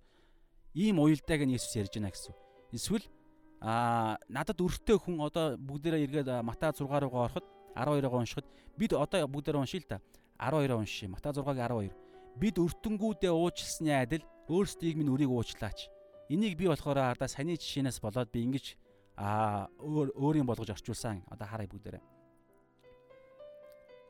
[0.77, 2.35] Ийм уялдааг нь Есүс ярьж байна гэсэн.
[2.71, 3.05] Эсвэл
[3.59, 8.45] аа надад өртөө хүн одоо бүгдээрээ эргээд Матай 6 руугаа ороход 12-ыг уншихад
[8.77, 9.97] бид одоо бүгдээрээ уншия л та.
[10.37, 11.09] 12 уншия.
[11.09, 12.37] Матай 6-гийн 12.
[12.37, 15.89] Бид өртөнгүүдээ уучлсны адил өөрсдийг минь өрийг уучлаач.
[16.29, 18.75] Энийг би болохоор ардаа саяны жишээнээс болоод би ингэж
[19.15, 21.23] аа өөр өөрийн болгож орчуулсан.
[21.31, 22.03] Одоо харъя бүгдээрээ.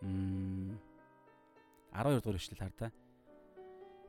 [0.02, 0.78] Мм
[1.94, 2.92] 12 дугаар ишлэл хар та.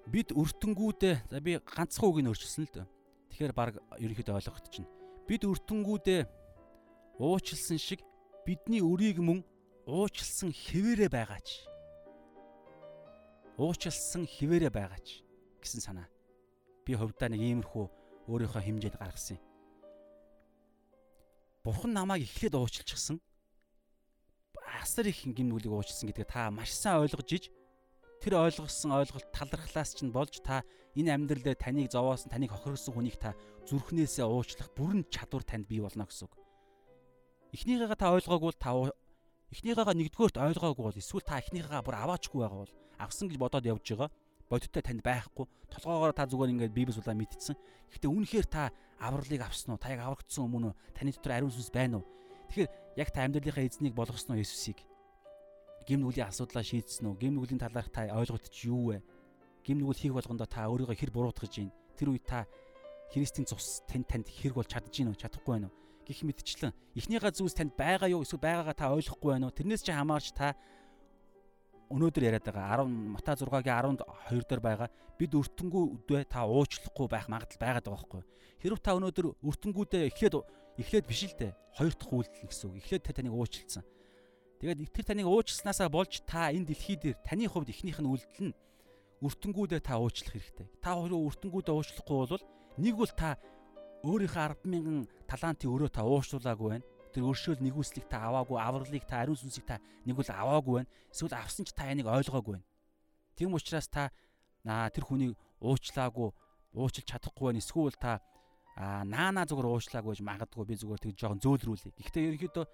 [0.09, 2.87] Бид өртөнгүүдээ за би ганцхан үгийг өөрчилсөн л дээ.
[3.29, 4.89] Тэгэхээр баг ерөнхийдөө ойлгогдчихно.
[5.29, 6.21] Бид өртөнгүүдээ
[7.21, 8.01] уучлсан шиг
[8.49, 9.45] бидний өрийг мөн
[9.85, 11.69] уучлсан хിവэрэ байгаач.
[13.61, 15.21] Уучлсан хിവэрэ байгаач
[15.61, 16.09] гэсэн санаа.
[16.89, 17.85] Би хувьдаа нэг иймэрхүү
[18.33, 19.45] өөрийнхөө хэмжээнд гаргасан юм.
[21.61, 23.21] Бурхан намайг эхлээд уучлчихсан.
[24.81, 27.53] Асар их гин нүглийг уучлсан гэдгээ та маш сайн ойлгож иж
[28.25, 30.65] тэр ойлгосон ойлголт талархлаас чинь болж та
[30.97, 33.37] энэ амьдралдаа таныг зовоосон, таныг хохиргосон хүнийг та
[33.69, 36.41] зүрхнээсээ уучлах бүрэн чадвар танд бий болно гэсэн үг.
[37.53, 38.73] Эхнийгээ та ойлгоогүй та
[39.53, 43.85] эхнийгээ нэгдүгээрт ойлгоогүй бол эсвэл та эхнийгээ бүр аваачгүй байгаа бол авсан гэж бодоод явж
[43.93, 44.09] байгаа
[44.49, 47.57] бодиттой танд байхгүй толгоогоор та зүгээр ингээд библи сулаа мэдчихсэн.
[47.93, 49.81] Гэхдээ үнэхээр та авралыг авсан уу?
[49.81, 52.07] Та яг аврагдсан өмнө таны дотор ариун сүнс байна уу?
[52.49, 54.81] Тэгэхээр яг та амьдралынхаа эзнийг болгосноо Есүсийг
[55.89, 57.21] гим нүглийн асуудлаа шийдсэн үү?
[57.21, 59.05] Гим нүглийн талаарх та ойлголт чи юу вэ?
[59.65, 61.73] Гим нүгэл хийх болгондоо та өөрийгөө хэр буруутгаж байна?
[61.97, 62.45] Тэр үед та
[63.13, 65.21] Христийн цус танд танд хэрэг бол чадж гин үү?
[65.21, 65.77] Чадахгүй байна уу?
[66.09, 69.57] гэх мэтчлэн эхнийхээ зүйлс танд байгаа юу эсвэл байгаагаа та ойлгохгүй байна уу?
[69.57, 70.57] Тэрнээс чи хамаарч та
[71.89, 77.61] өнөөдөр яриад байгаа 10 Матай 6-гийн 12 дээр байгаа бид өртөнгүүдээ та уучлахгүй байх магадлал
[77.61, 78.23] байгаад байгаа байхгүй.
[78.61, 80.35] Хэрвээ та өнөөдөр өртөнгүүдээ эхлээд
[80.79, 81.53] эхлээд биш л дээ.
[81.81, 82.77] Хоёр дахь үйлдэл гэсэн үг.
[82.85, 83.85] Эхлээд та таныг уучлсан.
[84.61, 88.59] Тэгээд тэр таныг уучлснаасаа болж та энэ дэлхий дээр таны хувьд эхнийх нь үйлдэл нь
[89.25, 90.69] өртөнгүүдээ та уучлах хэрэгтэй.
[90.85, 92.45] Та өөрөө өртөнгүүдээ уучлахгүй бол
[92.79, 93.39] нэг бол та
[94.05, 96.87] өөрийнхөө 100000 талантын өрөө та уушлуулаагүй байна
[97.19, 100.91] тэр өршөөл нэгүслийг та аваагүй, авралыг та ариун сүнсийг та нэгүл аваагүй байна.
[101.11, 102.67] Эсвэл авсан ч та энийг ойлгоогүй байна.
[103.35, 104.15] Тийм учраас та
[104.63, 106.31] тэр хүнийг уучлаагүй,
[106.79, 107.59] уучлж чадахгүй байна.
[107.59, 108.23] Эсвэл та
[108.79, 111.99] аа наана зүгээр уучлаагүй гэж магадгүй би зүгээр тэг жоохон зөөлрүүлээ.
[111.99, 112.67] Гэхдээ ерөнхийдөө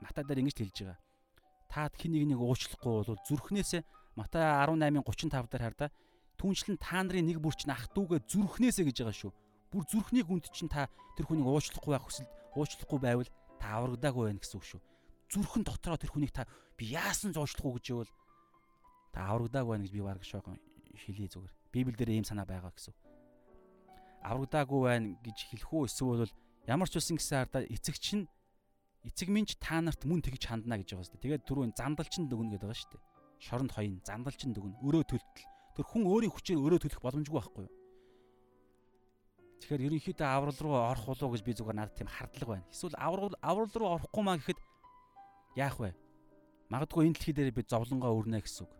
[0.00, 1.00] Матай дээр ингэж хэлж байгаа.
[1.72, 3.82] Та хин нэг нэг уучлахгүй бол зүрхнээсээ
[4.16, 5.86] Матай 18:35 дээр хар та
[6.36, 9.32] түншлэн та нарын нэг бүр чинь ах дүүгээ зүрхнээсээ гэж байгаа шүү.
[9.72, 13.28] Бүр зүрхний гүнд чинь та тэр хүнийг уучлахгүй байх хүсэл уучлахгүй байвал
[13.60, 14.80] та аврагдаагүй байх гэсэн үг шүү.
[15.30, 18.12] Зүрхэн дотроо тэр хүнийг та би яасан зоочлох уу гэж ивэл
[19.12, 20.56] та аврагдаагүй байх гэж би баг шохон
[20.96, 21.52] шилээ зүгээр.
[21.70, 22.96] Библиэлд ийм санаа байгаа гэсэн.
[24.24, 26.32] Аврагдаагүй байна гэж хэлэх үү эсвэл
[26.66, 28.24] ямар ч үсэн гэсэн ардаа эцэг чинь
[29.04, 31.20] эцэг минь та нарт мөн тэгж хандна гэж байгаа шүү.
[31.20, 33.00] Тэгээд түрүүн зандалчин дүгнэ гэдэг байгаа шүү.
[33.40, 35.46] Шоронд хоён зандалчин дүгнэ өрөө төлтөл.
[35.76, 37.79] Тэр хүн өөрийн хүчээр өрөө төлөх боломжгүй байхгүй юу?
[39.60, 42.66] Тэгэхээр ерөнхийдөө аврал руу орох болов гэж би зүгээр надад тийм хардлага байна.
[42.72, 44.58] Эсвэл аврал аврал руу орохгүй маа гэхэд
[45.56, 45.92] яах вэ?
[46.72, 48.72] Магадгүй энэ дэлхий дээр бид зовлонгоо өрнө гэсэн үг.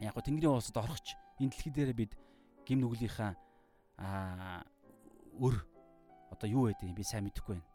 [0.00, 2.12] Яг го Тэнгэрийн улсад орохч энэ дэлхий дээр бид
[2.64, 3.36] гим нүглийнхаа
[4.00, 4.64] аа
[5.36, 5.56] өр
[6.32, 7.68] одоо юу байдгийг би сайн мэдэхгүй байна.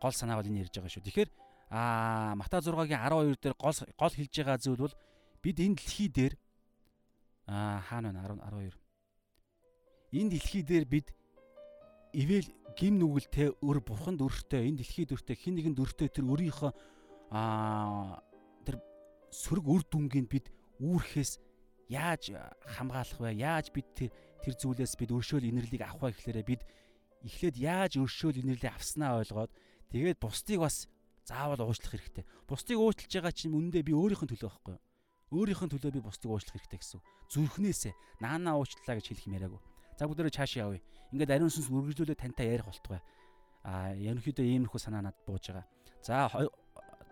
[0.00, 1.04] Гол санаа бол энэ ярьж байгаа шүү.
[1.08, 1.30] Тэгэхээр
[1.72, 4.96] аа Матай 6-гийн 12 дээр гол гол хэлж байгаа зүйл бол
[5.40, 6.34] бид энэ дэлхий дээр
[7.48, 8.83] аа хаана байна 12
[10.14, 11.10] энэ дэлхий дээр бид
[12.14, 12.46] ивэл
[12.78, 16.70] гим нүгэлтэй өр бурханд өртөө энэ дэлхийд өртөө хин нэгэнд өртөө тэр өөрийнхөө
[17.34, 18.22] аа
[18.62, 18.78] тэр
[19.34, 20.46] сөрөг үр дүнгийн бид
[20.78, 21.42] үүрхээс
[21.90, 22.34] яаж
[22.78, 23.42] хамгаалах вэ?
[23.42, 24.10] Яаж бид тэр
[24.42, 26.62] тэр зүйлээс бид өршөөл инэрлийг авах вэ гэхлээрэ бид
[27.26, 29.50] эхлээд яаж өршөөл инэрлийг авснаа ойлгоод
[29.90, 30.86] тэгээд бусдыг бас
[31.24, 32.24] заавал уучлах хэрэгтэй.
[32.46, 34.82] Бусдыг уучлж байгаа чинь үнэндээ би өөрийнх нь төлөө байхгүй юу?
[35.32, 37.00] Өөрийнх нь төлөө би бусдыг уучлах хэрэгтэй гэсэн.
[37.32, 39.62] Зүрхнээсээ наанаа уучлаа гэж хэлэх юм яриаггүй.
[39.94, 40.82] За бүгдээрээ чааш явъя.
[41.14, 43.00] Ингээд ариун сүнс үргэлжлүүлээ тантай ярих болтугай.
[43.62, 45.66] А ерөнхийдөө иймэрхүү санаа надад бууж байгаа.
[46.02, 46.26] За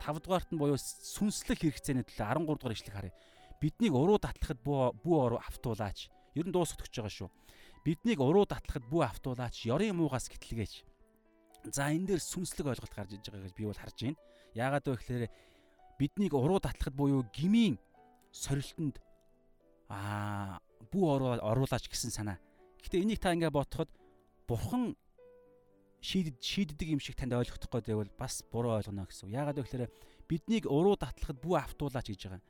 [0.02, 3.14] 5 дугаарт нь буюу сүнслэг хэрэгцээний төлөө 13 дугаар ишлэг харъя.
[3.62, 6.10] Биднийг уруу татлахад бүү оруу автуулаач.
[6.34, 7.30] Ер нь дуусах гэж байгаа шүү.
[7.86, 9.62] Биднийг уруу татлахад бүү автуулаач.
[9.70, 10.82] Ёрын муугаас гэтлгээч.
[11.70, 14.18] За энэ дээр сүнслэг ойлголт гарч иж байгаа гэж би бол харж байна.
[14.58, 15.24] Яагаад вэ гэхээр
[16.02, 17.78] биднийг уруу татлахад буюу гмийн
[18.34, 18.98] сорилтонд
[19.86, 20.58] аа
[20.90, 22.42] бүү оруулаач гэсэн санаа
[22.82, 23.90] Гэтэ энийг та ингээ бодоход
[24.46, 24.98] бурхан
[26.02, 29.30] шийдэд шийддэг юм шиг танд ойлгохдох гэдэг бол бас буруу ойлгоно гэсэн.
[29.30, 29.90] Яагаад вэ гэхээр
[30.26, 32.42] биднийг уруу татлахад бүү автуулаач гэж байгаа.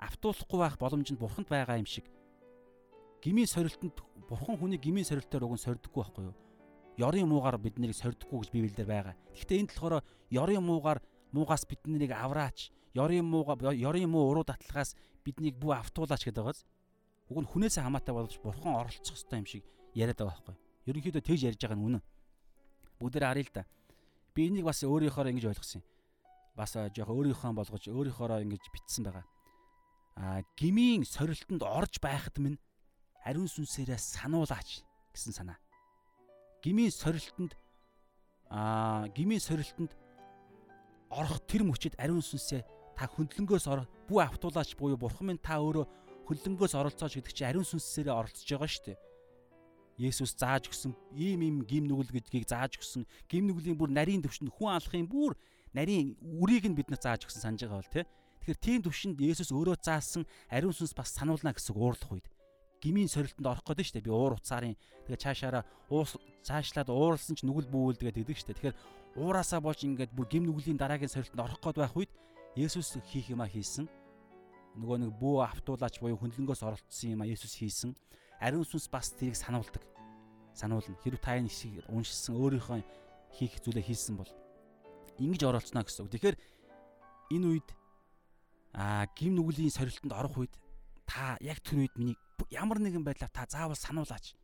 [0.00, 2.08] Автуулахгүй байх боломж нь бурханд байгаа юм шиг.
[3.20, 6.36] Гмийн сорилтонд бурхан хүний гмийн сорилтоор уг нь сорддоггүй байхгүй юу?
[6.96, 9.14] Ёрын муугаар биднийг сорддоггүй гэж Библиэлд байгаа.
[9.36, 10.98] Гэхдээ энэ болохоор ёрын муугаар
[11.34, 12.70] муугаас биднийг авраач.
[12.94, 14.94] Ёрын муугаа ёрын муу уруу татлахаас
[15.26, 16.62] биднийг бүү автуулаач гэдэг байгааз.
[17.30, 19.64] Уг нь хүнээс хамаатай болж бурхан оролцох ёстой юм шиг
[19.96, 20.56] яриад байгаа байхгүй.
[20.88, 22.02] Ерөнхийдөө тэгж ярьж байгаа нь үнэн.
[23.00, 23.64] Бүгдээр харъя л да.
[24.36, 25.88] Би энийг бас өөрийнхоороо ингэж ойлгосон юм.
[26.52, 29.24] Бас жоох өөрийнхөө болгож өөрийнхоороо ингэж битсэн байгаа.
[30.20, 32.60] Аа гмийн сорилтонд орж байхад минь
[33.24, 34.84] ариун сүнсээрээ сануулаач
[35.16, 35.58] гэсэн санаа.
[36.60, 37.56] Гмийн сорилтонд
[38.52, 39.96] аа гмийн сорилтонд
[41.10, 42.62] орох тэр мөчөд ариун сүнсээ
[42.94, 47.68] та хөндлөнгөөс ор бүү автуулаач буюу бурхан минь та өөрөө хөллөнгөөс оролцооч гэдэг чинь ариун
[47.68, 48.98] сүнсээрээ оролцож байгаа шүү дээ.
[49.94, 53.06] Есүс зааж өгсөн ийм ийм гим нүгэл гэдгийг зааж өгсөн.
[53.30, 55.38] Гим нүглийн бүр нарийн төвшөнд хүн алахын бүр
[55.70, 58.04] нарийн үрийг нь биднэрт зааж өгсөн санаж байгаа бол тий.
[58.42, 62.26] Тэгэхээр тийм төвшөнд Есүс өөрөө заасан ариун сүнс бас сануулна гэсэн уурлах үед
[62.82, 64.06] гмийн сорилтонд орох гэдэг нь шүү дээ.
[64.06, 64.76] Би уур уцаарын
[65.08, 68.58] тэгээ цаашаараа уус цаашлаад ууралсан ч нүгэл бүүлдэгээд гэдэг шүү дээ.
[68.60, 68.76] Тэгэхээр
[69.24, 72.12] уураасаа болж ингээд бүр гим нүглийн дараагийн сорилтонд орох гээд байх үед
[72.54, 73.88] Есүс хийх юма хийсэн.
[74.74, 77.94] Нөгөө нэг бүү автуулаач буюу хөндлөнгөөс оролцсон юма Есүс хийсэн
[78.42, 79.82] ариун сүнс бас тэрийг сануулдаг.
[80.54, 80.98] Сануулна.
[81.02, 82.82] Хэрв та энэ хэсгийг уншсан өөрийнхөө
[83.38, 84.30] хийх зүйлээ хийсэн бол
[85.18, 86.12] ингэж оролцсноо гэсэн үг.
[86.14, 86.36] Тэгэхээр
[87.38, 87.68] энэ үед
[88.74, 90.54] аа гим нүглийн сорилтонд орох үед
[91.06, 92.18] та яг тэр үед миний
[92.50, 94.34] ямар нэгэн байдлаар та заавал сануулаач.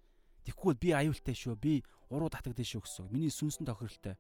[0.47, 1.59] Тэгэхгүй би аюултай шүү.
[1.59, 3.11] Би уруу татагдсан шүү гэсэн.
[3.11, 4.17] Миний сүнсэн тохиролтой.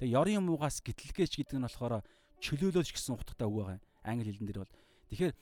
[0.00, 2.02] Тэгээ ёрын муугаас гитлгээж гэдэг нь болохоор
[2.40, 3.78] чөлөөлөөч гэсэн утгатай үг байгаа.
[4.04, 4.74] Англи хэлэн дээр бол.
[5.10, 5.34] Тэгэхээр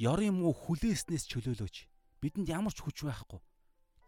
[0.00, 1.76] ёрын муу хүлээснээс чөлөөлөөч
[2.24, 3.40] бидэнд ямар ч хүч байхгүй.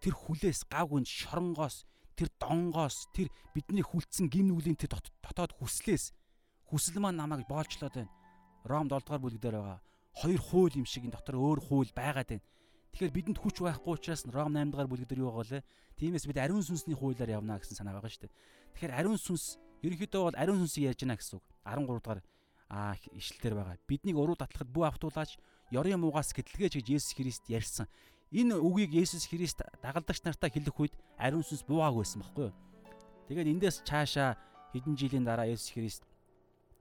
[0.01, 1.85] Тэр хүлээс гав гүнд шоронгоос
[2.17, 6.17] тэр донгоос тэр бидний хүлцэн гим нүглийн тэр дотоод хүслээс
[6.69, 8.13] хүсэл маань намайг боолчлоод байна.
[8.65, 9.81] Ром 7 дугаар бүлэг дээр байгаа.
[10.21, 12.47] Хоёр хууль юм шиг энэ дотор өөр хууль байгаад байна.
[12.93, 15.67] Тэгэхээр бидэнд хүч байхгүй учраас Ром 8 дугаар бүлэг дээр юу байгаа вэ?
[16.01, 18.35] Тиймээс бид ариун сүнсний хуулиар явна гэсэн санаа байгаа шүү дээ.
[18.75, 21.45] Тэгэхээр ариун сүнс ерөнхийдөө бол ариун сүнсийг яаж яана гэсэн үг.
[21.65, 22.21] 13 дугаар
[22.71, 23.77] аа ишлэлээр байгаа.
[23.91, 25.35] Биднийг уруу татлахад бүү автуулаач
[25.75, 27.91] ёрын муугаас гэтлгээж гэж Есүс Христ ярьсан.
[28.31, 32.55] Энэ үгийг Есүс Христ дагалдагч нартаа хэлэх үед ариун сүнс буугааг байсан байхгүй юу?
[33.27, 34.39] Тэгээд эндээс цаашаа
[34.71, 36.07] хэдэн жилийн дараа Есүс Христ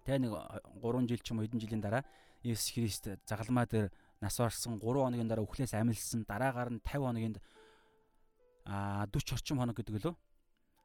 [0.05, 0.37] тэ нэг
[0.77, 2.05] 3 жил ч юм уу хэдэн жилийн дараа
[2.45, 3.89] Есүс Христ загалмаа дээр
[4.21, 7.35] нас барсан 3 хоногийн дараа өхлөөс амилсан дараагаар нь 50 хоногийн
[8.69, 10.15] а 40 орчим хоног гэдэг лөө.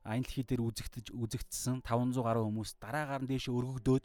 [0.05, 4.05] А энэ дэлхий дээр үзэгдэж үзэгдсэн 500 гаруй хүмүүс дараагаар нь дээш өргөгдөөд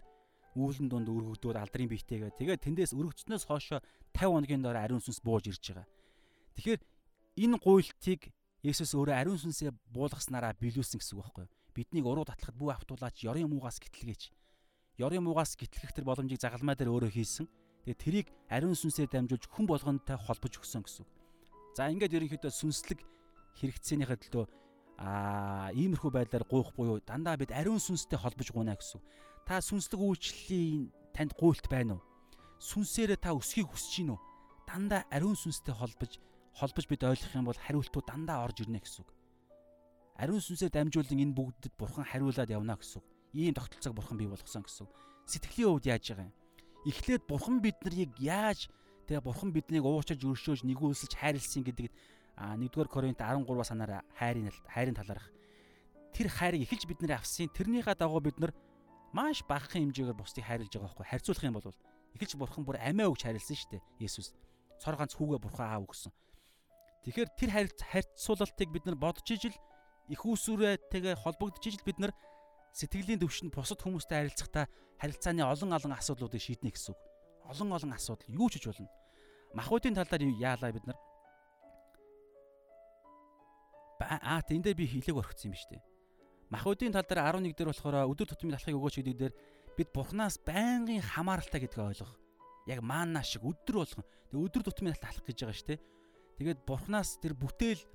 [0.55, 3.79] үүлэн дунд өргөгдөөд алдрын биетэйгээ тэгээд тэндээс өргөгдснөөс хойшоо
[4.13, 5.87] 50 хоногийн дараа ариун сүнс бууж ирж байгаа.
[6.57, 6.81] Тэгэхээр
[7.45, 8.21] энэ гуйлтыг
[8.59, 11.53] Есүс өөрөө ариун сүнсээ буулгаснараа биелүүлсэн гэсэн үг байхгүй юу?
[11.71, 14.35] Биднийг уруу татлахад бүх автуулаач ёрын муугаас гитлгээж.
[14.99, 17.47] Ёрын муугаас гитлгэх тэр боломжийг загалмай дээр өөрөө хийсэн.
[17.87, 21.11] Тэгээд тэрийг ариун сүнсээр дамжуулж хүн болгонтой холбож өгсөн гэсэн үг.
[21.71, 22.99] За ингээд ерөнхийдөө сүнслэг
[23.63, 24.45] хэрэгцээнийхээ төлөө
[24.99, 28.99] аа иймэрхүү байдлаар гуйх буюу дандаа бид ариун сүнстэй холбож гуйна гэсэн.
[29.49, 32.05] Та сүнслэг үйлчлэлийн танд гуйлт байна уу?
[32.61, 34.21] Сүнсээрээ та өсөхийг хүсэж гин үү?
[34.69, 36.21] Дандаа ариун сүнстэй холбож
[36.53, 39.09] холбож бид ойлгох юм бол хариултууд дандаа орж ирнэ гэсэн үг.
[40.21, 43.07] Ариун сүнсээр дамжуулан энэ бүгдэд бурхан хариулаад явна гэсэн үг.
[43.33, 44.93] Ийм тогтолцоог бурхан бий болгосон гэсэн үг.
[45.25, 46.37] Сэтгэлийн хувьд яаж байгаа юм?
[46.85, 48.69] Эхлээд бурхан бид нарыг яаж
[49.09, 51.97] тэгээ бурхан биднийг уучирж өршөөж нэгүүлсэж хайрлсан гэдэгт
[52.37, 55.25] а 1-р Коринт 13 санаараа хайрын хайрын талаарх
[56.13, 58.53] тэр хайрыг эхэлж бид нэр авсан тэрнийхээ дагуу бид нар
[59.13, 61.69] маш багахан хэмжээгээр бусдыг хайрлаж байгаа байхгүй харьцуулах юм бол
[62.15, 64.33] эхэлж бурхан бүр амиа өгч хайрлсан шүү дээ Есүс
[64.81, 66.13] цор ганц хүүгээ бурхан аав өгсөн
[67.05, 67.49] тэгэхээр тэр
[67.89, 69.55] харьцуулалтыг бид нар бодож ижил
[70.09, 72.13] их усүрээтэйгээ холбогдож ижил бид нар
[72.73, 74.65] сэтгэлийн төвшөнд бусад хүмүүстэй харилцахдаа
[75.01, 76.99] харилцааны олон олон асуудлуудыг шийднэ гэсэн үг.
[77.49, 78.89] Олон олон асуудал юу ч гэж болно.
[79.53, 80.97] Махбодын талаар яалаа бид нар
[83.99, 85.77] Аа тэнд дээр би хилэг орхисон юм ба штэ.
[86.49, 89.33] Махбодын тал дээр 11 дээр болохоор өдөр тутмын талхыг өгөөч гэдэг дээр
[89.77, 92.13] бид Бурханаас байнгын хамааралтай гэдгийг ойлгох.
[92.65, 94.05] Яг маана шиг өдөр болгон.
[94.33, 95.77] Тэгээ өдөр тутмын талх гэж байгаа штэ.
[96.41, 97.85] Тэгээд Бурханаас тэр бүтээл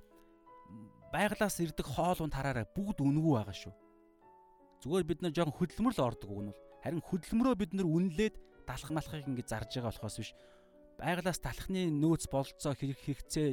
[1.11, 3.73] байглаас ирдэг хоол унд хараараа бүгд үнгүй байгаа шүү.
[4.83, 8.35] Зүгээр бид нар жоохон хөдөлмөр л ордог үг нь бол харин хөдөлмөрөө бид нар үнэлээд
[8.67, 10.31] далах малахыг ингэж зарж байгаа болохоос биш
[10.99, 13.49] байглаас талхны нөөц болцоо хэрэг хэрэгцээ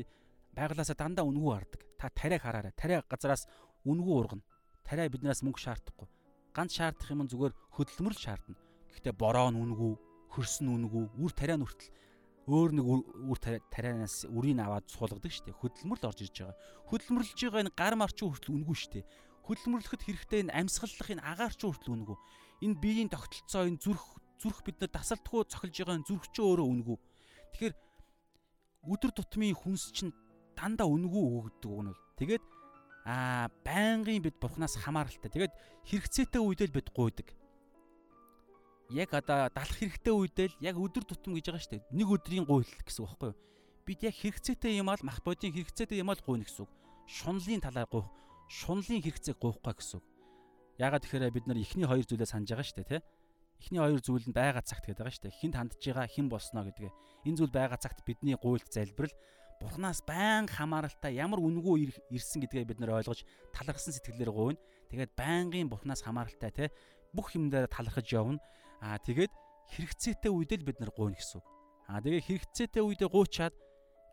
[0.55, 1.81] байглаасаа дандаа үнгүй хардаг.
[1.99, 2.73] Та тариаг хараарай.
[2.77, 3.47] Тариа газараас
[3.87, 4.45] үнгүй ургана.
[4.87, 6.09] Тариа биднээс мөнгө шаардахгүй.
[6.53, 8.57] Ганц шаардах юм зүгээр хөдөлмөр л шаардна.
[8.93, 9.93] Гэхдээ бороо нь үнгүй,
[10.37, 11.93] хөрс нь үнгүй, үр тариа нь хүртэл
[12.43, 12.87] өөр нэг
[13.31, 13.39] үр
[13.71, 15.57] тарианаас үрийг аваад суулгадаг штеп.
[15.63, 16.59] Хөдөлмөр л орж ирж байгаа.
[16.91, 19.07] Хөдөлмөрлөж байгаа энэ гар марчин хүртэл үнгүй штеп
[19.47, 22.17] хөдөлмөрлөхөд хэрэгтэй энэ амьсгаллах энэ агаарч хүртэл үнгүү.
[22.63, 24.07] Энэ биеийн тогтолцоо энэ зүрх
[24.39, 26.97] зүрх бид нар тасалдахгүй цохилж байгаа энэ зүрх ч өөрөө үнгүү.
[27.59, 27.75] Тэгэхээр
[28.87, 30.15] өдөр тутмын хүнс чинь
[30.55, 32.03] дандаа үнгүү өгдөг нь бол.
[32.23, 32.45] Тэгээд
[33.05, 35.31] аа байнгын бид бурхнаас хамааралтай.
[35.31, 35.55] Тэгээд
[35.89, 37.29] хэрэгцээтэй үедээ л бид гуйдаг.
[38.93, 41.87] Яг одоо далах хэрэгтэй үедээ л яг өдөр тутам гэж байгаа шүү дээ.
[41.97, 43.41] Нэг өдрийн гуйл гэсэн үг байхгүй юу?
[43.89, 46.73] Бид яг хэрэгцээтэй юм аа мах бодийн хэрэгцээтэй юм аа л гуйна гэсэн үг.
[47.09, 48.07] Шунлын талаар гуйх
[48.53, 50.07] шунлын хэрэгцээг гуйхгүй гэсэн үг.
[50.77, 53.07] Яагаад тэгэхээр бид нар эхний хоёр зүйлээ санаж байгаа шүү дээ, тэ?
[53.65, 55.39] Эхний хоёр зүйл нь байгаа цагт гэдэг байгаа шүү дээ.
[55.41, 56.93] Хинт хандж байгаа, хэн болсноо гэдэг.
[57.25, 59.15] Энэ зүйл байгаа цагт бидний гуйлд залбирал
[59.63, 63.23] Бурханаас байн хамааралтай ямар үнгүй ирсэн гэдгээ бид нар ойлгож
[63.55, 64.61] талархсан сэтгэлээр гуйна.
[64.91, 66.65] Тэгээд байнгын Бурханаас хамааралтай те
[67.15, 68.43] бүх юмдаа талархаж явна.
[68.83, 69.31] Аа тэгээд
[69.79, 71.47] хэрэгцээтэй үедээ л бид нар гуйна гэсэн үг.
[71.87, 73.55] Аа тэгээ хэрэгцээтэй үедээ гуйчаад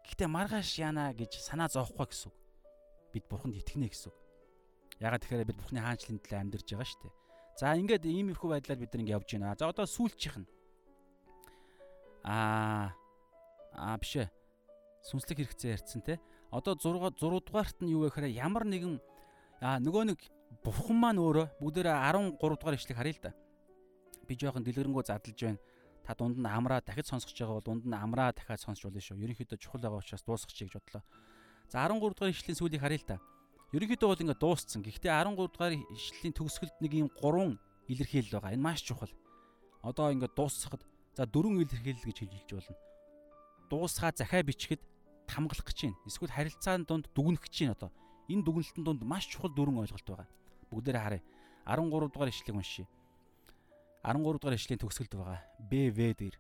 [0.06, 2.38] гэхдээ маргааш яана гэж санаа зовхгүй гэсэн үг.
[3.14, 4.18] бид бурханд итгэнэ гэсэн үг.
[5.02, 7.14] Ягаад тэгэхээр бид бурхны хаанчлалын төлөө амьдарч байгаа шүү дээ.
[7.58, 9.58] За ингээд иймэрхүү байдлаар бид нэг явж байна.
[9.58, 10.48] За одоо сүүлчийнх нь
[12.24, 12.94] аа
[13.74, 14.30] аа биш ээ.
[15.06, 16.20] Сүнслэг хэрэгцээ ярьсан те.
[16.52, 19.00] Одоо 6 6 дугаарт нь юу вэ гэхээр ямар нэгэн
[19.64, 20.20] аа нөгөө нэг
[20.64, 23.32] бурхан маань өөрөө бүгдээрээ 13 дугаар ишлэг харъя л да.
[24.28, 25.60] Би жоохон дэлгэрэнгүй задлж байна.
[26.04, 29.22] Та дунд нь амраа дахиж сонсгож байгаа бол дунд нь амраа дахиад сонсч болно шүү.
[29.24, 31.04] Ерөнхийдөө чухал байгаа учраас дуусгачих гэж бодлоо.
[31.70, 33.18] За 13 дугаар ишлэлийн сүүлийг харъя л да.
[33.78, 34.82] Ерөнхийдөө бол ингээд дууссан.
[34.82, 38.58] Гэхдээ 13 дугаар ишлэлийн төгсгөлд нэг юм гурван илэрхийлэл байгаа.
[38.58, 39.14] Энэ маш чухал.
[39.86, 40.82] Одоо ингээд дуусгахад
[41.14, 42.89] за дөрвөн илэрхийлэл гэж хэлж болно.
[43.70, 44.82] Дуусгаа захаа бичгэд
[45.30, 45.98] хамглах гэж байна.
[46.10, 47.92] Эсвэл харилцааны дунд дүгнэх гэж байна одоо.
[48.28, 50.28] Энэ дүгнэлтэн дунд маш чухал дөрвөн ойлголт байгаа.
[50.74, 51.24] Бүгдээрээ харъя.
[51.66, 52.88] 13 дугаар ишлэгийг уншия.
[54.04, 55.42] 13 дугаар ишлэлийн төгсгөлд байгаа.
[55.70, 56.36] БВ дээр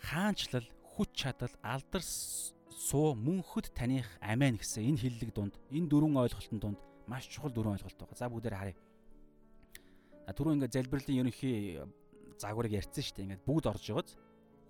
[0.00, 0.66] хаанчлал,
[0.96, 6.78] хүч чадал, алдар суу мөнхөд таних амин гэсэн энэ хиллэг дунд энэ дөрвөн ойлголтын дунд
[7.06, 8.16] маш чухал дөрвөн ойлголт байгаа.
[8.16, 8.76] За бүгдээр харъя.
[10.30, 11.82] Түрүү ингээд залбирлын ерөнхий
[12.38, 13.24] загварыг ярьсан шүү дээ.
[13.26, 14.14] Ингээд бүгд орж байгааз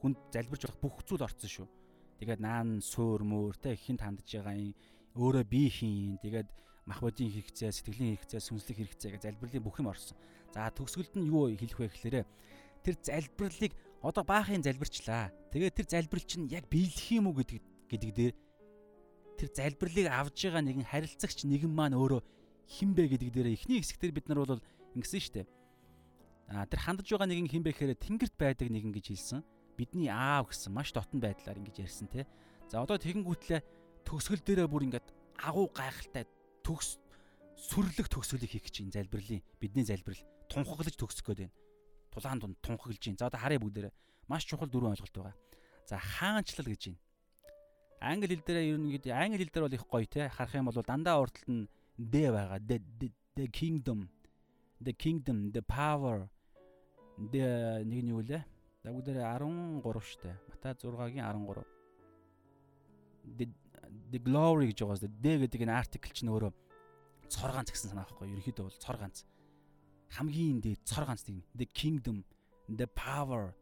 [0.00, 1.68] хүнд залбирч болох бүх зүйл орцсон шүү.
[2.20, 4.72] Тэгээд наан суур мөр те ихэнд хандж байгаа юм
[5.16, 6.16] өөрөө бие хийн.
[6.20, 6.48] Тэгээд
[6.88, 10.16] мах бодийн хэрэгцээ, сэтгэлийн хэрэгцээ, сүнслэг хэрэгцээ гэж залбирлын бүх юм орсон.
[10.52, 12.26] За төгсгөлд нь юу хэлэх вэ гэхээр
[12.82, 13.72] тэр залбирлыг
[14.02, 15.30] одоо баахын залбирчлаа.
[15.52, 17.60] Тэгээд тэр залбирал чинь яг биелэх юм уу гэдэг
[17.92, 18.32] гэдэг дээр
[19.36, 22.20] тэр залбирлыг авж байгаа нэгэн харилцагч нэгэн маань өөрөө
[22.68, 24.64] хинбэ гэдэг дээр эхний хэсэгтэр бид нар бол
[24.96, 25.46] ингэсэн шүү дээ.
[26.50, 29.40] А тэр хандж байгаа нэгэн хинбэ гэхээр тэнгэрт байдаг нэгэн гэж хэлсэн.
[29.80, 32.28] Бидний аав гэсэн маш дотн байдлаар ингэж ярьсан те.
[32.68, 33.64] За одоо тэгэнгүүтлээ
[34.04, 35.08] төгсгөл дээрээ бүр ингээд
[35.40, 36.28] агуу гайхалтай
[36.60, 37.00] төгс
[37.56, 40.20] сүрлэг төгсгөлийг хийх гэж энэ залбирлын бидний залбирал
[40.52, 41.56] тунхаглаж төгсөх гээд байна.
[42.12, 43.20] Тулаан дунд тунхаглаж байна.
[43.24, 43.92] За одоо харъя бүгдээрээ
[44.28, 45.36] маш чухал дөрвөн ойлголт байгаа.
[45.88, 47.00] За хаанчлал гэж байна
[48.00, 50.66] англи хэл дээр ер нь гэдэг англи хэл дээр бол их гоё те харах юм
[50.68, 51.68] бол дандаа урталт нь
[52.00, 52.80] the байгаа the
[53.36, 54.08] the kingdom
[54.80, 56.28] the kingdom the power
[57.32, 58.42] the нэг нь юу лээ
[58.84, 60.36] дагуу дээр 13 штэ.
[60.48, 61.64] Матай 6-гийн 13
[64.10, 66.52] the glory гэж байгаа зү the гэдэг энэ артикл чинь өөрөө
[67.30, 68.34] цор ганц гэсэн санаа байхгүй.
[68.34, 69.26] Ерөөхдөө бол цор ганц
[70.14, 71.42] хамгийн дээд цор ганц тийм.
[71.54, 72.22] The kingdom
[72.66, 73.54] the power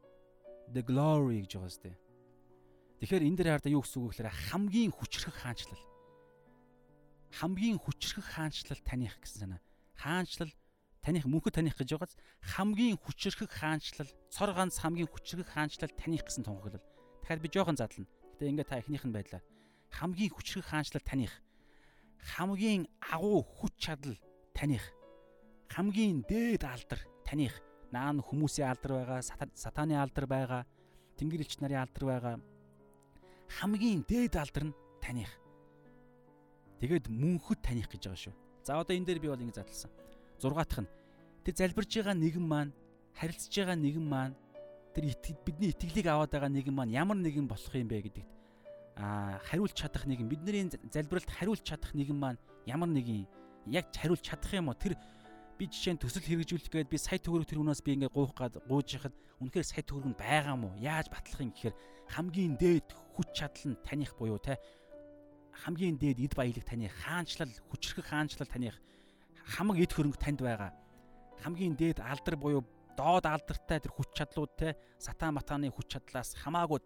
[0.72, 1.92] the glory гэж байгаа зү
[2.98, 5.84] Тэгэхээр энэ дээр хараа юу гэсэн үг гэхээр хамгийн хүчрэх хаанчлал.
[7.30, 9.62] Хамгийн хүчрэх хаанчлал таних гэсэн санаа.
[9.94, 10.50] Хаанчлал
[11.02, 16.44] таних мөнхөд таних гэж байгааз хамгийн хүчрэх хаанчлал, цор ганц хамгийн хүчрэх хаанчлал таних гэсэн
[16.44, 16.82] тунхаглал.
[17.22, 18.10] Тэгэхээр би жоохон задлана.
[18.36, 19.44] Гэтэ ингээ та эхнийх нь байдлаар
[19.94, 21.32] хамгийн хүчрэх хаанчлал таних.
[22.18, 24.18] Хамгийн агуу хүч чадал
[24.52, 24.84] таних.
[25.70, 27.54] Хамгийн дээд алдар таних.
[27.88, 29.20] Наа хүмүүсийн алдар байгаа,
[29.56, 30.62] сатааны алдар байгаа,
[31.16, 32.36] тэнгэр элч нарын алдар байгаа
[33.48, 35.32] хамгийн дээд алдар нь таних.
[36.78, 38.34] Тэгээд мөнхөд таних гэж байгаа шүү.
[38.62, 39.90] За одоо энэ дээр би бол ингэ задлсан.
[40.40, 40.90] 6 дахь нь.
[41.44, 42.72] Тэр залбирж байгаа нэгэн маань
[43.18, 44.34] харилцаж байгаа нэгэн маань
[44.94, 45.04] тэр
[45.44, 48.30] бидний итгэлийг аваад байгаа нэгэн маань ямар нэгэн болох юм бэ гэдэгт
[48.98, 53.26] а хариулж чадах нэгэн бидний залбиралд хариулж чадах нэгэн маань ямар нэгэн
[53.70, 54.74] яг хариулж чадах юм уу?
[54.74, 54.98] Тэр
[55.58, 58.98] би жишээ нь төсөл хэрэгжүүлэх гээд би сая төгрөг хүнээс би ингээ гуух гад гууж
[58.98, 61.74] яхад үнэхээр сая төгрөг нь байгаа мó яаж батлах юм гэхээр
[62.14, 64.58] хамгийн дээд хүч чадал нь таних буюу те
[65.66, 68.78] хамгийн дээд эд баялаг таних хаанчлал хүчрэх хаанчлал таних
[69.48, 70.72] хамаг эд хөрөнгө танд байгаа
[71.44, 72.62] хамгийн дээд алдар буюу
[72.98, 76.80] доод алдартай тэр хүч чадлууд те сатан матаны хүч чадлаас хамаагүй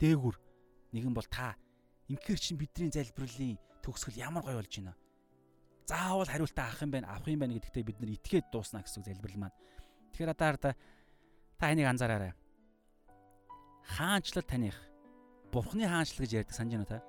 [0.00, 0.36] дээгүр
[0.94, 1.54] нэгэн бол та
[2.10, 4.96] инхээр чин бидний залбирлын төгсгөл ямар гоё болж байна
[5.88, 9.40] заавал хариултаа авах юм байна авах юм байна гэдэгтээ бид нар итгээд дуусна гэсэн залбирал
[9.40, 9.56] маань.
[10.12, 10.76] Тэгэхээр одоо хараа
[11.56, 12.32] та энийг анзаараарай.
[13.96, 14.76] Хаанчлал таних
[15.48, 17.00] Бурхны хаанчлал гэж ярьдаг санаж байна та.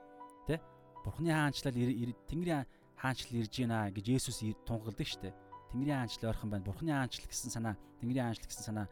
[0.47, 0.63] Тэ?
[1.03, 2.63] Бурхны хаанчлал Тэнгэрийн
[2.99, 5.33] хаанчлал ирж байна гэж Есүс тунгалдаг штэ.
[5.71, 6.67] Тэнгэрийн хаанчлал ойрхон байна.
[6.67, 8.87] Бурхны хаанчлал гэсэн санаа, Тэнгэрийн хаанчлал гэсэн санаа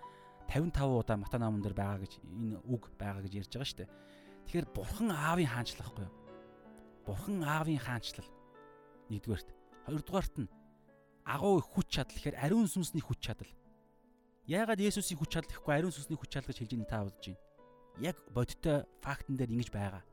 [0.48, 3.92] 55 удаа Матай номон дээр байгаа гэж энэ үг байгаа гэж ярьж байгаа штэ.
[4.48, 6.16] Тэгэхээр Бурхан аавын хаанчлал байхгүй юу?
[7.04, 8.30] Бурхан аавын хаанчлал.
[9.12, 9.50] Нэгдүгээрт
[9.88, 10.52] Хоёрдугаарт нь
[11.24, 13.52] агуу хүч чадал гэхээр ариун сүнсний хүч чадал.
[14.48, 17.44] Яагаад Есүсийн хүч чадал гэхгүй ариун сүнсний хүч чадал гэж хэлж байгаа та бодож байна.
[18.00, 20.04] Яг бодиттой фактн дээр ингэж байгаа.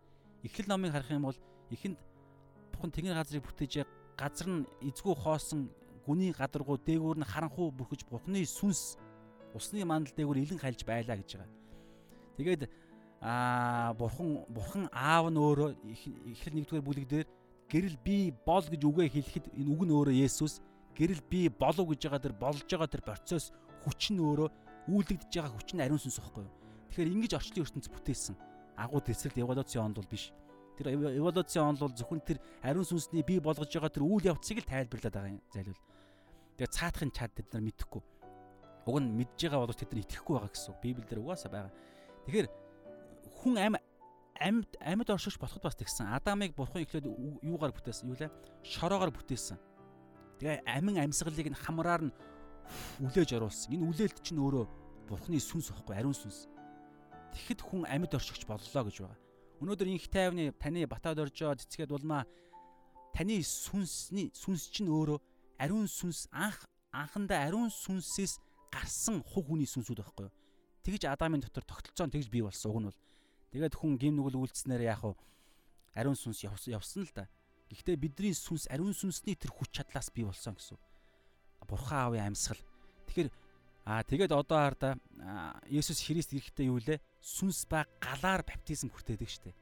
[0.47, 1.39] Эхлэл номыг харах юм бол
[1.75, 1.99] эхэнд
[2.85, 3.87] явах нь тэнгэр газрыг бүтээж
[4.17, 5.71] газар нь эзгүй хоосон
[6.05, 9.01] гүний гадаргуу дээгүүр нь харанхуу бүрхэж бухны сүнс
[9.57, 11.49] усны мандал дээгүүр илэн хайлж байлаа гэж байгаа.
[12.37, 12.63] Тэгээд
[13.25, 15.69] аа бурхан бурхан аав нь өөрөө
[16.29, 17.27] эхлэл нэгдүгээр бүлэг дээр
[17.73, 20.61] гэрэл би бол гэж үгээ хэлэхэд энэ үг нь өөрөө Есүс
[20.93, 23.53] гэрэл би болов гэж байгаа тэр болж байгаа тэр процесс
[23.89, 24.49] хүч нь өөрөө
[24.93, 26.47] үүлэгдэж байгаа хүч нь ариун сүнс واخхой.
[26.93, 28.37] Тэгэхээр ингэж орчлын ертөнцид бүтээсэн
[28.77, 30.37] агуу тесрэлт эволюци онд бол биш.
[30.75, 34.71] Тэр эволюцийн он бол зөвхөн тэр ариун сүнсний бий болгож байгаа тэр үйл явцыг л
[34.71, 35.83] тайлбарлаад байгаа юм зайлвал.
[36.59, 38.03] Тэгээ цаатахын чад бид нар мэдэхгүй.
[38.87, 40.75] Уг нь мэдж байгаа боловч тэд нар итгэхгүй байгаа гэсэн.
[40.83, 41.73] Библиэл дээр угаасаа байгаа.
[42.27, 42.49] Тэгэхээр
[43.39, 43.79] хүн амь
[44.41, 46.11] амьд амьд оршигч болоход бас тэгсэн.
[46.11, 47.07] Адамыг бурхан ихлээд
[47.43, 48.11] юугаар бүтээсэн?
[48.11, 48.31] Юу лээ?
[48.67, 49.59] Шороогоор бүтээсэн.
[50.43, 52.15] Тэгээ амин амьсгалыг нь хамраар нь
[52.99, 53.79] үлээж оруулсан.
[53.79, 54.65] Энэ үлээлт чинь өөрөө
[55.07, 56.51] бурханы сүнс واخгүй ариун сүнс.
[57.35, 59.19] Тэгэхэд хүн амьд оршигч боллоо гэж байгаа.
[59.63, 62.27] Өнөөдөр инх тайвны таны батад оржоо цэцгээд улмаа
[63.15, 65.19] таны сүнсний сүнс чинь өөрөө
[65.63, 68.39] ариун сүнс анх анхандаа ариун сүнсээс
[68.75, 70.35] гарсан хуг хүний сүнсүүд байхгүй юу.
[70.83, 73.01] Тэгж Адамын дотор тогтолцоо тэгж бий болсон уг нь бол.
[73.55, 75.15] Тэгээд хүн гим нүгэл үйлцснээр яах вэ?
[75.95, 77.31] Ариун сүнс явсан л да.
[77.71, 80.77] Гэхдээ бидний сүнс ариун сүнсний тэр хүч чадлаас бий болсон гэсэн.
[81.65, 82.61] Бурхан аавын амьсгал.
[83.07, 83.31] Тэгэхээр
[83.87, 84.99] аа тэгээд одоо хараа
[85.71, 86.99] Есүс Христ ирэхдээ юу лээ?
[87.25, 89.57] Сүнс ба галаар баптизм хүртээдэг штэ.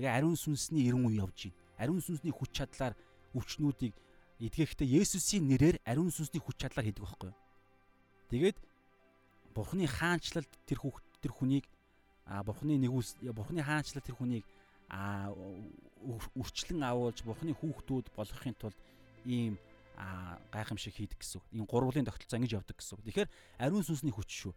[0.00, 1.60] Тэгээ ариун сүнсний эрен үе явж байна.
[1.76, 2.96] Ариун сүнсний хүч чадлаар
[3.36, 3.92] өвчнүүдийг
[4.40, 7.38] эдгэхдээ Есүсийн нэрээр ариун сүнсний хүч чадлаар хийдэг байхгүй юу?
[8.32, 8.56] Тэгээд
[9.52, 11.68] Бурхны хаанчлалд тэр хүүхд тэр хүнийг
[12.24, 14.48] а Бурхны нэгүс Бурхны хаанчлалд тэр хүнийг
[14.88, 15.28] а
[16.40, 18.78] өрчлөн авуулж Бурхны хүүхдүүд болгохын тулд
[19.28, 19.60] ийм
[20.48, 21.44] гайхамшиг хийдэг гэсэн.
[21.52, 23.04] Энэ гурвлын тогтолцоо ингэж явдаг гэсэн.
[23.04, 23.28] Тэгэхээр
[23.60, 24.52] ариун сүнсний хүч шүү.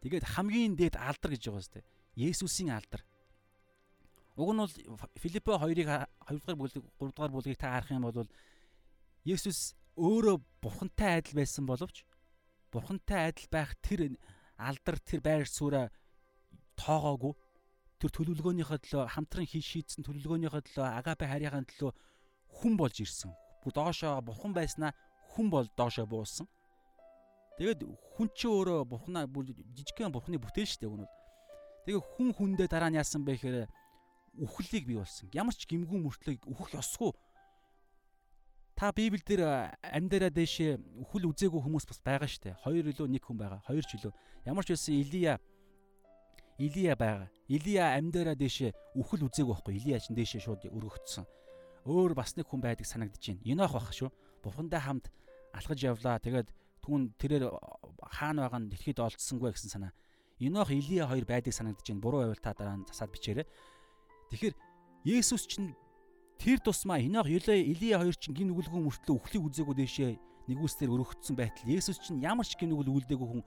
[0.00, 1.84] Тэгээд хамгийн дээд алдар гэж байгаа сте.
[2.16, 3.04] Есүсийн алдар.
[4.36, 4.74] Уг нь бол
[5.16, 8.28] Филиппо 2-ыг 2 дугаар бүлэг 3 дугаар бүлгийг та харах юм бол
[9.24, 12.04] Есүс өөрөө бурхантай адил байсан боловч
[12.68, 14.20] бурхантай адил байх тэр
[14.60, 15.88] алдар тэр байр сууриа
[16.76, 17.32] тоогоогүй
[17.96, 21.92] тэр төлөвлөгөөнийхөө төлөө хамтран хий шийдсэн төлөвлөгөөнийхөө төлөө агапе харийнхаа төлөө
[22.60, 23.32] хүн болж ирсэн.
[23.64, 24.92] Бу доошоо бурхан байснаа
[25.32, 26.44] хүн бол доошоо буусан.
[27.56, 27.80] Тэгээд
[28.16, 31.14] хүн чи өөрөө бурхнаа жижигхэн бурхны бүтээл шүү дээ өгнөл.
[31.88, 33.68] Тэгээ хүн хүндээ дараа нь яасан бэ гэхээр
[34.44, 35.32] үхлийг бий болсон.
[35.32, 37.16] Ямар ч гимгүүн мөртлөг үхэх ёсгүй
[38.76, 42.60] Та Библиэл дээр амьдараа дэшээ үхэл үзээгүй хүмүүс бас байгаа шүү дээ.
[42.60, 43.64] Хоёр илүү нэг хүн байгаа.
[43.64, 44.12] Хоёр ч илүү.
[44.44, 45.40] Ямар ч байсан Илия
[46.60, 47.32] Илия байгаа.
[47.48, 49.74] Илия амьдараа дэшээ үхэл үзээгүй байхгүй.
[49.80, 51.24] Илия ч дэшээ шууд өргөгдсөн.
[51.88, 53.48] Өөр бас нэг хүн байдаг санагдаж байна.
[53.48, 54.12] Енох байх шүү.
[54.44, 55.08] Бурхандаа хамт
[55.56, 56.20] алхаж явлаа.
[56.20, 56.52] Тэгээд
[56.86, 57.50] түүн тэрээр
[58.14, 59.92] хаана байгаа нь дэлхийд олдсонгүй гэсэн санаа.
[60.38, 62.04] Енох Илия хоёр байдаг санагдаж байна.
[62.06, 63.46] Буруу байвал та дараа нь засаад бичээрэй.
[64.30, 64.54] Тэгэхээр
[65.06, 65.74] Есүс чинь
[66.38, 70.12] Тэр тусмаа Хинох Илия хоёр чинь гин нүгэлгүй мөртлөө үхлийг үзээгүй дэшээ
[70.52, 73.42] нэгүслэр өргөгдсөн байтал Есүс чинь ямар ч гин нүгэл үлдээгүй хүн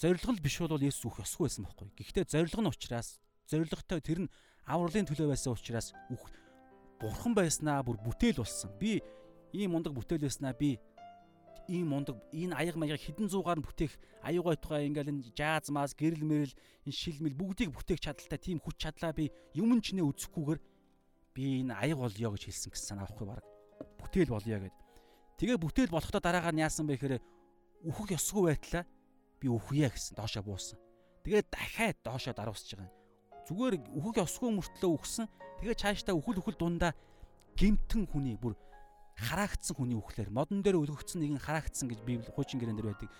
[0.00, 1.88] зориг л биш бол Есүс үх ёсгүй байсан байхгүй.
[2.00, 4.32] Гэхдээ зориг нь учраас зоригтой тэр нь
[4.64, 6.24] авралын төлөө байсан учраас үх
[6.96, 8.72] бурхан байснаа бүр бүтээл болсон.
[8.80, 9.04] Би
[9.52, 10.80] ийм мундаг бүтээл байснаа би
[11.68, 15.92] ийм мундаг энэ аяг маяг хідэн зуугаар нь бүтээх аюу гайтугай ингээл энэ жааз маас
[15.94, 16.54] гэрэл мэрэл
[16.86, 20.60] энэ шилмэл бүгдийг бүтээх чадaltaй тийм хүч чадлаа би юм ч нэ үзэхгүйгээр
[21.34, 23.44] би энэ аяг болёо гэж хэлсэн гэсэн санаа авахгүй баг.
[24.00, 24.76] Бүтээл болёо гэд.
[25.36, 27.20] Тэгээ бүтээл болохдоо дараагаар нь яасан бэ гэхээр
[27.84, 28.84] үхэх ёсгүй байтлаа
[29.42, 30.78] би үхье гэсэн доошоо буусан.
[31.26, 32.94] Тэгээд дахиад доошоо даруусж байгаа.
[33.46, 35.26] Зүгээр үхэх ёсгүй мөртлөө үхсэн.
[35.60, 36.96] Тэгээ цаашдаа үхэл үхэл дундаа
[37.56, 38.56] гимтэн хүний бүр
[39.16, 43.10] хараагдсан хүний үхлээр модон дээр өлгөгдсөн нэгэн хараагдсан гэж Библи хуучин гэрэн дээр байдаг.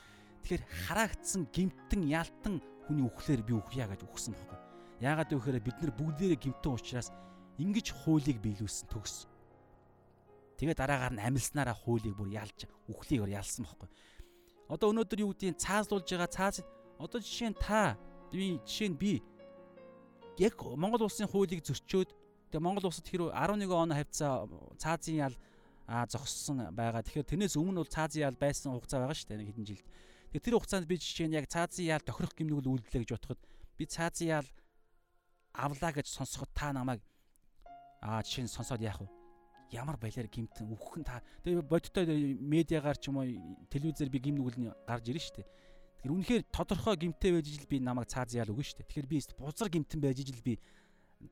[0.44, 4.58] Тэгэхээр хараагдсан гимтэн ялтан хүний үхлээр би үхье гэж үхсэн байхгүй.
[5.00, 7.08] Яагаад вэ гэхээр бид нар бүгдээрээ гимтэн учраас
[7.56, 9.24] ингэж хуулийг биелүүлсэн төгс.
[10.60, 13.88] Тэгээ дараагаар нь амилснараа хуулийг бүр ялж үхлийг бүр ялсан байхгүй.
[14.68, 16.64] Одоо өнөөдөр юу гэдгийг цаазлуулж байгаа цааз
[17.00, 17.96] одоо жишээ нь та
[18.32, 19.20] би жишээ нь би
[20.40, 22.10] яг Монгол улсын хуулийг зөрчөөд
[22.52, 24.48] тэгээ Монгол улсад хэрэг 11 он хавцаа
[24.80, 25.34] цаазын ял
[25.86, 27.02] зогссон байгаа.
[27.06, 29.86] Тэгэхээр тэрнээс өмнө бол цаазын ял байсан хугацаа байгаа шүү дээ нэг хэдэн жилд.
[30.34, 33.40] Тэгээ тэр хугацаанд би жишээ нь яг цаазын ял тохирох гимнүг л үйлдэлээ гэж бодоход
[33.78, 34.48] би цаазын ял
[35.54, 37.00] авлаа гэж сонсоход та намайг
[38.02, 39.08] аа жишээ нь сонсоод яах вэ?
[39.70, 43.30] Ямар балиар гимтэн нь та тэгээ бодиттой медиагаар ч юм уу
[43.70, 45.48] телевизээр би гим нүгэл нь гарч ирнэ шүү дээ.
[46.02, 48.90] Тэгэхээр үнэхээр тодорхой гимтэй байж ижил би намайг цааз яал өгнө шүү дээ.
[48.90, 50.58] Тэгэхээр би бузар гимтэн байж ижил би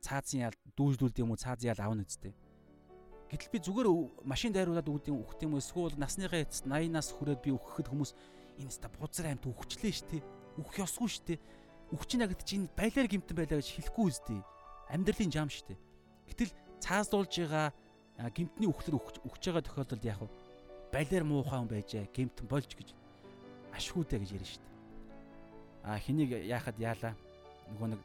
[0.01, 2.35] цаазын яал дүүжлүүлд юм уу цааз яал авна үсттэй.
[3.33, 3.89] Гэтэл би зүгээр
[4.25, 8.13] машин дайруулад үүдийн үхэх юм эсвэл насныхаа эцэст 80-наас хүрээд би үхэхэд хүмүүс
[8.61, 10.23] энэ ста бузар үхчлээ шүү дээ.
[10.61, 11.39] Үхэх ёсгүй дээ.
[11.95, 14.41] Үхчихнэ гэдэг чинь балиар гимтэн байлаа гэж хэлэхгүй үстэй.
[14.93, 15.81] Амьдралын жам дээ.
[16.31, 17.67] Гэтэл цаазлуулж байгаа
[18.31, 20.21] гимтний үхлэр өгч байгаа тохиолдолд яг
[20.95, 22.95] балиар муухай хүн байжээ гимтэн болж гэж
[23.75, 24.75] ашгүйдэ гэж шүү дээ.
[25.83, 27.19] А хэнийг яахад яалаа
[27.75, 28.01] нөгөө нэг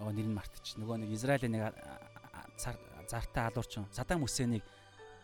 [0.00, 0.80] оо нэр нь мартчих.
[0.80, 1.76] Нөгөө нэг Израилийн нэг
[3.08, 4.64] зартаа алуурчин Садам Хүсэнийг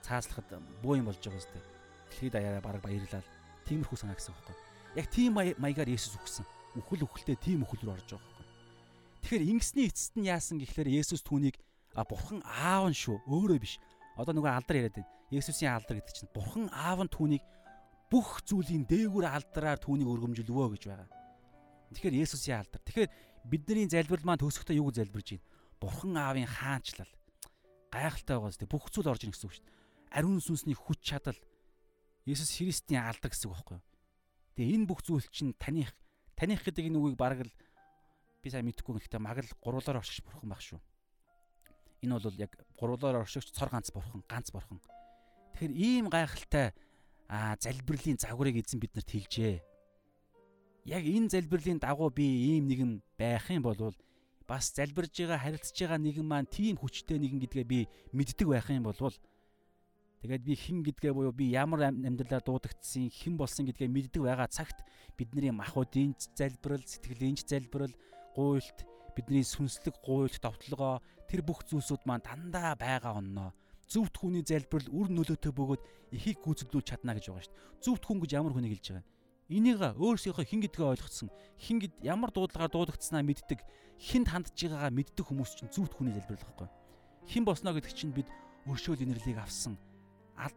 [0.03, 1.61] цааслахад буу юм болж байгаа зү.
[2.11, 3.27] Дэлхийд даяараа бараг баярлал.
[3.67, 4.57] Тиймэрхүү санаа гэсэн байхгүй.
[4.97, 6.47] Яг тийм маягаар Есүс үхсэн.
[6.79, 8.47] Үхэл үхэлтэй тийм үхэл рүү орж байгаа байхгүй.
[9.23, 11.57] Тэгэхээр ингэсний эцэст нь яасан гэхлээр Есүс түүнийг
[11.95, 13.79] бурхан аав нь шүү өөрөө биш.
[14.17, 15.11] Одоо нөгөө алдар яриад байна.
[15.31, 17.45] Есүсийн алдар гэдэг чинь бурхан аав нь түүнийг
[18.11, 21.09] бүх зүйлийн дээгүүр алдраар түүнийг өргөмжлөвөө гэж байгаа.
[21.95, 22.83] Тэгэхээр Есүсийн алдар.
[22.83, 23.11] Тэгэхээр
[23.47, 25.47] бидний залбирал маань төгсөхдөө юу залбирж байна?
[25.79, 27.11] Бурхан аавын хаанчлал.
[27.91, 29.79] Гайхалтай байгаа зү бүх зүйл орж ийн гэсэн үг шүү дээ.
[30.15, 31.39] Ариун сүнсний хүч чадал.
[32.27, 33.87] Есүс Христийн алдар гэсэн үг байхгүй юу?
[34.55, 35.91] Тэгээ энэ бүх зүйл чинь таних
[36.41, 37.53] таних гэдэг энэ үгийг бараг л
[38.41, 40.81] би сайн мэдэхгүй гэхдээ маг л гуруулаар оршиж бурхан байх шүү.
[42.01, 44.81] Энэ бол яг гуруулаар оршигч цор ганц бурхан, ганц бурхан.
[45.53, 46.73] Тэгэхээр ийм гайхалтай
[47.29, 49.61] аа залбирлын загварыг эзэн биднэрт хэлжээ.
[50.89, 53.93] Яг энэ залбирлын дагуу би ийм нэгэн байх юм бол
[54.51, 58.91] бас залбирж байгаа харилцаж байгаа нэгэн маань тийм хүчтэй нэгэн гэдгээ би мэддэг байх юм
[58.91, 58.99] бол
[60.21, 64.83] тэгээд би хэн гэдгээ буюу би ямар амьдралаар дуудагдсан хэн болсон гэдгээ мэддэг байгаа цагт
[65.15, 67.95] бидний махуудын залбирал сэтгэлийн залбирал
[68.35, 68.79] гуйлт
[69.15, 70.99] бидний сүнслэг гуйлт товтлогоо
[71.31, 73.55] тэр бүх зүйлсүүд маань дандаа байгаа онноо
[73.91, 75.83] зөвхт хүний залбирал үр нөлөөтэй бөгөөд
[76.15, 77.83] эхийг гүйцэтгэж чадна гэж байгаа шүү дээ.
[77.83, 79.20] Зөвхт хүн гэж ямар хүнийг хэлж байгаа юм?
[79.51, 81.29] Энийг өөрсдийнхөө хин гэдгээ ойлгоцсон,
[81.59, 83.67] хин гэд ямар дуудлагаар дуудагдсанаа мэддэг,
[83.99, 86.69] хинд хандж байгаагаа мэддэг хүмүүс чинь зөвхт хүний залбирал байхгүй.
[87.27, 88.31] Хин болсноо гэдэг чинь бид
[88.71, 89.75] өршөөл инэрлийг авсан.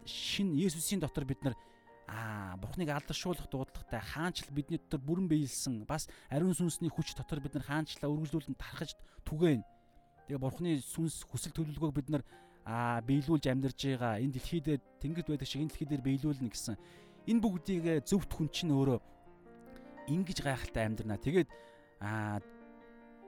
[0.06, 1.58] Шин Есүсийн дотор бид нар
[2.06, 7.58] аа Бурхныг алдаршуулах дуудлагатай хаанчл бидний дотор бүрэн биелсэн бас ариун сүнсний хүч дотор бид
[7.58, 8.94] нар хаанчлаа үргэлжлүүлэн тархаж
[9.26, 9.66] түгээн.
[10.30, 12.24] Тэгээ Бурхны сүнс хүсэл төлөвлөгөөг бид нар
[12.64, 16.76] аа биелүүлж амьдарж байгаа энэ дэлхий дээр тэнгид байдаг шиг энэ дэлхий дээр биелүүлнэ гэсэн
[17.28, 19.00] энэ бүгдийг зөвхт хүн чинь өөрөө
[20.12, 21.20] ингэж гайхалтай амьдрнаа.
[21.20, 21.50] Тэгээд
[22.04, 22.44] аа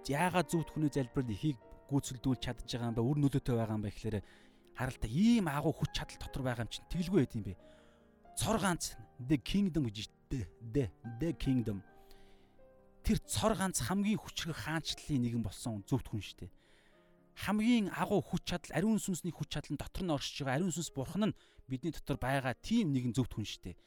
[0.08, 3.08] яагаад зөвхт хүний залбирал ихийг гүйцэлдүүлж чадж байгаа юм бэ?
[3.08, 4.18] Үр нөлөөтэй байгаа юм бэ гэхээр
[4.76, 7.54] харалта ийм агуу хүч чадал дотор байгаа юм чинь тэгэлгүй байт юм бэ.
[8.36, 10.12] Цор ганц the kingdom гэж.
[10.28, 10.92] The
[11.22, 11.80] the kingdom.
[13.06, 16.52] Тэр цор ганц хамгийн хүчрэг хаанчлалын нэгэн болсон зөвхт хүн шүү дээ
[17.36, 20.92] хамгийн агуу хүч чадал ариун сүнсний хүч чадал нь дотор нь оршиж байгаа ариун сүнс
[20.96, 23.78] бурхан нь бидний дотор байгаа тийм нэгэн зөвхт хүн шүү дээ.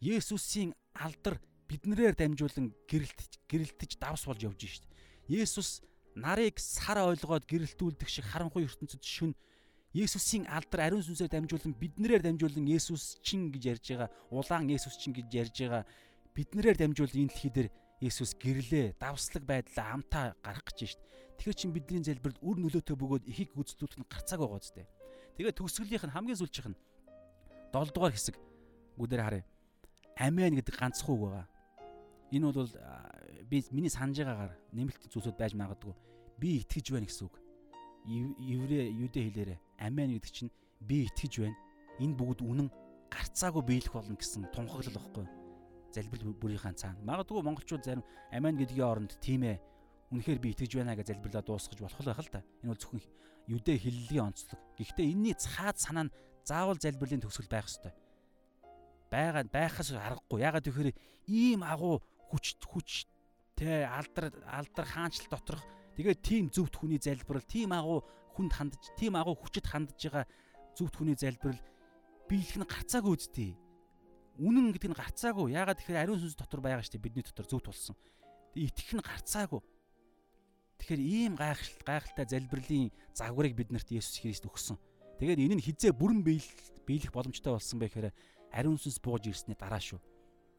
[0.00, 1.36] Есүсийн алдар
[1.68, 5.44] биднэрээр дамжуулан гэрэлтэж гэрэлтэж давс болж явж шүү дээ.
[5.44, 5.84] Есүс
[6.16, 9.34] нарыг сар ойлгоод гэрэлтүүлдэг шиг харанхуй ертөнцид шүн
[9.90, 15.10] Есүсийн алдар ариун сүнсээр дамжуулан биднэрээр дамжуулан Есүс чин гэж ярьж байгаа улаан Есүс чин
[15.10, 15.82] гэж ярьж байгаа
[16.34, 17.68] биднэрээр дамжуулан энэ дэлхий дээр
[17.98, 21.02] Есүс гэрлээ давслаг байдлаа амтаа гарах гэж шít.
[21.42, 24.86] Тэгэхээр чин бидний залбирал үр нөлөөтэй бөгөөд ихийг гүйцэтгүүлэх нь гарцааг байгаа зү.
[25.36, 26.78] Тэгээд төгсгөлийнх нь хамгийн сүүлчийнх нь
[27.72, 28.36] 7 дугаар хэсэг
[28.98, 29.44] бүгдээр харъя.
[30.18, 31.46] Амен гэдэг ганц хууг байгаа.
[32.30, 32.70] Энэ бол
[33.46, 35.94] би миний санаж байгаагаар нэмэлт зүйлсүүд байж магадгүй.
[36.38, 37.34] Би итгэж байна гэсэн үг.
[38.06, 41.58] Еврэ юдэ хэлээрээ амен гэдэг чинь би итгэж байна.
[41.98, 42.68] Энэ бүгд үнэн
[43.10, 45.26] гарцаагүй биелэх болно гэсэн тунхаглал واخгүй.
[45.90, 47.02] Залбирал бүрийнхаа цаана.
[47.02, 49.58] Магадгүй монголчууд зарим амен гэдгийн оронд тийм ээ
[50.14, 52.46] үнэхээр би итгэж байна гэж залбирлаа дуусгаж болох байх л та.
[52.62, 53.02] Энэ бол зөвхөн
[53.50, 54.60] юдэ хиллэлийн онцлог.
[54.78, 56.14] Гэхдээ энэний цаад санаа нь
[56.50, 57.94] заавал залбирлын төгсгөл байх ёстой.
[59.10, 60.42] Байгаа байхаас аргагүй.
[60.42, 60.94] Ягаад гэвэл
[61.30, 63.06] ийм агуу хүч хүч
[63.54, 65.62] тэ алдар алдар хаанчлал доторх
[65.94, 68.02] тэгээд тийм зөвхт хүний залбирал, тийм агуу
[68.34, 70.26] хүнд хандж, тийм агуу хүчит хандж байгаа
[70.74, 71.58] зөвхт хүний залбирал
[72.30, 73.52] биелэх нь гарцаагүй үсттэй.
[74.38, 75.52] Үнэн гэдэг нь гарцаагүй.
[75.52, 77.98] Ягаад тэгэхээр ариун сүнс дотор байгаа штеп бидний дотор зөвхт болсон.
[78.54, 79.60] Итгэх нь гарцаагүй.
[80.80, 84.80] Тэгэхээр ийм гайхалтай гайхалтай залбирлын загварыг биднэрт Есүс Христ өгсөн.
[85.20, 88.08] Тэгээд энэ нь хизээ бүрэн биелэх боломжтой болсон бэ гэхээр
[88.56, 90.00] ариун сүнс бууж ирсний дараа шүү.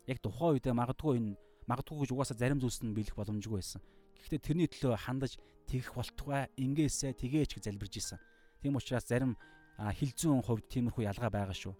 [0.05, 1.33] Яг тухайн үедээ магадгүй энэ
[1.65, 3.81] магадгүй гэж угаасаа зарим зүйлс нь биелэх боломжгүй байсан.
[4.21, 8.21] Гэхдээ тэрний төлөө хандаж тэгэх болтугай ингээсээ тэгээч гэж залбирж исэн.
[8.61, 9.33] Тийм учраас зарим
[9.81, 11.73] хилзүүн хувьд тиймэрхүү ялгаа байгаа шүү.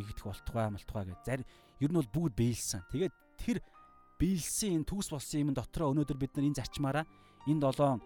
[0.00, 1.20] Тэгэх болтугай малтугай гэж.
[1.20, 1.46] Зарим
[1.84, 2.80] ер нь бол бүгд биелсэн.
[2.96, 3.60] Тэгээд тэр
[4.16, 7.04] биелсэн энэ төгс болсон юм дотроо өнөөдөр бид нар энэ зарчмаараа
[7.44, 8.00] энэ долоон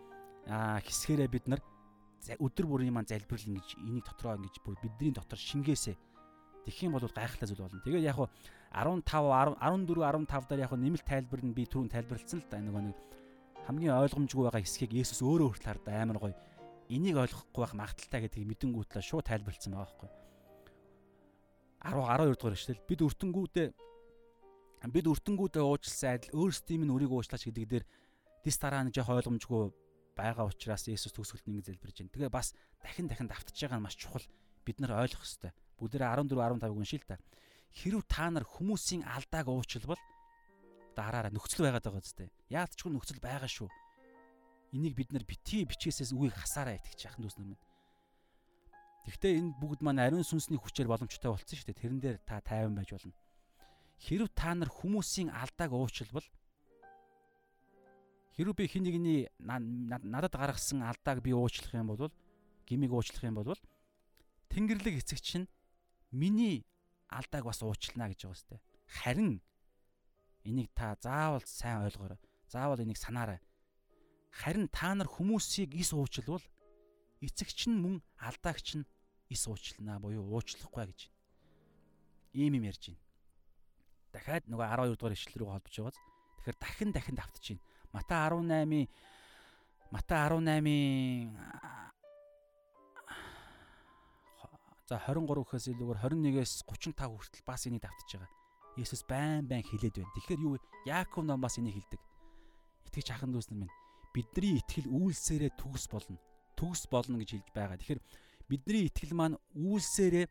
[0.50, 1.62] хэсгээрээ бид нар
[2.20, 5.96] өдөр бүрийн маань залбирал ингэж энийг дотроо ингэж бүр бидний дотор шингээсэ
[6.68, 7.80] тэгэх юм бол гайхалтай зүйл болно.
[7.80, 8.28] Тэгээд яг хуу
[8.72, 12.98] 15 14 15 дээр яг нэмэлт тайлбар нь би түрүүн тайлбарлсан л да нөгөө нэг
[13.66, 16.36] хамгийн ойлгомжгүй байгаа хэсгийг Есүс өөрөө хүртэл хардаа амар гоё
[16.92, 20.10] энийг ойлгохгүй байх магадaltaй гэдгийг мэдэнгүүтлээ шууд тайлбарлсан байгаа байхгүй.
[21.80, 23.68] 10 12 дугаар эшлэл бид өртөнгүүдээ
[24.92, 27.84] бид өртөнгүүдээ уучлсан адил өөрсдийн минь өрийг уучлаач гэдэг дээр
[28.44, 29.72] дис дараа нэг жоох ойлгомжгүй
[30.20, 32.12] байгаа учраас Есүс төгсгөлт нэг залбирж байна.
[32.12, 32.52] Тэгээ бас
[32.84, 34.24] дахин дахин давтаж байгаа нь маш чухал.
[34.68, 35.56] Бид нар ойлгох ёстой.
[35.80, 37.16] Бүгдээ 14 15-ыг уншил та.
[37.72, 40.00] Хэрв та нар хүмүүсийн алдааг уучлбал
[40.92, 42.28] дараараа нөхцөл байгаад байгаа зү.
[42.52, 43.68] Яалтчгүй нөхцөл байгаа шүү.
[44.76, 47.64] Энийг бид нар битгий бичээсээс үгийг хасаараа итгэж дүүс нар минь.
[49.08, 51.80] Гэхдээ энэ бүгд маань ариун сүнсний хүчээр боломжтой болсон шүү дээ.
[51.80, 53.16] Тэрэн дээр та тайван байж болно.
[53.98, 56.26] Хэрв та нар хүмүүсийн алдааг уучлбал
[58.36, 62.12] Хэрвээ би хин нэгний надад гаргасан алдааг би уучлах юм бол
[62.66, 63.58] гимиг уучлах юм бол
[64.50, 65.46] Тэнгэрлэг эцэг чинь
[66.10, 66.66] миний
[67.08, 68.60] алдааг бас уучлана гэж байгаа сте.
[68.86, 69.42] Харин
[70.44, 72.18] энийг та заавал сайн ойлгоорой.
[72.46, 73.40] Заавал энийг санаарай.
[74.30, 76.42] Харин та нар хүмүүсийг ис уучлвал
[77.20, 78.88] эцэгч нь мөн алдаагч нь
[79.30, 81.00] ис уучлана буюу уучлахгүй гэж.
[82.34, 83.02] Ийм юм ярьж байна.
[84.10, 85.98] Дахиад нөгөө 12 дугаар ишлэл рүү холбож байгааз.
[86.42, 87.62] Тэгэхээр дахин дахин давтаж байна.
[87.92, 88.88] Матай 18-ийн
[89.90, 91.34] Матай 18-ийн
[94.90, 98.30] за 23 гэхээс илүүгээр 21-ээс 35 хүртэл бас энийг давтаж байгаа.
[98.74, 100.14] Есүс байн байн хилээд байна.
[100.18, 102.02] Тэгэхээр юу Яаков ном бас энийг хилдэг.
[102.90, 103.74] Итгэж ахын дүүс нар минь
[104.10, 106.18] бидний итгэл үйлсээрээ төгс болно.
[106.58, 107.78] Төгс болно гэж хэлж байгаа.
[107.78, 108.02] Тэгэхээр
[108.50, 110.26] бидний итгэл маань үйлсээрээ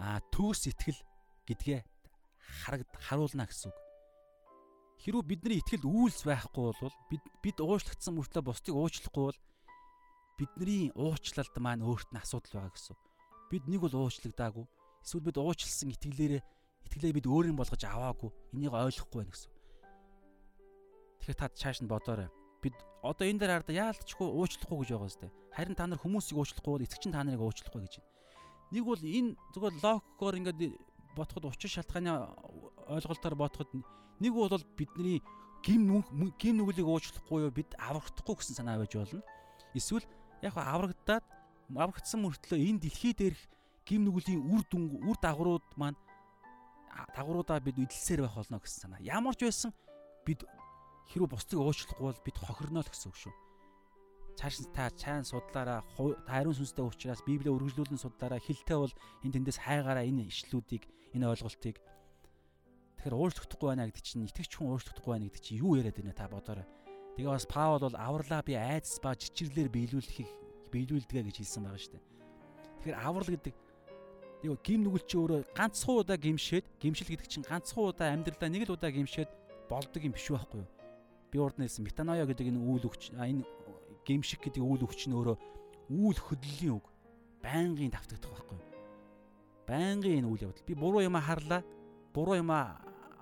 [0.00, 1.00] а төгс итгэл
[1.44, 1.80] гэдгээ
[2.64, 3.85] харагд харуулна гэсэн үг.
[5.02, 9.40] Хэрвээ бидний итгэл үйлс байхгүй бол бид бид уучлагдсан мөртлөө бусдыг уучлахгүй бол
[10.40, 12.96] бидний уучлалд маань өөрт нь асуудал байгаа гэсэн.
[13.52, 14.66] Бид нэг бол уучлагдаагүй.
[15.04, 16.42] Эсвэл бид уучлсан итгэлээрээ
[16.88, 18.30] итгэлээ бид өөрийн болгож аваагүй.
[18.56, 19.52] Энийг ойлгохгүй байна гэсэн.
[21.20, 22.28] Тэгэхээр та чааш нь бодоорой.
[22.60, 25.28] Бид одоо энэ дээр хараад яалтчгүй уучлахгүй гэж байгаа сте.
[25.54, 28.10] Харин та нар хүмүүсийг уучлахгүй бол эцэг чинь та нарыг уучлахгүй гэж байна.
[28.74, 30.60] Нэг бол энэ зүгээр логикоор ингээд
[31.14, 32.12] бодоход учир шалтгааны
[32.90, 33.70] ойлголтоор бодоход
[34.20, 35.22] нэг бол бидний
[35.62, 36.04] гим
[36.38, 39.22] гим нүглийг уучлахгүй юу бид аврагдахгүй гэсэн санаа байж болно.
[39.74, 40.06] Эсвэл
[40.42, 41.24] яг аврагдаад
[41.74, 43.42] аврагдсан мөртлөө энэ дэлхий дээрх
[43.86, 45.98] гим нүглийн үр дүн үр дагаврууд маань
[47.14, 49.00] дагавруудаа бид эдэлсээр байх болно гэсэн санаа.
[49.02, 49.74] Ямар ч байсан
[50.22, 50.46] бид
[51.10, 53.34] хэрвээ бусдыг уучлахгүй бол бид хохирно л гэсэн үг шүү.
[54.36, 55.80] Цааш нь та чайн судлаараа
[56.26, 58.92] та ариун сүнстэй уучраас Библийг үргэлжлүүлэн судлаараа хилтэй бол
[59.24, 60.84] энэ тэндээс хайгаараа энэ ишлүүдийг
[61.16, 61.80] энэ ойлголтыг
[63.06, 66.26] тэгэхээр уучлахгүй байна гэдэг чинь итгэж хүн уучлахгүй байна гэдэг чинь юу яриад байна та
[66.26, 66.66] бодоорой.
[67.14, 70.26] Тэгээ бас Паул бол авралаа би айдас ба жичирлэр биелүүлэхийг
[70.74, 72.04] биелүүлдэгэ гэж хэлсэн байгаа шүү дээ.
[72.82, 73.54] Тэгэхээр аврал гэдэг
[74.42, 78.62] нэг гим нүгэл чи өөрөө ганцхан удаа гимшээд гимшил гэдэг чинь ганцхан удаа амьдралаа нэг
[78.66, 79.30] л удаа гимшээд
[79.70, 80.70] болдог юм биш байхгүй юу?
[81.30, 83.46] Би урд нэлсэн метаноя гэдэг энэ үйл өгч энэ
[84.02, 85.38] гимшиг гэдэг үйл өгч нь өөрөө
[85.94, 86.86] үйл хөдлөлийн үг.
[87.38, 88.58] Байнгын давтагдах байхгүй.
[89.70, 90.66] Байнгын энэ үйл явдал.
[90.66, 91.62] Би буруу юм харлаа.
[92.10, 92.50] Буруу юм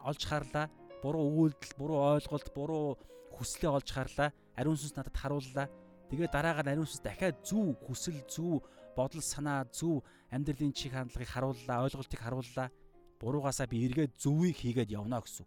[0.05, 0.69] олж харлаа.
[1.03, 2.97] Буруу үйлдэл, буруу ойлголт, буруу
[3.35, 4.33] хүслээ олж харлаа.
[4.57, 5.69] Ариун сүнс надад харууллаа.
[6.09, 8.63] Тэгээ дараагаар ариун сүнс дахиад зөв хүсэл, зөв
[8.97, 12.71] бодол санаа, зөв амьдралын чиг хандлагыг харууллаа, ойлголтыг харууллаа.
[13.21, 15.47] Буруугаасаа би эргээд зөвийг хийгээд явна гэсэн.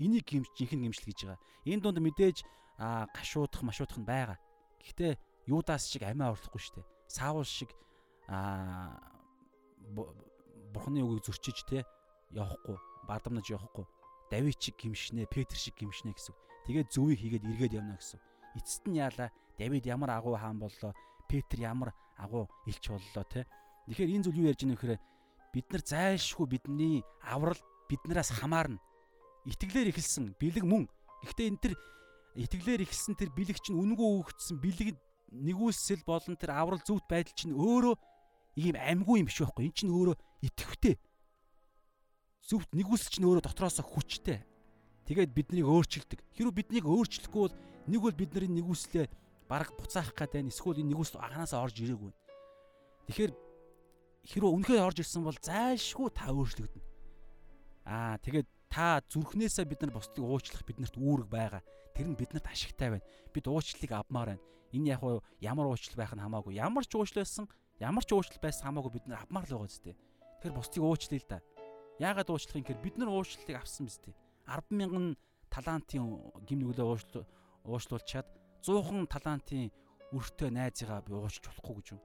[0.00, 1.40] Энийг гимж жинхэнэ гимшил гэж байгаа.
[1.68, 2.44] Энэ дунд мэдээж
[2.78, 4.38] гашуудах, машуудах нь байгаа.
[4.80, 6.86] Гэхдээ Юдаас шиг амиа орлохгүй шүү дээ.
[7.08, 7.70] Саул шиг
[8.28, 8.96] аа
[10.72, 11.84] Бурхны үгийг зөрчиж те
[12.30, 13.86] явахгүй, бардамнаж явахгүй.
[14.30, 16.34] Давид шиг гимшнэ, Петр шиг гимшнэ гэсэн.
[16.66, 18.20] Тэгээд зөвийг хийгээд эргээд явна гэсэн.
[18.56, 20.94] Эцэст нь яалаа Давид ямар агуу хаан боллоо,
[21.28, 23.46] Петр ямар агуу элч боллоо те.
[23.88, 24.92] Тэгэхээр энэ зүйл юу ярьж байгаа нөхөр
[25.50, 27.58] бид нар зайлшгүй бидний аврал
[27.90, 28.78] биднээс хамаарна
[29.46, 30.86] итгэлээр эхэлсэн бэлэг мөн.
[31.24, 31.74] Гэхдээ энэ төр
[32.38, 34.94] итгэлээр эхэлсэн тэр бэлэг чинь үнгөө өгөгдсөн бэлэг
[35.32, 37.94] нэгүүлсэл болон тэр аврал зүвт байдал чинь өөрөө
[38.60, 39.66] ийм амьгүй юм биш байхгүй.
[39.70, 40.94] Энэ чинь өөрөө итгэвтэй.
[42.50, 44.42] Зүвт нэгүүлс чинь өөрөө дотроосоо хүчтэй.
[45.06, 46.18] Тэгээд биднийг өөрчилдөг.
[46.34, 47.54] Хэрвээ биднийг өөрчлөхгүй бол
[47.86, 49.06] нэг бол бид нарын нэгүслээ
[49.46, 52.10] бараг буцаах гэдэг нь эсвэл энэ нэгүсэл аганаасаа орж ирээгүй.
[53.06, 53.32] Тэгэхээр
[54.26, 56.86] хэрвээ үнэхээр орж ирсэн бол зайлшгүй та өөрчлөгдөнө.
[57.86, 61.62] Аа тэгээд та зүрхнээсээ бид нар бусдыг уучлах биднэрт үүрэг байгаа.
[61.94, 63.06] Тэр нь биднэрт ашигтай байна.
[63.34, 64.42] Бид уучлалыг авмаар байна.
[64.70, 65.02] Энэ яг
[65.42, 66.54] ямар уучлал байх нь хамаагүй.
[66.54, 67.50] Ямар ч уучлал байсан,
[67.82, 69.94] ямар ч уучлал байсан хамаагүй бид нар авмаар л байгаа зү.
[70.38, 71.42] Тэгэхээр бусдыг уучлая л да.
[72.00, 74.16] Яагаад уучлах юм гэхээр бид нар уучлалыг авсан биз дээ.
[74.48, 75.06] 10 мянган
[75.52, 76.16] талантын
[76.48, 77.28] гим нүглээ уучлал
[77.68, 78.28] уучлуулчаад
[78.64, 79.68] 100хан талантын
[80.16, 82.00] өртөө найзыгаа би уучлж болохгүй гэж юм.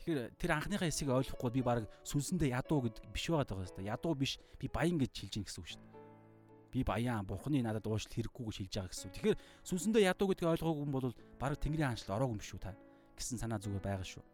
[0.00, 3.90] Тэгэхээр тэр анхныхаа хэсгийг ойлгохгүй би баг сүнсэндээ ядуу гэд биш байгаад байгаа юм.
[3.90, 5.92] Ядуу биш би баян гэж хэлж ийн гэсэн үг шүү дээ.
[6.72, 9.12] Би баян бурхны надад уушлал хэрэггүй гэж хэлж байгаа гэсэн.
[9.12, 12.72] Тэгэхээр сүнсэндээ ядуу гэдгийг ойлгоогүй юм бол баг тэнгэрийн хаанчлал ороогүй юм шүү та
[13.18, 14.24] гэсэн санаа зүгээр байгаа шүү.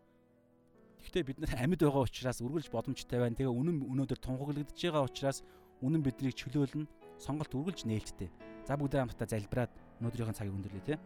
[1.04, 3.36] Гэхдээ бид нар амьд байгаа учраас үргэлж боломжтой байна.
[3.36, 5.42] Тэгээ үнэн өнөөдөр тунхаглагдж байгаа учраас
[5.82, 6.88] үнэн биднийг чөлөөлнө.
[7.20, 8.30] Сонголт үргэлж нээлттэй.
[8.68, 10.98] За бүгдээ хамтдаа залбираад өнөөдрийн цагийг өндөрлөө тий.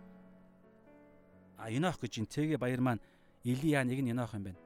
[1.60, 3.04] А Енох гэж энэ цэгээ баяр маань
[3.44, 4.60] Илия нэг нь Енох юм байна.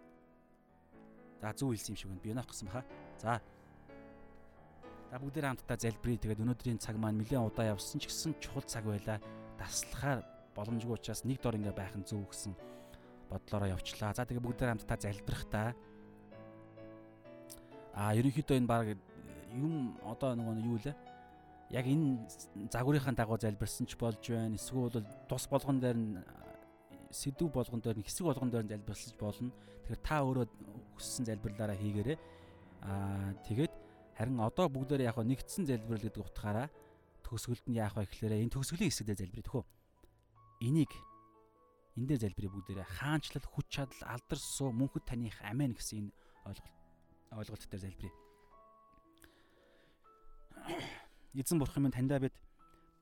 [1.42, 2.22] За зөв хэлсэн юм шиг байна.
[2.22, 2.84] Би Енох гэсэн баха.
[3.18, 3.42] За.
[5.10, 6.22] За бүгдээ хамтдаа залбирая.
[6.22, 9.18] Тэгээд өнөөдрийн цаг маань нэлээд удаа явсан ч гэсэн чухал цаг байлаа.
[9.58, 10.22] Таслахаар
[10.54, 12.54] боломжгүй учраас нэг дор ингээ байх нь зөв гэсэн
[13.30, 14.14] бодлороо явчлаа.
[14.14, 15.74] За тэгээ бүгдээ хамтдаа залбирах та.
[17.94, 18.86] А ерөнхийдөө энэ баг
[19.54, 20.94] юм одоо нөгөө юу лээ?
[21.74, 22.28] яг энэ
[22.70, 24.54] загварынхаа дагуу залбирсан ч болж байна.
[24.54, 26.22] Эсвэл тус болгон дээр нь
[27.10, 29.50] сэдв болгон дээр нь хэсэг болгон дээр нь залбирсаж болно.
[29.88, 30.46] Тэгэхээр та өөрөө
[30.94, 32.18] хүссэн залбирлаараа хийгээрэй.
[32.84, 33.72] Аа тэгээд
[34.14, 36.68] харин одоо бүгдээр яг нэгдсэн залбирал гэдэг утгаараа
[37.24, 39.64] төгсгөлд нь яах вэ гэхээр энэ төгсгөлийн хэсэгдээ залбирая тэхүү.
[40.62, 40.92] Энийг
[41.94, 46.14] энэ дээр залбирая бүгдээрээ хаанчлал хүч чадал алдар суу мөнхөд таних амен гэсэн энэ
[46.46, 46.74] ойлголт
[47.38, 48.16] ойлголт дээр залбирая.
[51.38, 52.34] Эзэн бурхан минь таньдаа бид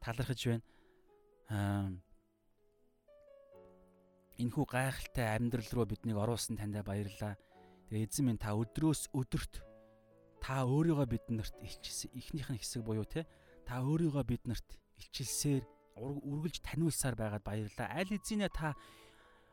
[0.01, 0.65] талархаж байна.
[1.49, 1.89] Аа
[4.43, 7.37] энхүү гайхалтай амьдрал руу биднийг оруулсан таньдаа баярлалаа.
[7.89, 9.63] Тэгээ эзэн минь та өдрөөс өдөрт
[10.43, 13.29] та өөрийгөө биднэрт илчилсэн эхнийх нь хэсэг буюу те
[13.69, 15.63] та өөрийгөө биднэрт илчилсээр
[15.97, 17.89] үргэлж таниулсаар байгаад баярлалаа.
[17.93, 18.75] Аль эзэнэ та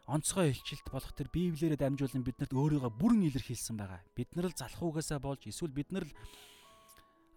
[0.09, 4.01] онцгой илчилт болох тэр Библиэрээ дамжуулан биднэрт өөрийгөө бүрэн илэрхийлсэн байгаа.
[4.17, 6.13] Бид нар л залах угаасаа болж эсвэл бид нар л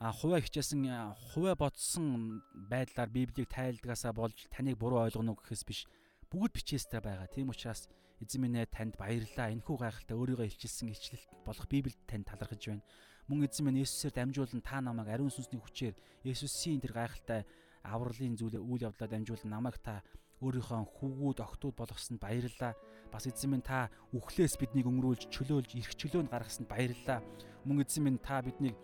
[0.00, 0.88] хуваа хичээсэн
[1.36, 2.40] хуваа бодсон
[2.72, 5.84] байдлаар Библийг тайлдгаасаа болж таныг буруу ойлгоно гэхээс биш
[6.32, 7.28] бүгд бичээстэй байгаа.
[7.28, 7.86] Тийм учраас
[8.24, 9.52] эзэн минь танд баярлалаа.
[9.52, 12.82] Энэхүү гайхалтай өөрийгөө илчилсэн илчлэлт болох Библиэд танд талархаж байна.
[13.28, 17.46] Мөн эзэн минь Есүсээр дамжуулан та намайг ариун сүнсний хүчээр Есүсийн тэр гайхалтай
[17.84, 20.02] авралын зүйл үйл явдлаар дамжуулан намайг та
[20.42, 22.74] өөрийнхөө хүүгүүд охтууд болгосонд баярлалаа.
[23.12, 27.22] Бас эзэн минь та үхлээс биднийг өнгөрүүлж чөлөөлж эрх чөлөөнд гаргасанд баярлалаа.
[27.62, 28.74] Мөн эзэн минь та биднийг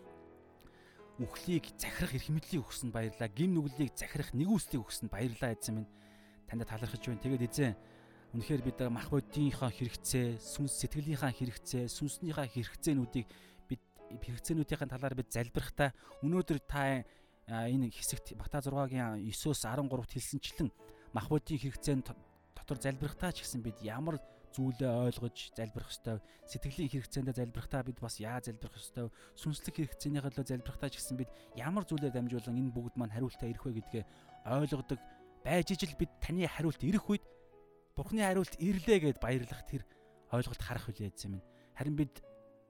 [1.19, 3.27] үхлийг захирах эрх мэдлийг өгсөнд баярлалаа.
[3.27, 5.89] Гин нүглийг захирах нэгүслийг өгсөнд баярлалаа эзэн минь.
[6.47, 7.19] Танд талархаж байна.
[7.19, 7.75] Тэгээд эзэн
[8.33, 13.27] үнэхээр бид мах бодийнхаа хэрэгцээ, сүнс сэтгэлийнхаа хэрэгцээ, сүнснийхаа хэрэгцээнүүдийг
[13.67, 13.81] бид
[14.21, 17.03] хэрэгцээнүүдийн талаар бид залбирахтаа өнөөдөр та
[17.49, 20.69] энэ хэсэгт Бата 6-гийн 9-оос 13-т хэлсэнчлэн
[21.13, 22.13] мах бодийн хэрэгцээнд
[22.53, 24.21] дотор залбирахтаа ч гэсэн бид ямар
[24.53, 26.17] зүйлээ ойлгож залбирах ёстой.
[26.45, 29.09] Сэтгэлийн хэрэгцээндээ залбирахтаа бид бас яа залбирах ёстой.
[29.37, 33.65] Сүнслэг хэрэгцээний төлөө залбирахтаа ч гэсэн бид ямар зүйлээр дамжуулан энэ бүгд маань хариултаа ирэх
[33.65, 34.03] вэ гэдгээ
[34.49, 34.99] ойлгодог
[35.45, 37.25] байж ижил бид таны хариулт ирэх үед
[37.93, 39.83] Бурхны хариулт ирлээ гэд баярлах тэр
[40.33, 41.45] ойлголт харах хүлээ эзэм минь.
[41.77, 42.23] Харин бид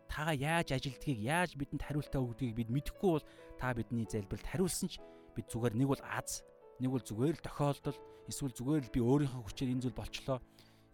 [0.09, 3.25] таага яаж ажилдгийг яаж бидэнд хариултаа өгдгийг бид мэдэхгүй бол
[3.61, 4.97] та бидний залбиралд хариулсан ч
[5.37, 6.41] бид зүгээр нэг бол аз
[6.81, 10.37] нэг бол зүгээр л тохиолдол эсвэл зүгээр л би өөрийнхөө хүчээр энэ зүйл болчлоо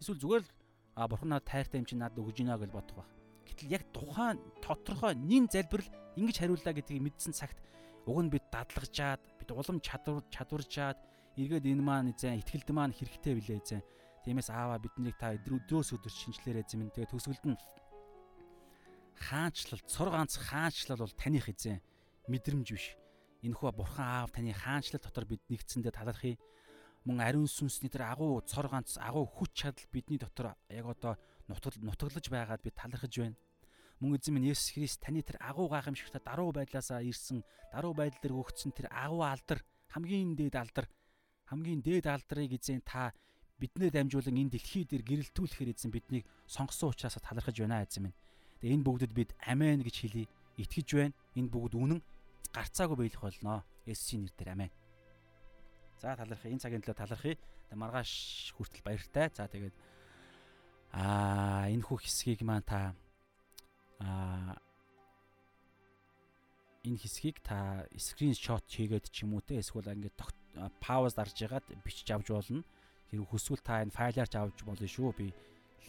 [0.04, 0.52] эсвэл зүгээр л
[0.96, 3.12] а бурхан надад тайртай юм чинь надад өгж гинэ гэж бодох байх.
[3.48, 7.60] Гэтэл яг тухайн тодорхой нин залбирал ингэж хариуллаа гэдгийг мэдсэн цагт
[8.08, 10.98] уг нь бид дадлагжаад бид улам чадвар чадваржаад
[11.36, 13.84] эргээд энэ маань зэн ихтгэлд маань хэрэгтэй билээ зэн.
[14.24, 16.90] Тиймээс аава биднийг та өдрөөс өдөр шинжлээрээ зэм.
[16.96, 17.60] Тэгээ төсвөлд нь
[19.18, 21.82] хаанчлал, цор ганц хаанчлал бол таних эзэн
[22.28, 22.96] мэдрэмж биш.
[23.42, 26.38] Энэхүү бурхан аав таны хаанчлал дотор бид нэгдсэндээ талархъя
[27.06, 31.14] мөн ариун сүнсний тэр агуу цор ганц агуу хүч чадал бидний дотор яг одоо
[31.48, 33.38] нутгал нутаглаж байгаад би талархаж байна.
[34.02, 38.34] Мөн эзэн минь Есүс Христ таны тэр агуу гайхамшигтай даруй байдлаасаа ирсэн даруй байдал дээр
[38.42, 39.62] өгсөн тэр агуу алдар
[39.94, 40.90] хамгийн дээд алдар
[41.46, 43.14] хамгийн дээд алдрыг эзэн та
[43.62, 48.18] биднээ дамжуулан энэ дэлхий дээр гэрэлтүүлэхээр эзэн биднийг сонгосон учраас талархаж байна эзэн минь.
[48.60, 50.28] Тэгээ энэ бүгдэд бид амен гэж хэлий.
[50.58, 51.16] Итгэж байна.
[51.36, 52.00] Энэ бүгд үнэн
[52.56, 53.64] гарцаагүй биелэх болно.
[53.86, 54.72] Есүсийн нэрээр амен.
[56.00, 56.52] За талархъя.
[56.52, 57.36] Энэ цагийн төлөө талархъя.
[57.76, 59.28] Маргааш хүртэл баяртай.
[59.36, 59.76] За тэгээд
[60.96, 62.96] аа энэ хүү хэсгийг маань та
[64.00, 64.56] аа
[66.88, 70.16] энэ хэсгийг та скриншот хийгээд ч юм уу те эсвэл ингээд
[70.80, 72.64] пауз дарж ягаад бичиж авч болно.
[73.12, 75.12] Хэрэг хүсвэл та энэ файлаар ч авч болно шүү.
[75.18, 75.34] Би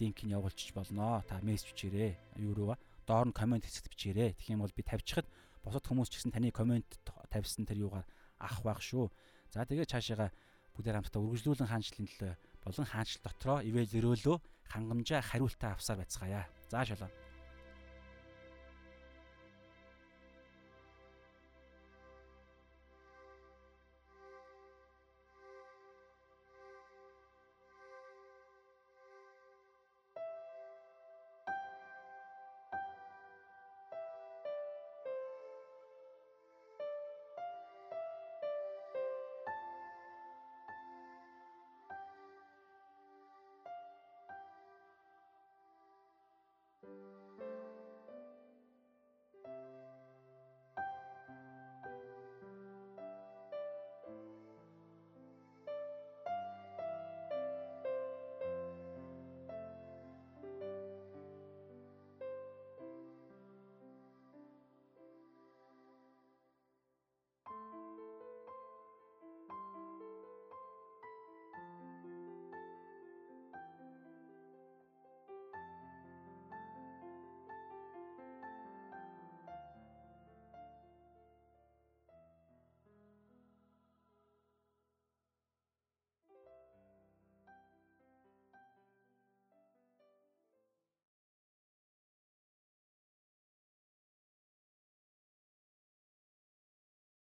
[0.01, 1.25] линкийг явуулчих болно.
[1.29, 2.17] Та мессеж бичээрэй.
[2.37, 4.35] Юу руу доор нь комент хэсэгт бичээрэй.
[4.35, 5.27] Тэгэх юм бол би тавьчихад
[5.63, 6.87] бусад хүмүүс ч гэсэн таны комент
[7.31, 8.07] тавьсан тэр юугаар
[8.39, 9.11] авах байх шүү.
[9.51, 10.31] За тэгээ цаашаага
[10.75, 12.33] бүгдээр хамтдаа үргэлжлүүлэн хаанчлалын төлөө
[12.67, 14.37] болон хаанчлал дотроо ивэл зөрөөлөө
[14.69, 16.45] хангамжаа хариултаа авсаар байцгаая.
[16.69, 17.11] За шалаа.